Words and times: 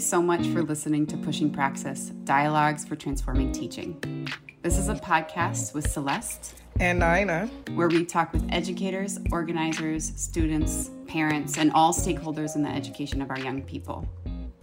so 0.00 0.22
much 0.22 0.46
for 0.48 0.62
listening 0.62 1.06
to 1.06 1.16
Pushing 1.18 1.50
Praxis 1.50 2.10
Dialogues 2.24 2.86
for 2.86 2.96
Transforming 2.96 3.52
Teaching. 3.52 4.26
This 4.62 4.78
is 4.78 4.88
a 4.88 4.94
podcast 4.94 5.74
with 5.74 5.90
Celeste 5.90 6.54
and 6.78 6.98
Nina, 6.98 7.50
where 7.74 7.88
we 7.88 8.06
talk 8.06 8.32
with 8.32 8.46
educators, 8.50 9.18
organizers, 9.30 10.12
students, 10.16 10.90
parents, 11.06 11.58
and 11.58 11.70
all 11.72 11.92
stakeholders 11.92 12.56
in 12.56 12.62
the 12.62 12.70
education 12.70 13.20
of 13.20 13.30
our 13.30 13.38
young 13.38 13.60
people. 13.62 14.08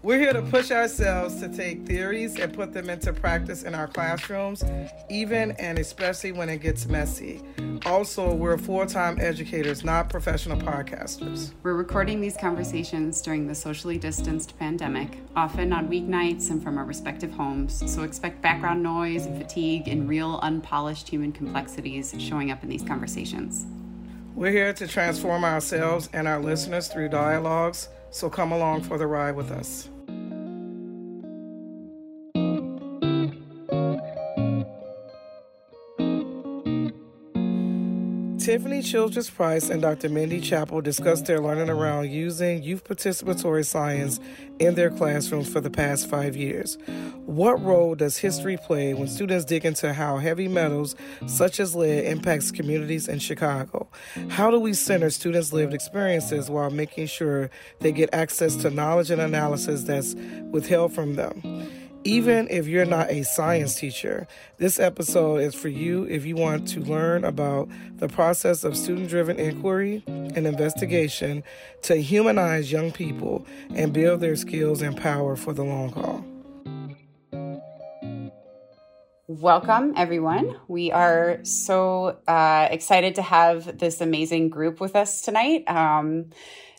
We're 0.08 0.20
here 0.20 0.32
to 0.32 0.42
mm. 0.42 0.50
push 0.50 0.72
ourselves 0.72 1.42
to 1.42 1.50
take 1.50 1.86
theories 1.86 2.40
and 2.40 2.54
put 2.54 2.72
them 2.72 2.90
into 2.90 3.12
practice 3.12 3.64
in 3.64 3.76
our 3.76 3.90
classrooms, 3.90 4.64
even 5.10 5.52
and 5.60 5.78
especially 5.78 6.32
when 6.32 6.48
it 6.48 6.62
gets 6.62 6.86
messy. 6.86 7.42
Also, 7.86 8.34
we're 8.34 8.58
full 8.58 8.86
time 8.86 9.18
educators, 9.20 9.84
not 9.84 10.10
professional 10.10 10.58
podcasters. 10.58 11.52
We're 11.62 11.74
recording 11.74 12.22
these 12.22 12.38
conversations 12.38 13.22
during 13.22 13.48
the 13.48 13.54
socially 13.54 13.98
distanced 13.98 14.58
pandemic, 14.58 15.18
often 15.36 15.74
on 15.74 15.90
weeknights 15.90 16.52
and 16.52 16.64
from 16.64 16.78
our 16.78 16.86
respective 16.86 17.32
homes, 17.32 17.84
so 17.94 18.04
expect 18.04 18.42
background 18.42 18.82
noise 18.82 19.26
and 19.26 19.38
fatigue 19.38 19.90
and 19.90 20.08
real 20.08 20.40
unpolished 20.42 21.10
human 21.10 21.34
complexities 21.34 22.16
showing 22.18 22.50
up 22.50 22.64
in 22.64 22.70
these 22.70 22.84
conversations. 22.84 23.66
We're 24.36 24.52
here 24.52 24.72
to 24.72 24.88
transform 24.88 25.44
ourselves 25.44 26.08
and 26.14 26.30
our 26.30 26.40
listeners 26.40 26.88
through 26.88 27.10
dialogues, 27.10 27.90
so 28.10 28.30
come 28.30 28.54
along 28.54 28.84
for 28.84 28.98
the 28.98 29.06
ride 29.06 29.36
with 29.36 29.52
us. 29.52 29.90
Tiffany 38.48 38.82
Childress 38.82 39.30
Price 39.30 39.70
and 39.70 39.82
Dr. 39.82 40.08
Mindy 40.08 40.40
Chappell 40.40 40.80
discussed 40.80 41.26
their 41.26 41.42
learning 41.42 41.70
around 41.70 42.10
using 42.10 42.64
youth 42.64 42.86
participatory 42.86 43.66
science 43.66 44.22
in 44.60 44.76
their 44.76 44.90
classrooms 44.90 45.50
for 45.50 45.60
the 45.60 45.70
past 45.70 46.10
five 46.10 46.34
years. 46.38 46.78
What 47.26 47.62
role 47.62 47.94
does 47.94 48.20
history 48.20 48.56
play 48.56 48.94
when 48.94 49.10
students 49.10 49.44
dig 49.44 49.66
into 49.66 49.92
how 49.92 50.20
heavy 50.20 50.48
metals 50.48 50.96
such 51.26 51.60
as 51.60 51.76
lead 51.76 52.06
impacts 52.06 52.50
communities 52.50 53.10
in 53.10 53.20
Chicago? 53.20 53.90
How 54.30 54.50
do 54.50 54.62
we 54.62 54.72
center 54.72 55.10
students' 55.10 55.52
lived 55.52 55.74
experiences 55.74 56.50
while 56.50 56.70
making 56.70 57.08
sure 57.08 57.50
they 57.82 57.92
get 57.92 58.10
access 58.14 58.56
to 58.56 58.70
knowledge 58.70 59.12
and 59.12 59.20
analysis 59.20 59.84
that's 59.84 60.16
withheld 60.52 60.94
from 60.94 61.16
them? 61.16 61.42
Even 62.04 62.48
if 62.50 62.68
you're 62.68 62.86
not 62.86 63.10
a 63.10 63.24
science 63.24 63.76
teacher, 63.76 64.28
this 64.58 64.80
episode 64.80 65.42
is 65.42 65.54
for 65.54 65.68
you 65.68 66.04
if 66.04 66.26
you 66.26 66.36
want 66.36 66.68
to 66.70 66.80
learn 66.80 67.26
about 67.26 67.70
the 67.98 68.08
process 68.08 68.64
of 68.64 68.78
student 68.78 69.10
driven 69.10 69.38
inquiry 69.40 70.04
and 70.08 70.48
investigation 70.48 71.44
to 71.82 71.98
humanize 71.98 72.72
young 72.72 72.92
people 72.92 73.46
and 73.72 73.94
build 73.94 74.22
their 74.22 74.36
skills 74.36 74.82
and 74.82 74.96
power 74.96 75.36
for 75.36 75.54
the 75.54 75.64
long 75.64 75.92
haul. 75.92 76.26
Welcome, 79.28 79.94
everyone. 79.98 80.56
We 80.70 80.92
are 80.92 81.40
so 81.44 82.18
uh, 82.28 82.70
excited 82.72 83.16
to 83.16 83.22
have 83.22 83.78
this 83.78 84.00
amazing 84.00 84.50
group 84.50 84.80
with 84.80 84.96
us 84.96 85.22
tonight 85.22 85.66
um, 85.68 86.30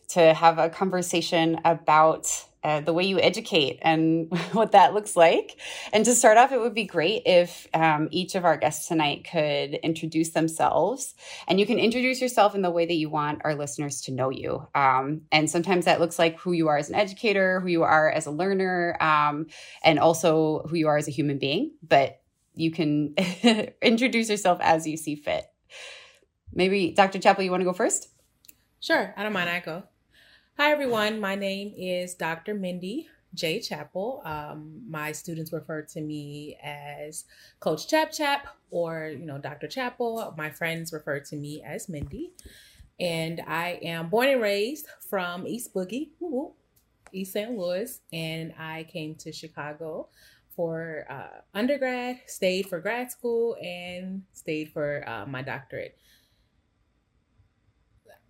to 0.09 0.33
have 0.33 0.59
a 0.59 0.71
conversation 0.71 1.61
about 1.67 2.48
uh, 2.65 2.81
the 2.81 2.93
way 2.93 3.05
you 3.05 3.21
educate 3.21 3.79
and 3.83 4.31
what 4.53 4.73
that 4.73 4.95
looks 4.95 5.17
like. 5.17 5.61
And 5.93 6.05
to 6.05 6.15
start 6.15 6.39
off, 6.39 6.53
it 6.53 6.61
would 6.61 6.75
be 6.75 6.85
great 6.85 7.23
if 7.27 7.67
um, 7.73 8.09
each 8.11 8.35
of 8.35 8.45
our 8.45 8.57
guests 8.57 8.89
tonight 8.89 9.27
could 9.31 9.75
introduce 9.75 10.31
themselves. 10.31 11.15
And 11.47 11.61
you 11.61 11.67
can 11.67 11.79
introduce 11.79 12.21
yourself 12.21 12.55
in 12.55 12.63
the 12.63 12.71
way 12.71 12.87
that 12.87 12.95
you 12.95 13.11
want 13.11 13.43
our 13.45 13.55
listeners 13.55 14.03
to 14.03 14.13
know 14.13 14.31
you. 14.31 14.67
Um, 14.75 15.23
and 15.31 15.49
sometimes 15.49 15.85
that 15.85 16.01
looks 16.01 16.19
like 16.19 16.39
who 16.39 16.53
you 16.53 16.69
are 16.69 16.79
as 16.79 16.89
an 16.89 16.97
educator, 16.97 17.61
who 17.61 17.69
you 17.69 17.83
are 17.85 18.11
as 18.11 18.27
a 18.27 18.31
learner, 18.31 18.97
um, 19.01 19.47
and 19.83 19.99
also 19.99 20.67
who 20.69 20.77
you 20.77 20.89
are 20.89 20.97
as 20.97 21.09
a 21.09 21.13
human 21.13 21.39
being. 21.39 21.73
But 21.83 22.21
you 22.55 22.71
can 22.71 23.15
introduce 23.83 24.29
yourself 24.29 24.59
as 24.61 24.87
you 24.87 24.97
see 24.97 25.15
fit. 25.15 25.45
Maybe 26.53 26.91
Dr. 26.91 27.19
Chappell, 27.19 27.45
you 27.45 27.51
want 27.51 27.61
to 27.61 27.67
go 27.67 27.73
first? 27.73 28.09
Sure, 28.81 29.15
I 29.17 29.23
don't 29.23 29.33
mind. 29.33 29.51
I 29.51 29.61
go. 29.61 29.85
Hi, 30.61 30.73
everyone. 30.73 31.21
My 31.21 31.37
name 31.37 31.73
is 31.79 32.15
Dr. 32.15 32.53
Mindy 32.53 33.07
J. 33.33 33.61
Chappell. 33.61 34.23
Um, 34.25 34.83
my 34.91 35.13
students 35.13 35.53
refer 35.53 35.83
to 35.83 36.01
me 36.01 36.59
as 36.61 37.27
Coach 37.61 37.87
Chap 37.87 38.11
Chap 38.11 38.49
or, 38.73 39.15
you 39.17 39.25
know, 39.25 39.39
Dr. 39.39 39.69
Chappell. 39.69 40.35
My 40.37 40.51
friends 40.51 40.93
refer 40.93 41.21
to 41.21 41.37
me 41.37 41.63
as 41.63 41.89
Mindy. 41.89 42.33
And 42.99 43.41
I 43.47 43.79
am 43.83 44.09
born 44.09 44.31
and 44.31 44.43
raised 44.43 44.89
from 45.09 45.47
East 45.47 45.73
Boogie, 45.73 46.09
East 47.13 47.35
St. 47.35 47.57
Louis. 47.57 48.01
And 48.13 48.53
I 48.59 48.85
came 48.93 49.15
to 49.15 49.31
Chicago 49.31 50.09
for 50.57 51.07
uh, 51.09 51.39
undergrad, 51.55 52.19
stayed 52.27 52.67
for 52.67 52.81
grad 52.81 53.13
school, 53.13 53.57
and 53.63 54.25
stayed 54.33 54.73
for 54.73 55.09
uh, 55.09 55.25
my 55.25 55.41
doctorate. 55.41 55.97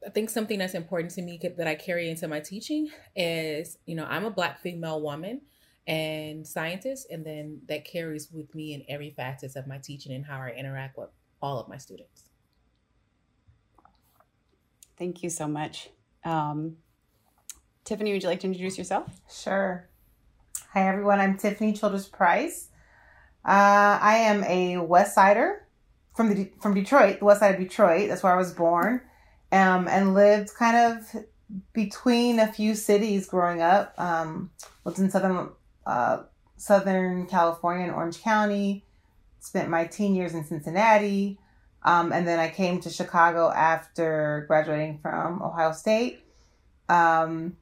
I 0.06 0.10
think 0.10 0.30
something 0.30 0.58
that's 0.58 0.74
important 0.74 1.12
to 1.14 1.22
me 1.22 1.40
that 1.42 1.66
I 1.66 1.74
carry 1.74 2.08
into 2.08 2.28
my 2.28 2.40
teaching 2.40 2.90
is, 3.16 3.78
you 3.84 3.94
know, 3.94 4.06
I'm 4.08 4.24
a 4.24 4.30
black 4.30 4.60
female 4.60 5.00
woman 5.00 5.42
and 5.86 6.46
scientist, 6.46 7.08
and 7.10 7.24
then 7.24 7.60
that 7.68 7.84
carries 7.84 8.30
with 8.30 8.54
me 8.54 8.74
in 8.74 8.84
every 8.88 9.10
facet 9.10 9.56
of 9.56 9.66
my 9.66 9.78
teaching 9.78 10.12
and 10.12 10.24
how 10.24 10.38
I 10.40 10.50
interact 10.50 10.98
with 10.98 11.08
all 11.42 11.58
of 11.58 11.68
my 11.68 11.78
students. 11.78 12.24
Thank 14.98 15.22
you 15.22 15.30
so 15.30 15.48
much. 15.48 15.90
Um, 16.24 16.76
Tiffany, 17.84 18.12
would 18.12 18.22
you 18.22 18.28
like 18.28 18.40
to 18.40 18.46
introduce 18.46 18.76
yourself? 18.76 19.10
Sure. 19.30 19.88
Hi, 20.74 20.88
everyone. 20.88 21.20
I'm 21.20 21.38
Tiffany 21.38 21.72
Childress 21.72 22.06
Price. 22.06 22.68
Uh, 23.44 23.98
I 24.00 24.16
am 24.18 24.44
a 24.44 24.76
West 24.78 25.14
Sider 25.14 25.66
from 26.14 26.34
the 26.34 26.52
from 26.60 26.74
Detroit, 26.74 27.20
the 27.20 27.24
West 27.24 27.40
Side 27.40 27.54
of 27.54 27.60
Detroit. 27.60 28.08
That's 28.08 28.22
where 28.22 28.34
I 28.34 28.36
was 28.36 28.52
born 28.52 29.00
um, 29.52 29.88
and 29.88 30.14
lived 30.14 30.54
kind 30.54 30.76
of 30.94 31.24
between 31.72 32.38
a 32.38 32.52
few 32.52 32.74
cities 32.74 33.28
growing 33.28 33.62
up. 33.62 33.94
Um, 33.98 34.50
lived 34.84 34.98
in 34.98 35.10
southern 35.10 35.50
uh, 35.86 36.22
Southern 36.56 37.26
California 37.26 37.86
in 37.86 37.92
Orange 37.92 38.20
County. 38.20 38.84
Spent 39.40 39.70
my 39.70 39.86
teen 39.86 40.14
years 40.14 40.34
in 40.34 40.44
Cincinnati, 40.44 41.38
um, 41.84 42.12
and 42.12 42.26
then 42.26 42.40
I 42.40 42.50
came 42.50 42.80
to 42.80 42.90
Chicago 42.90 43.50
after 43.50 44.44
graduating 44.48 44.98
from 45.00 45.40
Ohio 45.40 45.72
State. 45.72 46.24
Um, 46.88 47.56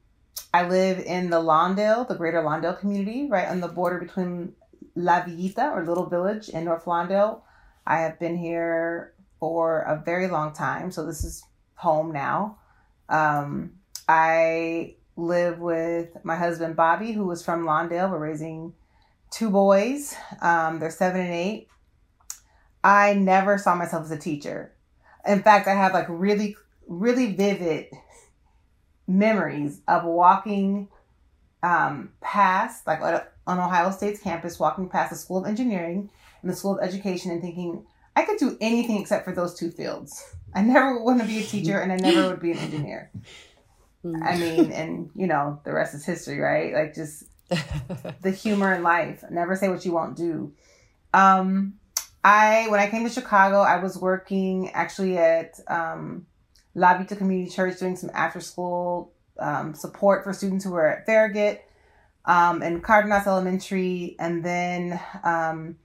I 0.53 0.67
live 0.67 0.99
in 0.99 1.29
the 1.29 1.39
Lawndale, 1.39 2.07
the 2.07 2.15
Greater 2.15 2.41
Lawndale 2.41 2.79
community, 2.79 3.27
right 3.29 3.47
on 3.47 3.59
the 3.59 3.67
border 3.67 3.99
between 3.99 4.53
La 4.95 5.21
Villita 5.21 5.71
or 5.71 5.85
Little 5.85 6.07
Village 6.07 6.49
and 6.51 6.65
North 6.65 6.85
Lawndale. 6.85 7.41
I 7.85 7.99
have 7.99 8.19
been 8.19 8.37
here 8.37 9.13
for 9.39 9.81
a 9.81 10.01
very 10.03 10.27
long 10.27 10.51
time, 10.51 10.91
so 10.91 11.05
this 11.05 11.23
is 11.23 11.43
home 11.77 12.11
now. 12.11 12.57
Um, 13.07 13.73
I 14.07 14.95
live 15.15 15.59
with 15.59 16.09
my 16.23 16.35
husband 16.35 16.75
Bobby, 16.75 17.11
who 17.11 17.25
was 17.25 17.43
from 17.43 17.65
Lawndale. 17.65 18.11
We're 18.11 18.19
raising 18.19 18.73
two 19.31 19.49
boys. 19.49 20.15
Um, 20.41 20.79
they're 20.79 20.91
seven 20.91 21.21
and 21.21 21.33
eight. 21.33 21.67
I 22.83 23.13
never 23.13 23.57
saw 23.57 23.75
myself 23.75 24.05
as 24.05 24.11
a 24.11 24.17
teacher. 24.17 24.73
In 25.25 25.41
fact, 25.41 25.67
I 25.67 25.73
have 25.73 25.93
like 25.93 26.07
really, 26.09 26.55
really 26.87 27.33
vivid 27.33 27.87
memories 29.07 29.81
of 29.87 30.03
walking 30.05 30.87
um, 31.63 32.11
past, 32.21 32.87
like 32.87 33.01
on 33.01 33.59
Ohio 33.59 33.91
State's 33.91 34.21
campus, 34.21 34.59
walking 34.59 34.89
past 34.89 35.11
the 35.11 35.17
School 35.17 35.39
of 35.39 35.45
Engineering 35.45 36.09
and 36.41 36.51
the 36.51 36.55
School 36.55 36.77
of 36.77 36.83
Education 36.83 37.31
and 37.31 37.41
thinking, 37.41 37.85
I 38.15 38.23
could 38.23 38.37
do 38.37 38.57
anything 38.61 38.99
except 38.99 39.25
for 39.25 39.31
those 39.33 39.53
two 39.53 39.71
fields. 39.71 40.35
I 40.53 40.61
never 40.61 41.01
want 41.03 41.21
to 41.21 41.27
be 41.27 41.39
a 41.39 41.43
teacher 41.43 41.79
and 41.79 41.91
I 41.91 41.97
never 41.97 42.29
would 42.29 42.41
be 42.41 42.51
an 42.51 42.57
engineer. 42.57 43.11
I 44.23 44.37
mean, 44.37 44.71
and 44.71 45.09
you 45.15 45.27
know, 45.27 45.59
the 45.63 45.73
rest 45.73 45.93
is 45.93 46.05
history, 46.05 46.39
right? 46.39 46.73
Like 46.73 46.95
just 46.95 47.25
the 48.21 48.31
humor 48.31 48.73
in 48.73 48.83
life. 48.83 49.23
Never 49.29 49.55
say 49.55 49.69
what 49.69 49.85
you 49.85 49.91
won't 49.91 50.15
do. 50.15 50.53
Um, 51.13 51.73
I 52.23 52.67
when 52.69 52.79
I 52.79 52.89
came 52.89 53.03
to 53.03 53.09
Chicago, 53.09 53.61
I 53.61 53.81
was 53.81 53.97
working 53.97 54.71
actually 54.71 55.17
at 55.17 55.59
um, 55.67 56.25
La 56.75 56.97
Villita 56.97 57.17
Community 57.17 57.49
Church 57.49 57.79
doing 57.79 57.95
some 57.95 58.11
after 58.13 58.39
school 58.39 59.13
um, 59.39 59.73
support 59.73 60.23
for 60.23 60.33
students 60.33 60.65
who 60.65 60.71
were 60.71 60.87
at 60.87 61.05
Farragut 61.05 61.63
um, 62.25 62.61
and 62.61 62.83
Cardenas 62.83 63.25
Elementary, 63.25 64.15
and 64.19 64.43
then 64.43 64.99
um, 65.23 65.77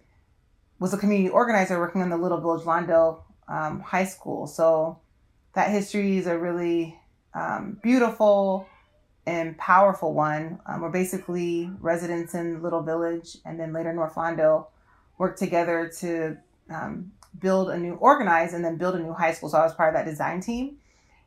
was 0.80 0.92
a 0.92 0.98
community 0.98 1.30
organizer 1.30 1.78
working 1.78 2.02
on 2.02 2.10
the 2.10 2.16
Little 2.16 2.40
Village 2.40 2.64
Lawndale 2.64 3.22
um, 3.48 3.80
high 3.80 4.04
school. 4.04 4.46
So 4.46 4.98
that 5.54 5.70
history 5.70 6.18
is 6.18 6.26
a 6.26 6.38
really 6.38 6.98
um, 7.34 7.78
beautiful 7.82 8.66
and 9.26 9.56
powerful 9.56 10.12
one. 10.14 10.60
Um, 10.66 10.80
we're 10.80 10.90
basically 10.90 11.70
residents 11.80 12.34
in 12.34 12.62
Little 12.62 12.82
Village 12.82 13.36
and 13.44 13.58
then 13.58 13.72
later 13.72 13.92
North 13.92 14.14
Lawndale 14.14 14.66
worked 15.18 15.38
together 15.38 15.90
to 16.00 16.36
um, 16.70 17.12
build 17.38 17.70
a 17.70 17.78
new, 17.78 17.94
organize 17.94 18.54
and 18.54 18.64
then 18.64 18.76
build 18.76 18.94
a 18.94 18.98
new 18.98 19.12
high 19.12 19.32
school. 19.32 19.48
So 19.48 19.58
I 19.58 19.62
was 19.62 19.74
part 19.74 19.94
of 19.94 19.94
that 19.94 20.10
design 20.10 20.40
team. 20.40 20.78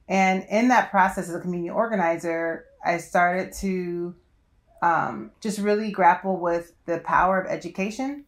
And 0.08 0.46
in 0.50 0.68
that 0.68 0.92
process 0.92 1.30
as 1.30 1.36
a 1.36 1.40
community 1.40 1.70
organizer, 1.70 2.66
I 2.84 2.98
started 2.98 3.54
to 3.62 4.16
um, 4.82 5.32
just 5.42 5.60
really 5.60 5.92
grapple 5.92 6.38
with 6.38 6.74
the 6.86 7.00
power 7.00 7.40
of 7.40 7.50
education 7.50 8.26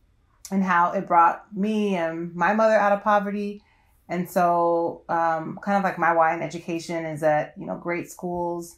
and 0.49 0.63
how 0.63 0.93
it 0.93 1.07
brought 1.07 1.45
me 1.55 1.95
and 1.95 2.33
my 2.33 2.53
mother 2.53 2.73
out 2.73 2.93
of 2.93 3.03
poverty. 3.03 3.61
And 4.09 4.29
so, 4.29 5.03
um, 5.09 5.59
kind 5.61 5.77
of 5.77 5.83
like 5.83 5.99
my 5.99 6.13
why 6.13 6.33
in 6.33 6.41
education 6.41 7.05
is 7.05 7.21
that, 7.21 7.53
you 7.57 7.65
know, 7.65 7.75
great 7.75 8.09
schools, 8.09 8.77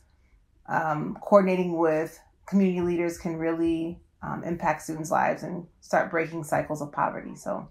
um, 0.68 1.18
coordinating 1.22 1.78
with 1.78 2.20
community 2.48 2.81
leaders 2.81 3.18
can 3.18 3.38
really 3.38 4.00
um, 4.24 4.44
impact 4.44 4.81
students' 4.81 5.12
lives 5.12 5.44
and 5.44 5.68
start 5.81 6.10
breaking 6.10 6.44
cycles 6.44 6.81
of 6.81 6.92
poverty. 6.92 7.36
So, 7.36 7.70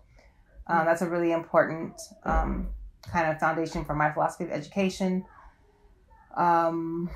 um, 0.68 0.84
that's 0.84 1.02
a 1.02 1.08
really 1.08 1.32
important 1.32 2.00
um, 2.24 2.68
kind 3.10 3.30
of 3.30 3.40
foundation 3.40 3.84
for 3.84 3.94
my 3.94 4.12
philosophy 4.12 4.44
of 4.44 4.50
education. 4.50 5.24
Um, 6.36 7.10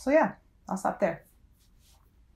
so, 0.00 0.10
yeah, 0.10 0.32
I'll 0.68 0.78
stop 0.78 1.00
there. 1.00 1.24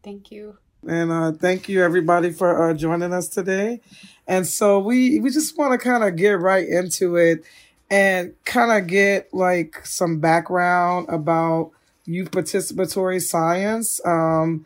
Thank 0.02 0.31
you. 0.31 0.59
And 0.88 1.11
uh, 1.11 1.33
thank 1.33 1.69
you 1.69 1.83
everybody 1.83 2.33
for 2.33 2.71
uh, 2.71 2.75
joining 2.75 3.12
us 3.12 3.29
today. 3.29 3.81
And 4.27 4.47
so 4.47 4.79
we 4.79 5.19
we 5.21 5.31
just 5.31 5.56
want 5.59 5.73
to 5.73 5.79
kind 5.79 6.05
of 6.05 6.17
get 6.17 6.38
right 6.38 6.67
into 6.67 7.17
it 7.17 7.44
and 7.91 8.35
kind 8.44 8.73
of 8.73 8.87
get 8.88 9.33
like 9.33 9.85
some 9.85 10.21
background 10.21 11.09
about 11.09 11.73
youth 12.05 12.31
participatory 12.31 13.21
science. 13.21 14.00
Um, 14.05 14.65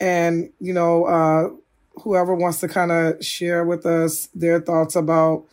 and 0.00 0.52
you 0.60 0.72
know, 0.72 1.04
uh, 1.04 1.50
whoever 2.02 2.34
wants 2.34 2.60
to 2.60 2.68
kind 2.68 2.90
of 2.90 3.24
share 3.24 3.64
with 3.64 3.86
us 3.86 4.28
their 4.34 4.60
thoughts 4.60 4.96
about 4.96 5.44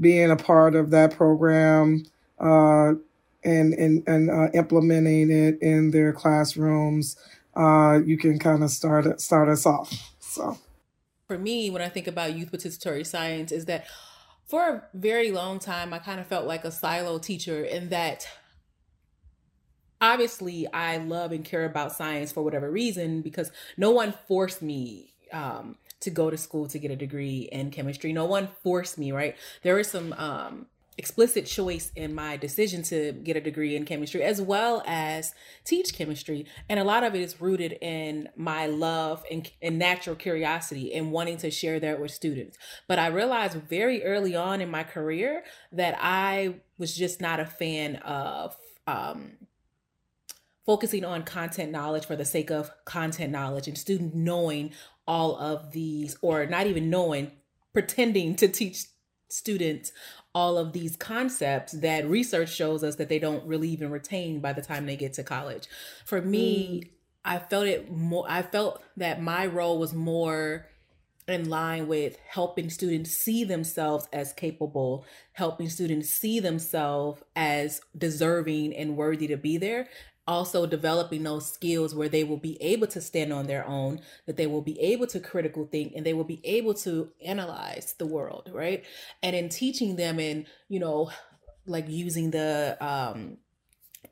being 0.00 0.30
a 0.30 0.36
part 0.36 0.74
of 0.74 0.90
that 0.90 1.14
program 1.14 2.04
uh, 2.40 2.94
and 3.44 3.74
and 3.74 4.02
and 4.08 4.30
uh, 4.30 4.48
implementing 4.54 5.30
it 5.30 5.60
in 5.62 5.92
their 5.92 6.12
classrooms 6.12 7.16
uh, 7.54 8.00
you 8.04 8.16
can 8.16 8.38
kind 8.38 8.62
of 8.62 8.70
start 8.70 9.06
it, 9.06 9.20
start 9.20 9.48
us 9.48 9.66
off. 9.66 9.92
So, 10.20 10.58
for 11.26 11.38
me, 11.38 11.70
when 11.70 11.82
I 11.82 11.88
think 11.88 12.06
about 12.06 12.34
youth 12.34 12.52
participatory 12.52 13.06
science, 13.06 13.52
is 13.52 13.66
that 13.66 13.86
for 14.46 14.68
a 14.68 14.82
very 14.94 15.30
long 15.30 15.58
time 15.58 15.92
I 15.92 15.98
kind 15.98 16.20
of 16.20 16.26
felt 16.26 16.46
like 16.46 16.64
a 16.64 16.70
silo 16.70 17.18
teacher 17.18 17.64
in 17.64 17.88
that 17.88 18.26
obviously 20.00 20.70
I 20.72 20.98
love 20.98 21.32
and 21.32 21.44
care 21.44 21.64
about 21.64 21.92
science 21.92 22.32
for 22.32 22.42
whatever 22.42 22.70
reason 22.70 23.22
because 23.22 23.50
no 23.76 23.92
one 23.92 24.12
forced 24.26 24.60
me 24.60 25.14
um, 25.32 25.76
to 26.00 26.10
go 26.10 26.28
to 26.28 26.36
school 26.36 26.66
to 26.66 26.78
get 26.78 26.90
a 26.90 26.96
degree 26.96 27.48
in 27.50 27.70
chemistry. 27.70 28.12
No 28.12 28.26
one 28.26 28.48
forced 28.62 28.98
me, 28.98 29.12
right? 29.12 29.36
There 29.62 29.76
was 29.76 29.88
some 29.88 30.12
um, 30.14 30.66
explicit 30.98 31.46
choice 31.46 31.90
in 31.96 32.14
my 32.14 32.36
decision 32.36 32.82
to 32.82 33.12
get 33.12 33.36
a 33.36 33.40
degree 33.40 33.74
in 33.74 33.84
chemistry 33.84 34.22
as 34.22 34.42
well 34.42 34.82
as 34.86 35.34
teach 35.64 35.94
chemistry. 35.94 36.46
And 36.68 36.78
a 36.78 36.84
lot 36.84 37.02
of 37.02 37.14
it 37.14 37.22
is 37.22 37.40
rooted 37.40 37.78
in 37.80 38.28
my 38.36 38.66
love 38.66 39.24
and, 39.30 39.50
and 39.62 39.78
natural 39.78 40.16
curiosity 40.16 40.92
and 40.92 41.10
wanting 41.10 41.38
to 41.38 41.50
share 41.50 41.80
that 41.80 42.00
with 42.00 42.10
students. 42.10 42.58
But 42.86 42.98
i 42.98 43.06
realized 43.06 43.56
very 43.56 44.04
early 44.04 44.36
on 44.36 44.60
in 44.60 44.70
my 44.70 44.84
career 44.84 45.44
that 45.72 45.96
i 46.00 46.54
was 46.78 46.96
just 46.96 47.20
not 47.20 47.40
a 47.40 47.46
fan 47.46 47.96
of 47.96 48.56
um, 48.86 49.32
focusing 50.66 51.04
on 51.04 51.22
content 51.22 51.70
knowledge 51.70 52.06
for 52.06 52.16
the 52.16 52.24
sake 52.24 52.50
of 52.50 52.70
content 52.84 53.32
knowledge 53.32 53.68
and 53.68 53.76
student 53.76 54.14
knowing 54.14 54.72
all 55.06 55.36
of 55.36 55.72
these 55.72 56.16
or 56.22 56.46
not 56.46 56.66
even 56.66 56.90
knowing 56.90 57.32
pretending 57.72 58.36
to 58.36 58.48
teach 58.48 58.84
students 59.28 59.92
all 60.34 60.56
of 60.56 60.72
these 60.72 60.96
concepts 60.96 61.72
that 61.72 62.08
research 62.08 62.54
shows 62.54 62.82
us 62.82 62.96
that 62.96 63.08
they 63.08 63.18
don't 63.18 63.44
really 63.46 63.68
even 63.68 63.90
retain 63.90 64.40
by 64.40 64.52
the 64.52 64.62
time 64.62 64.86
they 64.86 64.96
get 64.96 65.12
to 65.14 65.22
college. 65.22 65.68
For 66.04 66.22
me, 66.22 66.82
mm. 66.84 66.90
I 67.24 67.38
felt 67.38 67.66
it 67.66 67.90
more 67.90 68.24
I 68.28 68.42
felt 68.42 68.82
that 68.96 69.22
my 69.22 69.46
role 69.46 69.78
was 69.78 69.92
more 69.94 70.66
in 71.28 71.48
line 71.48 71.86
with 71.86 72.18
helping 72.26 72.68
students 72.68 73.12
see 73.12 73.44
themselves 73.44 74.08
as 74.12 74.32
capable, 74.32 75.04
helping 75.32 75.68
students 75.68 76.08
see 76.08 76.40
themselves 76.40 77.22
as 77.36 77.80
deserving 77.96 78.74
and 78.74 78.96
worthy 78.96 79.28
to 79.28 79.36
be 79.36 79.56
there, 79.56 79.88
also 80.26 80.66
developing 80.66 81.22
those 81.22 81.50
skills 81.50 81.94
where 81.94 82.08
they 82.08 82.24
will 82.24 82.36
be 82.36 82.60
able 82.62 82.86
to 82.86 83.00
stand 83.00 83.32
on 83.32 83.46
their 83.46 83.66
own 83.66 84.00
that 84.26 84.36
they 84.36 84.46
will 84.46 84.62
be 84.62 84.78
able 84.80 85.06
to 85.06 85.18
critical 85.18 85.66
think 85.66 85.92
and 85.96 86.06
they 86.06 86.14
will 86.14 86.24
be 86.24 86.40
able 86.44 86.74
to 86.74 87.10
analyze 87.24 87.94
the 87.98 88.06
world 88.06 88.50
right? 88.52 88.84
And 89.22 89.34
in 89.34 89.48
teaching 89.48 89.96
them 89.96 90.20
in 90.20 90.46
you 90.68 90.78
know 90.78 91.10
like 91.66 91.88
using 91.88 92.30
the 92.30 92.76
um 92.80 93.38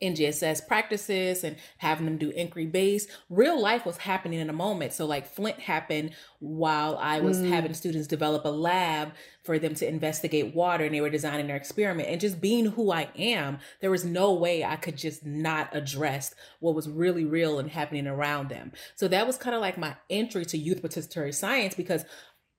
NGSS 0.03 0.67
practices 0.67 1.45
and 1.45 1.57
having 1.79 2.07
them 2.07 2.19
do 2.19 2.31
inquiry 2.31 2.67
based. 2.67 3.09
Real 3.29 3.61
life 3.61 3.85
was 3.85 3.99
happening 3.99 4.41
in 4.41 4.51
a 4.51 4.55
moment. 4.55 4.93
So, 4.93 5.07
like 5.07 5.27
Flint 5.27 5.61
happened 5.61 6.13
while 6.39 6.97
I 6.99 7.21
was 7.21 7.39
mm. 7.39 7.49
having 7.49 7.75
students 7.75 8.07
develop 8.07 8.45
a 8.45 8.49
lab 8.49 9.13
for 9.43 9.59
them 9.59 9.75
to 9.75 9.89
investigate 9.89 10.55
water 10.55 10.85
and 10.85 10.95
they 10.95 11.01
were 11.01 11.11
designing 11.11 11.47
their 11.47 11.57
experiment. 11.57 12.09
And 12.09 12.21
just 12.21 12.41
being 12.41 12.67
who 12.67 12.93
I 12.93 13.09
am, 13.17 13.59
there 13.81 13.91
was 13.91 14.05
no 14.05 14.33
way 14.33 14.65
I 14.65 14.77
could 14.77 14.97
just 14.97 15.25
not 15.25 15.75
address 15.75 16.35
what 16.61 16.75
was 16.75 16.89
really 16.89 17.25
real 17.25 17.59
and 17.59 17.71
happening 17.71 18.07
around 18.07 18.49
them. 18.49 18.73
So, 18.95 19.09
that 19.09 19.27
was 19.27 19.37
kind 19.37 19.55
of 19.55 19.61
like 19.61 19.79
my 19.79 19.97
entry 20.09 20.45
to 20.47 20.59
youth 20.59 20.83
participatory 20.83 21.35
science 21.35 21.75
because 21.75 22.05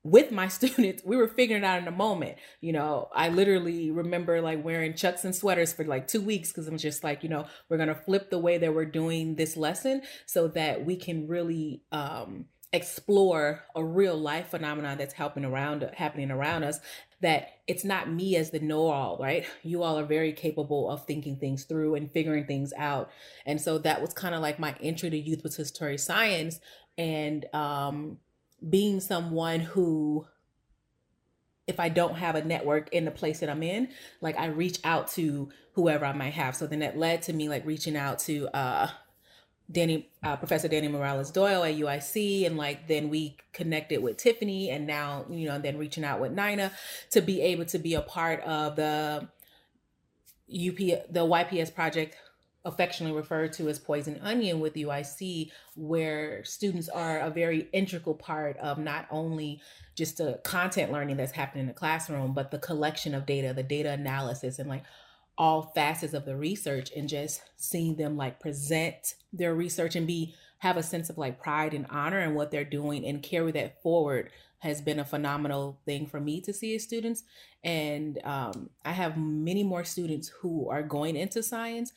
with 0.03 0.31
my 0.31 0.48
students, 0.50 1.03
we 1.06 1.15
were 1.15 1.27
figuring 1.27 1.63
out 1.63 1.81
in 1.81 1.88
a 1.88 1.92
moment. 1.92 2.38
You 2.59 2.74
know, 2.74 3.09
I 3.13 3.30
literally 3.30 3.92
remember 3.92 4.42
like 4.42 4.63
wearing 4.63 4.95
chucks 4.95 5.25
and 5.25 5.36
sweaters 5.36 5.74
for 5.74 5.86
like 5.86 6.07
two 6.07 6.21
weeks 6.21 6.50
because 6.50 6.68
I'm 6.68 6.77
just 6.77 7.03
like, 7.03 7.24
you 7.24 7.30
know, 7.30 7.45
we're 7.69 7.77
gonna 7.77 7.95
flip 7.95 8.30
the 8.30 8.39
way 8.39 8.57
that 8.57 8.74
we're 8.74 8.86
doing 8.86 9.36
this 9.36 9.57
lesson 9.57 10.01
so 10.25 10.48
that 10.50 10.86
we 10.86 10.95
can 10.95 11.27
really 11.27 11.83
um 11.92 12.45
explore 12.74 13.65
a 13.75 13.83
real 13.83 14.15
life 14.15 14.48
phenomenon 14.51 14.98
that's 14.98 15.13
helping 15.13 15.44
around 15.44 15.89
happening 15.94 16.31
around 16.31 16.63
us 16.63 16.80
that 17.19 17.50
it's 17.68 17.83
not 17.83 18.09
me 18.09 18.36
as 18.38 18.50
the 18.50 18.59
know-all 18.59 19.18
right? 19.19 19.45
You 19.62 19.83
all 19.83 20.00
are 20.00 20.06
very 20.06 20.31
capable 20.31 20.89
of 20.89 21.06
thinking 21.06 21.36
things 21.36 21.65
through 21.65 21.95
and 21.95 22.09
figuring 22.12 22.45
things 22.45 22.74
out. 22.77 23.12
And 23.45 23.62
so 23.62 23.77
that 23.80 24.01
was 24.01 24.13
kind 24.13 24.33
of 24.33 24.42
like 24.42 24.57
my 24.57 24.74
entry 24.81 25.09
to 25.09 25.18
youth 25.18 25.44
participatory 25.44 26.00
science. 26.00 26.59
And 26.97 27.45
um 27.54 28.18
being 28.68 29.00
someone 29.00 29.60
who 29.60 30.28
if 31.68 31.80
I 31.80 31.90
don't 31.90 32.16
have 32.16 32.36
a 32.36 32.44
network 32.44 32.90
in 32.92 33.06
the 33.06 33.12
place 33.12 33.40
that 33.40 33.50
I'm 33.50 33.63
in, 33.63 33.90
like 34.19 34.38
I 34.38 34.48
reach 34.48 34.80
out 34.84 35.08
to 35.12 35.50
whoever 35.74 36.06
I 36.06 36.12
might 36.12 36.34
have. 36.34 36.56
So 36.56 36.68
then 36.68 36.80
that 36.80 36.98
led 36.98 37.22
to 37.24 37.34
me 37.34 37.48
like 37.48 37.66
reaching 37.66 37.96
out 37.96 38.19
to 38.19 38.48
uh 38.56 38.90
Danny 39.72 40.10
uh, 40.24 40.36
Professor 40.36 40.68
Danny 40.68 40.88
Morales 40.88 41.31
Doyle 41.31 41.64
at 41.64 41.76
UIC 41.76 42.45
and 42.45 42.57
like 42.57 42.88
then 42.88 43.09
we 43.09 43.38
connected 43.54 44.02
with 44.04 44.18
Tiffany 44.18 44.69
and 44.69 44.85
now 44.85 45.26
you 45.30 45.47
know 45.47 45.56
and 45.56 45.64
then 45.64 45.78
reaching 45.78 46.04
out 46.04 46.19
with 46.19 46.31
Nina 46.31 46.71
to 47.12 47.21
be 47.21 47.42
able 47.42 47.66
to 47.66 47.80
be 47.80 47.94
a 47.94 48.02
part 48.02 48.42
of 48.42 48.76
the 48.76 49.28
UP 50.50 50.78
the 50.78 51.26
YPS 51.26 51.74
project 51.74 52.18
affectionately 52.63 53.18
referred 53.18 53.53
to 53.53 53.69
as 53.69 53.80
poison 53.80 54.19
onion 54.21 54.59
with 54.59 54.75
UIC, 54.75 55.51
where 55.75 56.44
students 56.44 56.89
are 56.89 57.19
a 57.19 57.30
very 57.30 57.68
integral 57.73 58.15
part 58.15 58.57
of 58.57 58.77
not 58.77 59.07
only 59.09 59.61
just 59.95 60.18
the 60.18 60.39
content 60.44 60.91
learning 60.91 61.18
that's 61.18 61.31
happening 61.31 61.63
in 61.63 61.68
the 61.68 61.73
classroom, 61.73 62.33
but 62.33 62.51
the 62.51 62.59
collection 62.59 63.15
of 63.15 63.25
data, 63.25 63.53
the 63.53 63.63
data 63.63 63.91
analysis, 63.91 64.59
and 64.59 64.69
like 64.69 64.83
all 65.37 65.71
facets 65.73 66.13
of 66.13 66.25
the 66.25 66.35
research, 66.35 66.91
and 66.95 67.09
just 67.09 67.41
seeing 67.57 67.95
them 67.95 68.15
like 68.15 68.39
present 68.39 69.15
their 69.33 69.56
research 69.56 69.95
and 69.95 70.06
be 70.06 70.35
have 70.59 70.77
a 70.77 70.83
sense 70.83 71.09
of 71.09 71.18
like 71.18 71.41
pride 71.41 71.73
and 71.73 71.87
honor 71.89 72.19
in 72.19 72.35
what 72.35 72.51
they're 72.51 72.63
doing 72.63 73.03
and 73.03 73.23
carry 73.23 73.51
that 73.51 73.81
forward 73.81 74.30
has 74.59 74.80
been 74.80 74.99
a 74.99 75.06
phenomenal 75.06 75.80
thing 75.85 76.06
for 76.06 76.19
me 76.19 76.39
to 76.39 76.53
see 76.53 76.75
as 76.75 76.83
students. 76.83 77.23
And 77.63 78.19
um, 78.23 78.69
I 78.85 78.91
have 78.91 79.18
many 79.18 79.63
more 79.63 79.83
students 79.83 80.27
who 80.27 80.69
are 80.69 80.83
going 80.83 81.15
into 81.15 81.41
science 81.41 81.94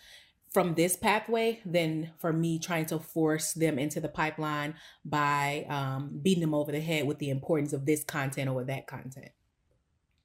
from 0.55 0.75
this 0.75 0.97
pathway 0.97 1.61
than 1.67 2.13
for 2.19 2.33
me 2.33 2.61
trying 2.61 2.87
to 2.87 3.01
force 3.01 3.53
them 3.55 3.77
into 3.77 4.01
the 4.01 4.09
pipeline 4.09 4.75
by 5.05 5.67
um, 5.69 6.21
beating 6.23 6.41
them 6.41 6.55
over 6.55 6.71
the 6.71 6.81
head 6.81 7.07
with 7.07 7.19
the 7.19 7.29
importance 7.29 7.73
of 7.73 7.85
this 7.85 8.05
content 8.05 8.49
over 8.49 8.63
that 8.63 8.87
content. 8.87 9.31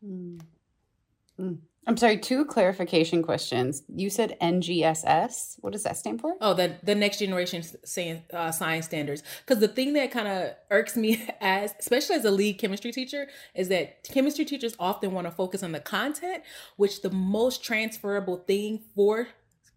Mm. 0.06 0.40
Mm. 1.40 1.58
I'm 1.88 1.98
sorry, 1.98 2.18
two 2.20 2.46
clarification 2.46 3.24
questions. 3.24 3.82
You 3.88 4.12
said 4.12 4.38
NGSS. 4.40 5.56
What 5.62 5.74
does 5.74 5.82
that 5.84 5.98
stand 5.98 6.22
for? 6.22 6.36
Oh, 6.40 6.54
the 6.54 6.76
the 6.84 6.94
next 6.94 7.18
generation 7.18 7.64
science, 7.84 8.22
uh, 8.32 8.52
science 8.52 8.86
standards. 8.86 9.24
Because 9.40 9.60
the 9.60 9.68
thing 9.68 9.94
that 9.94 10.12
kind 10.12 10.28
of 10.28 10.52
irks 10.70 10.96
me 10.96 11.28
as, 11.42 11.74
especially 11.80 12.18
as 12.18 12.26
a 12.26 12.32
lead 12.32 12.60
chemistry 12.60 12.92
teacher, 12.92 13.28
is 13.56 13.70
that 13.70 14.04
chemistry 14.04 14.46
teachers 14.46 14.76
often 14.80 15.14
want 15.14 15.26
to 15.26 15.32
focus 15.32 15.64
on 15.64 15.72
the 15.72 15.80
content, 15.80 16.44
which 16.76 17.02
the 17.02 17.10
most 17.10 17.64
transferable 17.64 18.38
thing 18.38 18.84
for 18.94 19.30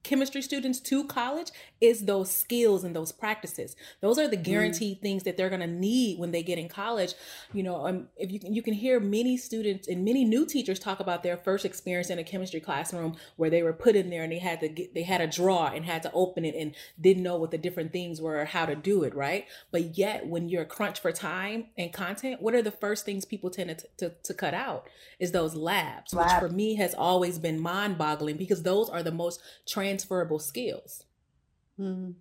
chemistry 0.03 0.43
students 0.43 0.81
to 0.81 1.05
college 1.05 1.51
is 1.81 2.05
those 2.05 2.31
skills 2.31 2.85
and 2.85 2.95
those 2.95 3.13
practices. 3.13 3.77
Those 4.01 4.19
are 4.19 4.29
the 4.29 4.37
mm. 4.37 4.43
guaranteed 4.43 4.99
mm. 4.99 5.03
things 5.03 5.23
that 5.25 5.37
they're 5.37 5.49
going 5.49 5.61
to 5.61 5.67
need 5.67 6.19
when 6.19 6.33
they 6.33 6.43
get 6.43 6.59
in 6.59 6.69
college. 6.69 7.15
You 7.53 7.63
know, 7.63 7.87
um, 7.87 8.09
if 8.17 8.31
you 8.31 8.41
can, 8.41 8.55
you 8.55 8.63
can 8.63 8.75
hear 8.75 9.01
many 9.01 9.37
students 9.37 9.89
and 9.89 10.05
many 10.05 10.25
new 10.25 10.47
teachers 10.47 10.79
talk 10.79 11.01
about 11.01 11.23
their 11.23 11.37
first 11.37 11.65
experience 11.65 12.11
in 12.11 12.19
a 12.19 12.25
chemistry 12.25 12.61
classroom 12.61 13.17
where 13.37 13.51
they 13.51 13.63
were 13.63 13.73
put 13.73 13.97
in 13.97 14.11
there 14.11 14.23
and 14.23 14.33
they 14.33 14.39
had 14.39 14.61
to 14.61 14.69
get, 14.69 14.95
they 14.95 15.03
had 15.03 15.21
a 15.21 15.27
draw 15.27 15.69
and 15.69 15.85
had 15.85 16.03
to 16.03 16.13
open 16.13 16.45
it 16.45 16.55
and 16.55 16.75
didn't 17.01 17.23
know 17.23 17.37
what 17.37 17.51
the 17.51 17.59
different 17.59 17.93
things 17.93 18.21
were 18.21 18.41
or 18.41 18.45
how 18.45 18.67
to 18.67 18.75
do 18.75 19.03
it, 19.05 19.15
right? 19.15 19.47
But 19.71 19.97
yet, 19.97 20.27
when 20.27 20.49
you're 20.49 20.65
crunched 20.65 21.03
for 21.03 21.13
time 21.13 21.67
and 21.79 21.93
content, 21.93 22.43
what 22.43 22.55
are 22.55 22.63
the 22.63 22.71
first 22.71 23.05
things 23.05 23.25
people 23.25 23.51
tend 23.51 23.79
to, 23.79 23.87
to, 23.99 24.15
to 24.23 24.35
cut 24.35 24.55
out? 24.55 24.89
Is 25.19 25.33
those 25.33 25.55
labs, 25.55 26.13
Lab. 26.13 26.27
which 26.27 26.51
for 26.51 26.55
me 26.55 26.75
has 26.77 26.95
always 26.95 27.39
been 27.39 27.61
mind 27.61 27.99
boggling 27.99 28.37
because 28.37 28.63
those 28.63 28.89
are 28.89 29.03
the 29.03 29.13
most 29.13 29.41
transferable 29.93 30.39
skills. 30.39 31.05
Mm. 31.79 32.15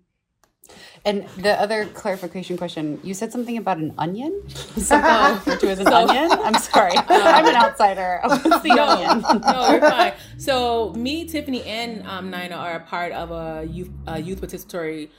And 1.03 1.27
the 1.37 1.59
other 1.59 1.85
clarification 1.87 2.57
question, 2.57 2.99
you 3.03 3.13
said 3.13 3.31
something 3.31 3.57
about 3.57 3.77
an 3.77 3.93
onion? 3.97 4.47
Something 4.49 5.33
referred 5.33 5.59
to 5.61 5.69
as 5.69 5.79
an 5.79 5.87
so, 5.87 5.95
onion? 5.95 6.31
I'm 6.31 6.53
sorry. 6.55 6.93
I'm 6.97 7.45
an 7.45 7.55
outsider. 7.55 8.19
What's 8.23 8.61
the 8.61 8.75
no, 8.75 8.87
onion? 8.87 9.41
no, 9.41 9.71
you're 9.71 9.81
fine. 9.81 10.13
So 10.37 10.93
me, 10.93 11.25
Tiffany, 11.25 11.63
and 11.63 12.05
um, 12.07 12.29
Nina 12.29 12.55
are 12.55 12.75
a 12.75 12.79
part 12.79 13.11
of 13.11 13.31
a 13.31 13.65
youth, 13.65 13.89
a 14.07 14.21
youth 14.21 14.41
participatory 14.41 15.09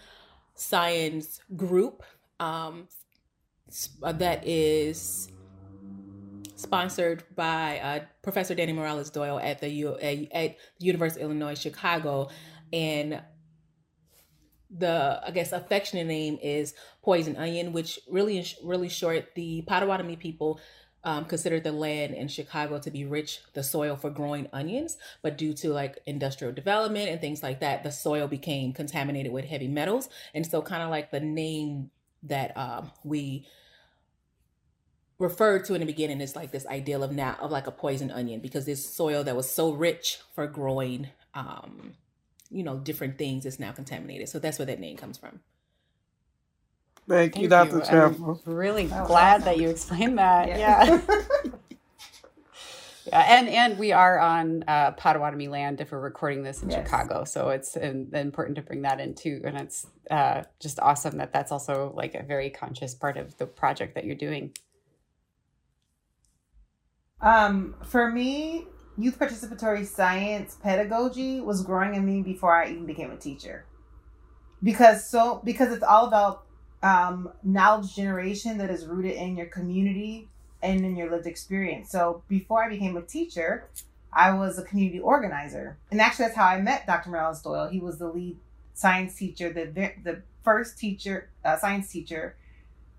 science 0.55 1.41
group 1.57 2.03
um, 2.39 2.89
that 4.01 4.47
is 4.47 5.32
sponsored 6.63 7.25
by 7.35 7.79
uh, 7.79 8.05
Professor 8.23 8.55
Danny 8.55 8.73
Morales 8.73 9.11
Doyle 9.11 9.39
at 9.39 9.61
the 9.61 9.69
U- 9.69 9.99
at 9.99 10.57
University 10.79 11.23
of 11.23 11.31
Illinois 11.31 11.59
Chicago, 11.59 12.31
and 12.73 13.21
the 14.71 15.21
I 15.27 15.31
guess 15.33 15.53
affectionate 15.53 16.07
name 16.07 16.39
is 16.43 16.75
Poison 17.03 17.37
Onion, 17.37 17.73
which 17.73 17.99
really 18.09 18.45
really 18.63 18.89
short 18.89 19.35
the 19.35 19.63
Potawatomi 19.63 20.17
people 20.17 20.61
um, 21.05 21.25
considered 21.25 21.65
the 21.65 21.73
land 21.73 22.15
in 22.15 22.29
Chicago 22.29 22.79
to 22.79 22.91
be 22.91 23.05
rich, 23.05 23.41
the 23.55 23.63
soil 23.63 23.97
for 23.97 24.09
growing 24.09 24.49
onions, 24.53 24.97
but 25.21 25.37
due 25.37 25.53
to 25.55 25.71
like 25.71 25.99
industrial 26.07 26.53
development 26.53 27.09
and 27.09 27.21
things 27.21 27.43
like 27.43 27.61
that, 27.61 27.83
the 27.83 27.91
soil 27.91 28.29
became 28.29 28.73
contaminated 28.73 29.33
with 29.33 29.45
heavy 29.45 29.69
metals, 29.69 30.09
and 30.33 30.47
so 30.47 30.63
kind 30.63 30.83
of 30.83 30.91
like 30.91 31.11
the 31.11 31.21
name 31.21 31.91
that 32.23 32.57
um, 32.57 32.93
we 33.05 33.47
referred 35.23 35.65
to 35.65 35.75
in 35.75 35.81
the 35.81 35.87
beginning 35.87 36.21
is 36.21 36.35
like 36.35 36.51
this 36.51 36.67
ideal 36.67 37.03
of 37.03 37.13
now 37.13 37.37
of 37.41 37.51
like 37.51 37.67
a 37.67 37.71
poison 37.71 38.11
onion 38.11 38.41
because 38.41 38.67
this 38.67 38.85
soil 38.85 39.23
that 39.23 39.37
was 39.37 39.49
so 39.49 39.71
rich 39.73 40.19
for 40.35 40.47
growing 40.47 41.09
um 41.35 41.93
you 42.51 42.63
know 42.63 42.77
different 42.79 43.17
things 43.17 43.47
is 43.47 43.61
now 43.61 43.71
contaminated 43.73 44.29
so 44.29 44.39
that's 44.39 44.59
where 44.59 44.67
that 44.67 44.81
name 44.81 44.97
comes 44.97 45.17
from 45.17 45.41
thank, 47.09 47.35
thank 47.35 47.43
you 47.43 47.49
dr 47.49 47.81
Chappell. 47.81 48.41
i'm 48.45 48.53
really 48.53 48.85
glad 48.85 49.43
awesome. 49.43 49.45
that 49.45 49.59
you 49.59 49.71
explained 49.71 50.19
that 50.19 50.49
yeah, 50.49 50.59
yeah. 50.59 51.01
yeah. 53.07 53.39
and 53.39 53.49
and 53.49 53.79
we 53.79 53.93
are 53.93 54.19
on 54.19 54.65
uh, 54.67 54.91
Potawatomi 54.93 55.47
land 55.47 55.81
if 55.81 55.93
we're 55.93 56.01
recording 56.01 56.43
this 56.43 56.63
in 56.63 56.71
yes. 56.71 56.85
Chicago, 56.85 57.25
so 57.25 57.49
it's 57.51 57.77
important 57.77 58.57
to 58.57 58.63
bring 58.63 58.83
that 58.83 59.01
in 59.01 59.15
too. 59.15 59.41
And 59.45 59.57
it's 59.57 59.87
uh, 60.11 60.43
just 60.61 60.79
awesome 60.79 61.19
that 61.19 61.33
that's 61.33 61.51
also 61.51 61.93
like 61.97 62.15
a 62.15 62.23
very 62.23 62.49
conscious 62.51 62.95
part 62.95 63.17
of 63.17 63.37
the 63.39 63.47
project 63.47 63.95
that 63.97 64.05
you're 64.05 64.15
doing. 64.15 64.53
Um, 67.23 67.77
for 67.85 68.11
me, 68.11 68.67
youth 68.99 69.19
participatory 69.19 69.87
science 69.87 70.57
pedagogy 70.61 71.41
was 71.41 71.63
growing 71.63 71.95
in 71.95 72.05
me 72.05 72.21
before 72.21 72.55
I 72.55 72.71
even 72.71 72.85
became 72.85 73.13
a 73.13 73.17
teacher. 73.17 73.65
Because 74.63 75.09
so 75.09 75.41
because 75.45 75.73
it's 75.73 75.83
all 75.83 76.07
about 76.07 76.45
um, 76.83 77.31
knowledge 77.43 77.95
generation 77.95 78.59
that 78.59 78.71
is 78.71 78.87
rooted 78.87 79.13
in 79.13 79.37
your 79.37 79.47
community 79.47 80.29
and 80.63 80.85
in 80.85 80.97
your 80.97 81.11
lived 81.11 81.27
experience. 81.27 81.91
So 81.91 82.23
before 82.29 82.65
I 82.65 82.69
became 82.69 82.97
a 82.97 83.03
teacher, 83.03 83.69
I 84.13 84.33
was 84.35 84.59
a 84.59 84.63
community 84.63 85.01
organizer, 85.01 85.79
and 85.91 86.01
actually 86.01 86.27
that's 86.27 86.37
how 86.37 86.47
I 86.47 86.61
met 86.61 86.87
Dr. 86.87 87.11
Morales 87.11 87.41
Doyle. 87.41 87.69
He 87.69 87.81
was 87.81 87.99
the 87.99 88.09
lead 88.09 88.37
science 88.75 89.15
teacher, 89.15 89.53
the 89.53 89.67
the 90.03 90.23
first 90.43 90.79
teacher, 90.79 91.31
uh, 91.45 91.57
science 91.57 91.91
teacher 91.91 92.37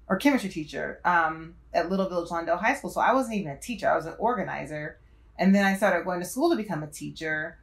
or 0.08 0.18
chemistry 0.18 0.50
teacher 0.50 1.00
um, 1.06 1.56
at 1.74 1.90
Little 1.90 2.10
Village 2.10 2.30
Lawndale 2.30 2.60
High 2.60 2.76
School. 2.76 2.90
So 2.90 3.02
I 3.02 3.14
wasn't 3.14 3.36
even 3.36 3.52
a 3.52 3.60
teacher; 3.60 3.90
I 3.90 3.96
was 3.96 4.06
an 4.06 4.16
organizer. 4.20 5.00
And 5.38 5.54
then 5.54 5.66
I 5.66 5.76
started 5.76 6.06
going 6.06 6.20
to 6.20 6.26
school 6.26 6.52
to 6.52 6.56
become 6.56 6.84
a 6.84 6.88
teacher. 6.88 7.58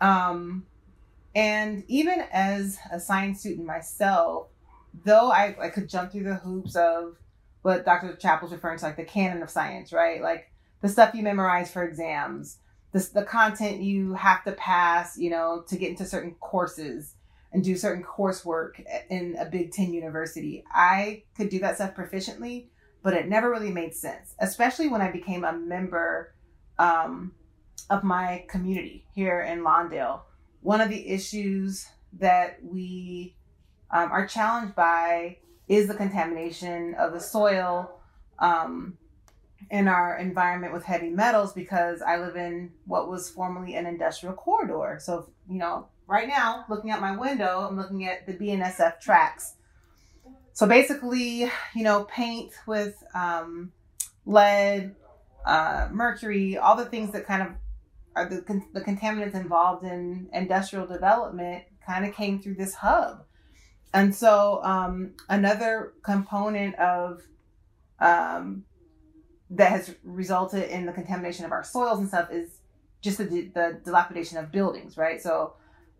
Um, 0.00 0.64
and 1.34 1.84
even 1.88 2.24
as 2.32 2.78
a 2.90 3.00
science 3.00 3.40
student 3.40 3.66
myself, 3.66 4.48
though 5.04 5.30
I, 5.30 5.56
I 5.60 5.68
could 5.70 5.88
jump 5.88 6.12
through 6.12 6.24
the 6.24 6.36
hoops 6.36 6.76
of 6.76 7.16
what 7.62 7.84
Dr. 7.84 8.14
Chappell's 8.16 8.52
referring 8.52 8.78
to, 8.78 8.84
like 8.84 8.96
the 8.96 9.04
canon 9.04 9.42
of 9.42 9.50
science, 9.50 9.92
right? 9.92 10.22
Like 10.22 10.50
the 10.80 10.88
stuff 10.88 11.14
you 11.14 11.22
memorize 11.22 11.70
for 11.70 11.84
exams, 11.84 12.58
the, 12.92 13.08
the 13.12 13.22
content 13.22 13.82
you 13.82 14.14
have 14.14 14.44
to 14.44 14.52
pass, 14.52 15.18
you 15.18 15.30
know, 15.30 15.64
to 15.68 15.76
get 15.76 15.90
into 15.90 16.06
certain 16.06 16.34
courses 16.40 17.14
and 17.52 17.64
do 17.64 17.76
certain 17.76 18.04
coursework 18.04 18.84
in 19.08 19.36
a 19.38 19.44
Big 19.44 19.72
Ten 19.72 19.92
university. 19.92 20.64
I 20.72 21.24
could 21.36 21.48
do 21.48 21.58
that 21.60 21.76
stuff 21.76 21.94
proficiently, 21.94 22.66
but 23.02 23.14
it 23.14 23.28
never 23.28 23.50
really 23.50 23.72
made 23.72 23.94
sense, 23.94 24.34
especially 24.38 24.88
when 24.88 25.00
I 25.00 25.10
became 25.10 25.44
a 25.44 25.52
member 25.52 26.34
um, 26.78 27.32
of 27.88 28.04
my 28.04 28.44
community 28.48 29.06
here 29.14 29.42
in 29.42 29.60
Lawndale. 29.60 30.20
One 30.62 30.80
of 30.80 30.88
the 30.88 31.08
issues 31.08 31.88
that 32.18 32.58
we 32.62 33.36
um, 33.90 34.12
are 34.12 34.26
challenged 34.26 34.74
by 34.74 35.38
is 35.68 35.88
the 35.88 35.94
contamination 35.94 36.94
of 36.94 37.12
the 37.12 37.20
soil 37.20 38.00
um, 38.38 38.96
in 39.70 39.88
our 39.88 40.18
environment 40.18 40.72
with 40.72 40.84
heavy 40.84 41.10
metals 41.10 41.52
because 41.52 42.02
I 42.02 42.16
live 42.16 42.36
in 42.36 42.72
what 42.86 43.08
was 43.08 43.30
formerly 43.30 43.74
an 43.74 43.86
industrial 43.86 44.34
corridor. 44.34 44.98
So, 45.00 45.30
you 45.48 45.58
know, 45.58 45.88
right 46.10 46.26
now, 46.26 46.64
looking 46.68 46.90
out 46.90 47.00
my 47.00 47.16
window, 47.16 47.60
I'm 47.60 47.76
looking 47.76 48.04
at 48.04 48.26
the 48.26 48.32
BNSF 48.32 49.00
tracks. 49.00 49.54
So 50.52 50.66
basically, 50.66 51.48
you 51.74 51.84
know, 51.84 52.04
paint 52.04 52.52
with 52.66 53.00
um, 53.14 53.70
lead, 54.26 54.96
uh, 55.46 55.88
mercury, 55.92 56.58
all 56.58 56.76
the 56.76 56.84
things 56.84 57.12
that 57.12 57.26
kind 57.26 57.42
of 57.42 57.48
are 58.16 58.28
the, 58.28 58.60
the 58.74 58.80
contaminants 58.80 59.34
involved 59.34 59.84
in 59.84 60.28
industrial 60.32 60.84
development 60.84 61.62
kind 61.86 62.04
of 62.04 62.12
came 62.12 62.42
through 62.42 62.56
this 62.56 62.74
hub. 62.74 63.24
And 63.94 64.12
so 64.12 64.60
um, 64.64 65.12
another 65.28 65.94
component 66.02 66.74
of 66.74 67.22
um, 68.00 68.64
that 69.50 69.70
has 69.70 69.94
resulted 70.02 70.70
in 70.70 70.86
the 70.86 70.92
contamination 70.92 71.44
of 71.44 71.52
our 71.52 71.62
soils 71.62 72.00
and 72.00 72.08
stuff 72.08 72.32
is 72.32 72.58
just 73.00 73.18
the, 73.18 73.24
the 73.26 73.80
dilapidation 73.84 74.38
of 74.38 74.50
buildings, 74.50 74.96
right? 74.96 75.22
So 75.22 75.54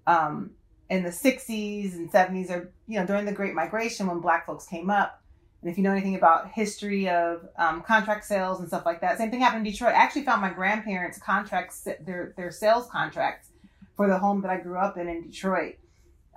um, 0.07 0.50
in 0.88 1.02
the 1.02 1.11
60s 1.11 1.95
and 1.95 2.11
70s 2.11 2.50
or 2.50 2.73
you 2.87 2.99
know 2.99 3.07
during 3.07 3.25
the 3.25 3.33
great 3.33 3.54
migration 3.54 4.07
when 4.07 4.21
black 4.21 4.47
folks 4.47 4.66
came 4.66 4.90
up. 4.90 5.23
And 5.62 5.71
if 5.71 5.76
you 5.76 5.85
know 5.85 5.92
anything 5.92 6.16
about 6.16 6.50
history 6.52 7.09
of 7.09 7.47
um, 7.59 7.83
contract 7.83 8.25
sales 8.25 8.61
and 8.61 8.69
stuff 8.69 8.87
like 8.87 9.02
that 9.02 9.19
same 9.19 9.30
thing 9.30 9.40
happened 9.40 9.66
in 9.66 9.73
detroit. 9.73 9.90
I 9.90 9.99
actually 9.99 10.25
found 10.25 10.40
my 10.40 10.50
grandparents 10.50 11.19
contracts 11.19 11.83
their 11.83 12.33
their 12.37 12.50
sales 12.50 12.87
contracts 12.87 13.49
for 13.97 14.09
the 14.09 14.19
home 14.19 14.40
that 14.42 14.50
i 14.50 14.57
grew 14.57 14.78
up 14.78 14.97
in 14.97 15.09
in 15.09 15.23
detroit. 15.23 15.76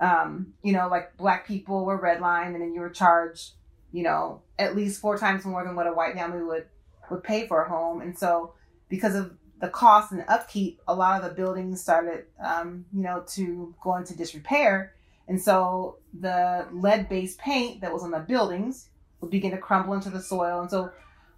Um, 0.00 0.54
you 0.62 0.72
know 0.72 0.88
like 0.88 1.16
black 1.16 1.46
people 1.46 1.84
were 1.84 2.00
redlined 2.00 2.54
and 2.54 2.60
then 2.60 2.74
you 2.74 2.80
were 2.80 2.90
charged 2.90 3.52
you 3.92 4.02
know 4.02 4.42
at 4.58 4.74
least 4.74 5.00
four 5.00 5.16
times 5.16 5.44
more 5.44 5.64
than 5.64 5.76
what 5.76 5.86
a 5.86 5.92
white 5.92 6.14
family 6.14 6.42
would 6.42 6.66
would 7.10 7.22
pay 7.22 7.46
for 7.46 7.62
a 7.62 7.68
home. 7.68 8.00
And 8.00 8.18
so 8.18 8.54
because 8.88 9.14
of 9.14 9.32
the 9.64 9.70
cost 9.70 10.12
and 10.12 10.22
upkeep, 10.28 10.78
a 10.86 10.94
lot 10.94 11.22
of 11.22 11.26
the 11.26 11.34
buildings 11.34 11.80
started, 11.80 12.26
um, 12.44 12.84
you 12.92 13.02
know, 13.02 13.24
to 13.26 13.74
go 13.82 13.96
into 13.96 14.14
disrepair. 14.14 14.92
And 15.26 15.40
so 15.40 15.96
the 16.20 16.66
lead 16.70 17.08
based 17.08 17.38
paint 17.38 17.80
that 17.80 17.90
was 17.90 18.02
on 18.02 18.10
the 18.10 18.18
buildings 18.18 18.90
would 19.20 19.30
begin 19.30 19.52
to 19.52 19.58
crumble 19.58 19.94
into 19.94 20.10
the 20.10 20.20
soil. 20.20 20.60
And 20.60 20.70
so 20.70 20.92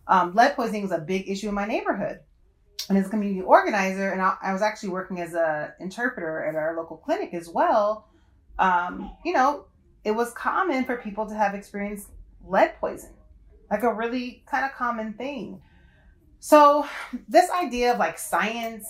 um, 0.09 0.35
lead 0.35 0.56
poisoning 0.56 0.83
was 0.83 0.90
a 0.90 0.99
big 0.99 1.28
issue 1.28 1.49
in 1.49 1.54
my 1.54 1.66
neighborhood. 1.66 2.18
And 2.88 2.99
as 2.99 3.06
a 3.06 3.11
community 3.11 3.42
organizer, 3.42 4.11
and 4.11 4.21
I, 4.21 4.35
I 4.42 4.52
was 4.52 4.62
actually 4.62 4.88
working 4.88 5.21
as 5.21 5.35
an 5.35 5.71
interpreter 5.78 6.45
at 6.45 6.56
our 6.56 6.76
local 6.76 6.97
clinic 6.97 7.33
as 7.33 7.49
well, 7.49 8.09
um, 8.59 9.12
you 9.25 9.35
know, 9.35 9.66
it 10.02 10.11
was 10.11 10.33
common 10.33 10.85
for 10.85 10.97
people 10.97 11.28
to 11.28 11.35
have 11.35 11.54
experienced 11.54 12.09
lead 12.45 12.75
poisoning, 12.80 13.14
like 13.71 13.85
a 13.85 13.95
really 13.95 14.42
kind 14.50 14.64
of 14.64 14.73
common 14.73 15.12
thing. 15.12 15.62
So, 16.47 16.87
this 17.29 17.50
idea 17.50 17.93
of 17.93 17.99
like 17.99 18.21
science 18.21 18.87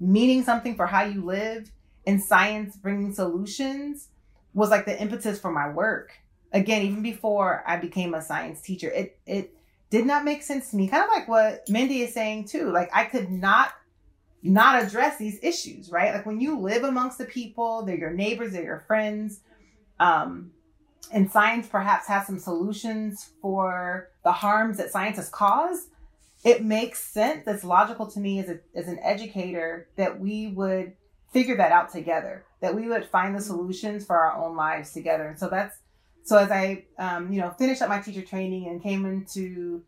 meaning 0.00 0.42
something 0.42 0.76
for 0.76 0.86
how 0.86 1.02
you 1.04 1.22
live 1.22 1.70
and 2.06 2.22
science 2.22 2.74
bringing 2.74 3.12
solutions 3.12 4.08
was 4.54 4.70
like 4.70 4.86
the 4.86 4.98
impetus 4.98 5.38
for 5.38 5.52
my 5.52 5.68
work. 5.68 6.12
Again, 6.54 6.80
even 6.86 7.02
before 7.02 7.62
I 7.66 7.76
became 7.76 8.14
a 8.14 8.22
science 8.22 8.62
teacher, 8.62 8.88
it 8.88 9.18
it 9.26 9.54
did 9.90 10.06
not 10.06 10.24
make 10.24 10.42
sense 10.42 10.70
to 10.70 10.76
me. 10.76 10.88
Kind 10.88 11.04
of 11.04 11.10
like 11.10 11.28
what 11.28 11.68
Mindy 11.68 12.00
is 12.00 12.14
saying 12.14 12.46
too. 12.46 12.72
Like 12.72 12.88
I 12.94 13.04
could 13.04 13.30
not 13.30 13.74
not 14.42 14.82
address 14.82 15.18
these 15.18 15.38
issues, 15.42 15.90
right? 15.90 16.14
Like 16.14 16.24
when 16.24 16.40
you 16.40 16.58
live 16.58 16.84
amongst 16.84 17.18
the 17.18 17.26
people, 17.26 17.82
they're 17.84 17.98
your 17.98 18.14
neighbors, 18.14 18.54
they're 18.54 18.64
your 18.64 18.84
friends. 18.86 19.40
Um, 20.00 20.52
and 21.12 21.30
science 21.30 21.66
perhaps 21.66 22.06
has 22.06 22.26
some 22.26 22.38
solutions 22.38 23.32
for 23.42 24.08
the 24.22 24.32
harms 24.32 24.78
that 24.78 24.90
science 24.90 25.16
has 25.16 25.28
caused. 25.28 25.90
It 26.44 26.62
makes 26.62 27.02
sense. 27.02 27.44
It's 27.46 27.64
logical 27.64 28.06
to 28.10 28.20
me 28.20 28.38
as, 28.38 28.48
a, 28.48 28.60
as 28.76 28.86
an 28.86 28.98
educator 29.02 29.88
that 29.96 30.20
we 30.20 30.48
would 30.48 30.92
figure 31.32 31.56
that 31.56 31.72
out 31.72 31.90
together, 31.90 32.44
that 32.60 32.74
we 32.74 32.86
would 32.86 33.06
find 33.06 33.34
the 33.34 33.40
solutions 33.40 34.04
for 34.04 34.16
our 34.16 34.36
own 34.36 34.54
lives 34.54 34.92
together. 34.92 35.26
And 35.26 35.38
so 35.38 35.48
that's 35.48 35.76
so 36.24 36.38
as 36.38 36.50
I, 36.50 36.84
um, 36.98 37.32
you 37.32 37.40
know, 37.40 37.50
finished 37.50 37.82
up 37.82 37.88
my 37.90 38.00
teacher 38.00 38.22
training 38.22 38.68
and 38.68 38.82
came 38.82 39.04
into 39.04 39.82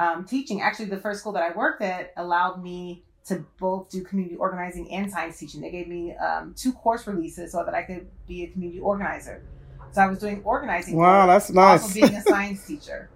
um, 0.00 0.24
teaching, 0.24 0.60
actually 0.60 0.86
the 0.86 0.98
first 0.98 1.20
school 1.20 1.32
that 1.32 1.42
I 1.42 1.56
worked 1.56 1.82
at 1.82 2.12
allowed 2.16 2.62
me 2.62 3.04
to 3.26 3.44
both 3.60 3.90
do 3.90 4.02
community 4.02 4.36
organizing 4.36 4.90
and 4.92 5.10
science 5.10 5.38
teaching. 5.38 5.60
They 5.60 5.70
gave 5.70 5.86
me 5.86 6.16
um, 6.16 6.54
two 6.56 6.72
course 6.72 7.06
releases 7.06 7.52
so 7.52 7.64
that 7.64 7.74
I 7.74 7.82
could 7.82 8.08
be 8.26 8.44
a 8.44 8.48
community 8.48 8.80
organizer. 8.80 9.44
So 9.92 10.02
I 10.02 10.06
was 10.08 10.18
doing 10.18 10.42
organizing. 10.44 10.96
Wow, 10.96 11.26
that's 11.26 11.50
nice. 11.50 11.82
Also 11.82 11.94
being 11.94 12.14
a 12.14 12.22
science 12.28 12.66
teacher. 12.66 13.10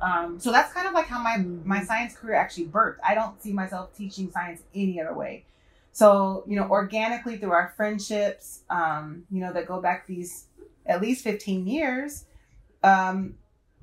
Um, 0.00 0.38
so 0.38 0.52
that's 0.52 0.72
kind 0.72 0.86
of 0.86 0.94
like 0.94 1.06
how 1.06 1.22
my 1.22 1.38
my 1.38 1.84
science 1.84 2.16
career 2.16 2.34
actually 2.34 2.66
birthed. 2.66 2.98
I 3.06 3.14
don't 3.14 3.40
see 3.42 3.52
myself 3.52 3.96
teaching 3.96 4.30
science 4.30 4.62
any 4.74 5.00
other 5.00 5.14
way. 5.14 5.44
So 5.92 6.44
you 6.46 6.56
know, 6.56 6.68
organically 6.68 7.38
through 7.38 7.52
our 7.52 7.72
friendships, 7.76 8.62
um, 8.70 9.24
you 9.30 9.40
know, 9.40 9.52
that 9.52 9.66
go 9.66 9.80
back 9.80 10.06
these 10.06 10.46
at 10.86 11.00
least 11.00 11.24
fifteen 11.24 11.66
years, 11.66 12.24
um, 12.82 13.34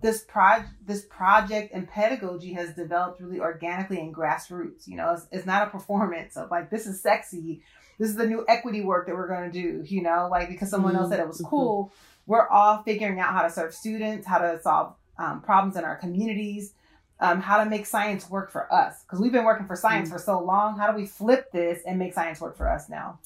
this 0.01 0.21
project 0.21 0.69
this 0.85 1.03
project 1.05 1.73
and 1.73 1.87
pedagogy 1.87 2.53
has 2.53 2.73
developed 2.75 3.19
really 3.19 3.39
organically 3.39 3.99
and 3.99 4.13
grassroots 4.13 4.87
you 4.87 4.95
know 4.95 5.13
it's, 5.13 5.27
it's 5.31 5.45
not 5.45 5.67
a 5.67 5.71
performance 5.71 6.37
of 6.37 6.51
like 6.51 6.69
this 6.69 6.85
is 6.85 7.01
sexy 7.01 7.61
this 7.97 8.09
is 8.09 8.15
the 8.15 8.27
new 8.27 8.45
equity 8.47 8.81
work 8.81 9.07
that 9.07 9.15
we're 9.15 9.27
going 9.27 9.49
to 9.49 9.61
do 9.61 9.83
you 9.85 10.01
know 10.01 10.27
like 10.29 10.47
because 10.47 10.69
someone 10.69 10.93
mm-hmm. 10.93 11.01
else 11.01 11.09
said 11.09 11.19
it 11.19 11.27
was 11.27 11.37
mm-hmm. 11.37 11.49
cool 11.49 11.91
we're 12.27 12.47
all 12.49 12.83
figuring 12.83 13.19
out 13.19 13.33
how 13.33 13.41
to 13.41 13.49
serve 13.49 13.73
students 13.73 14.27
how 14.27 14.37
to 14.37 14.59
solve 14.61 14.93
um, 15.17 15.41
problems 15.41 15.77
in 15.77 15.83
our 15.83 15.95
communities 15.95 16.73
um, 17.19 17.39
how 17.41 17.63
to 17.63 17.69
make 17.69 17.85
science 17.85 18.29
work 18.29 18.51
for 18.51 18.71
us 18.73 19.03
because 19.03 19.19
we've 19.19 19.31
been 19.31 19.45
working 19.45 19.65
for 19.65 19.75
science 19.75 20.09
mm-hmm. 20.09 20.17
for 20.17 20.23
so 20.23 20.39
long 20.39 20.77
how 20.77 20.91
do 20.91 20.97
we 20.97 21.05
flip 21.05 21.51
this 21.51 21.81
and 21.85 21.97
make 21.97 22.13
science 22.13 22.41
work 22.41 22.57
for 22.57 22.69
us 22.69 22.89
now 22.89 23.19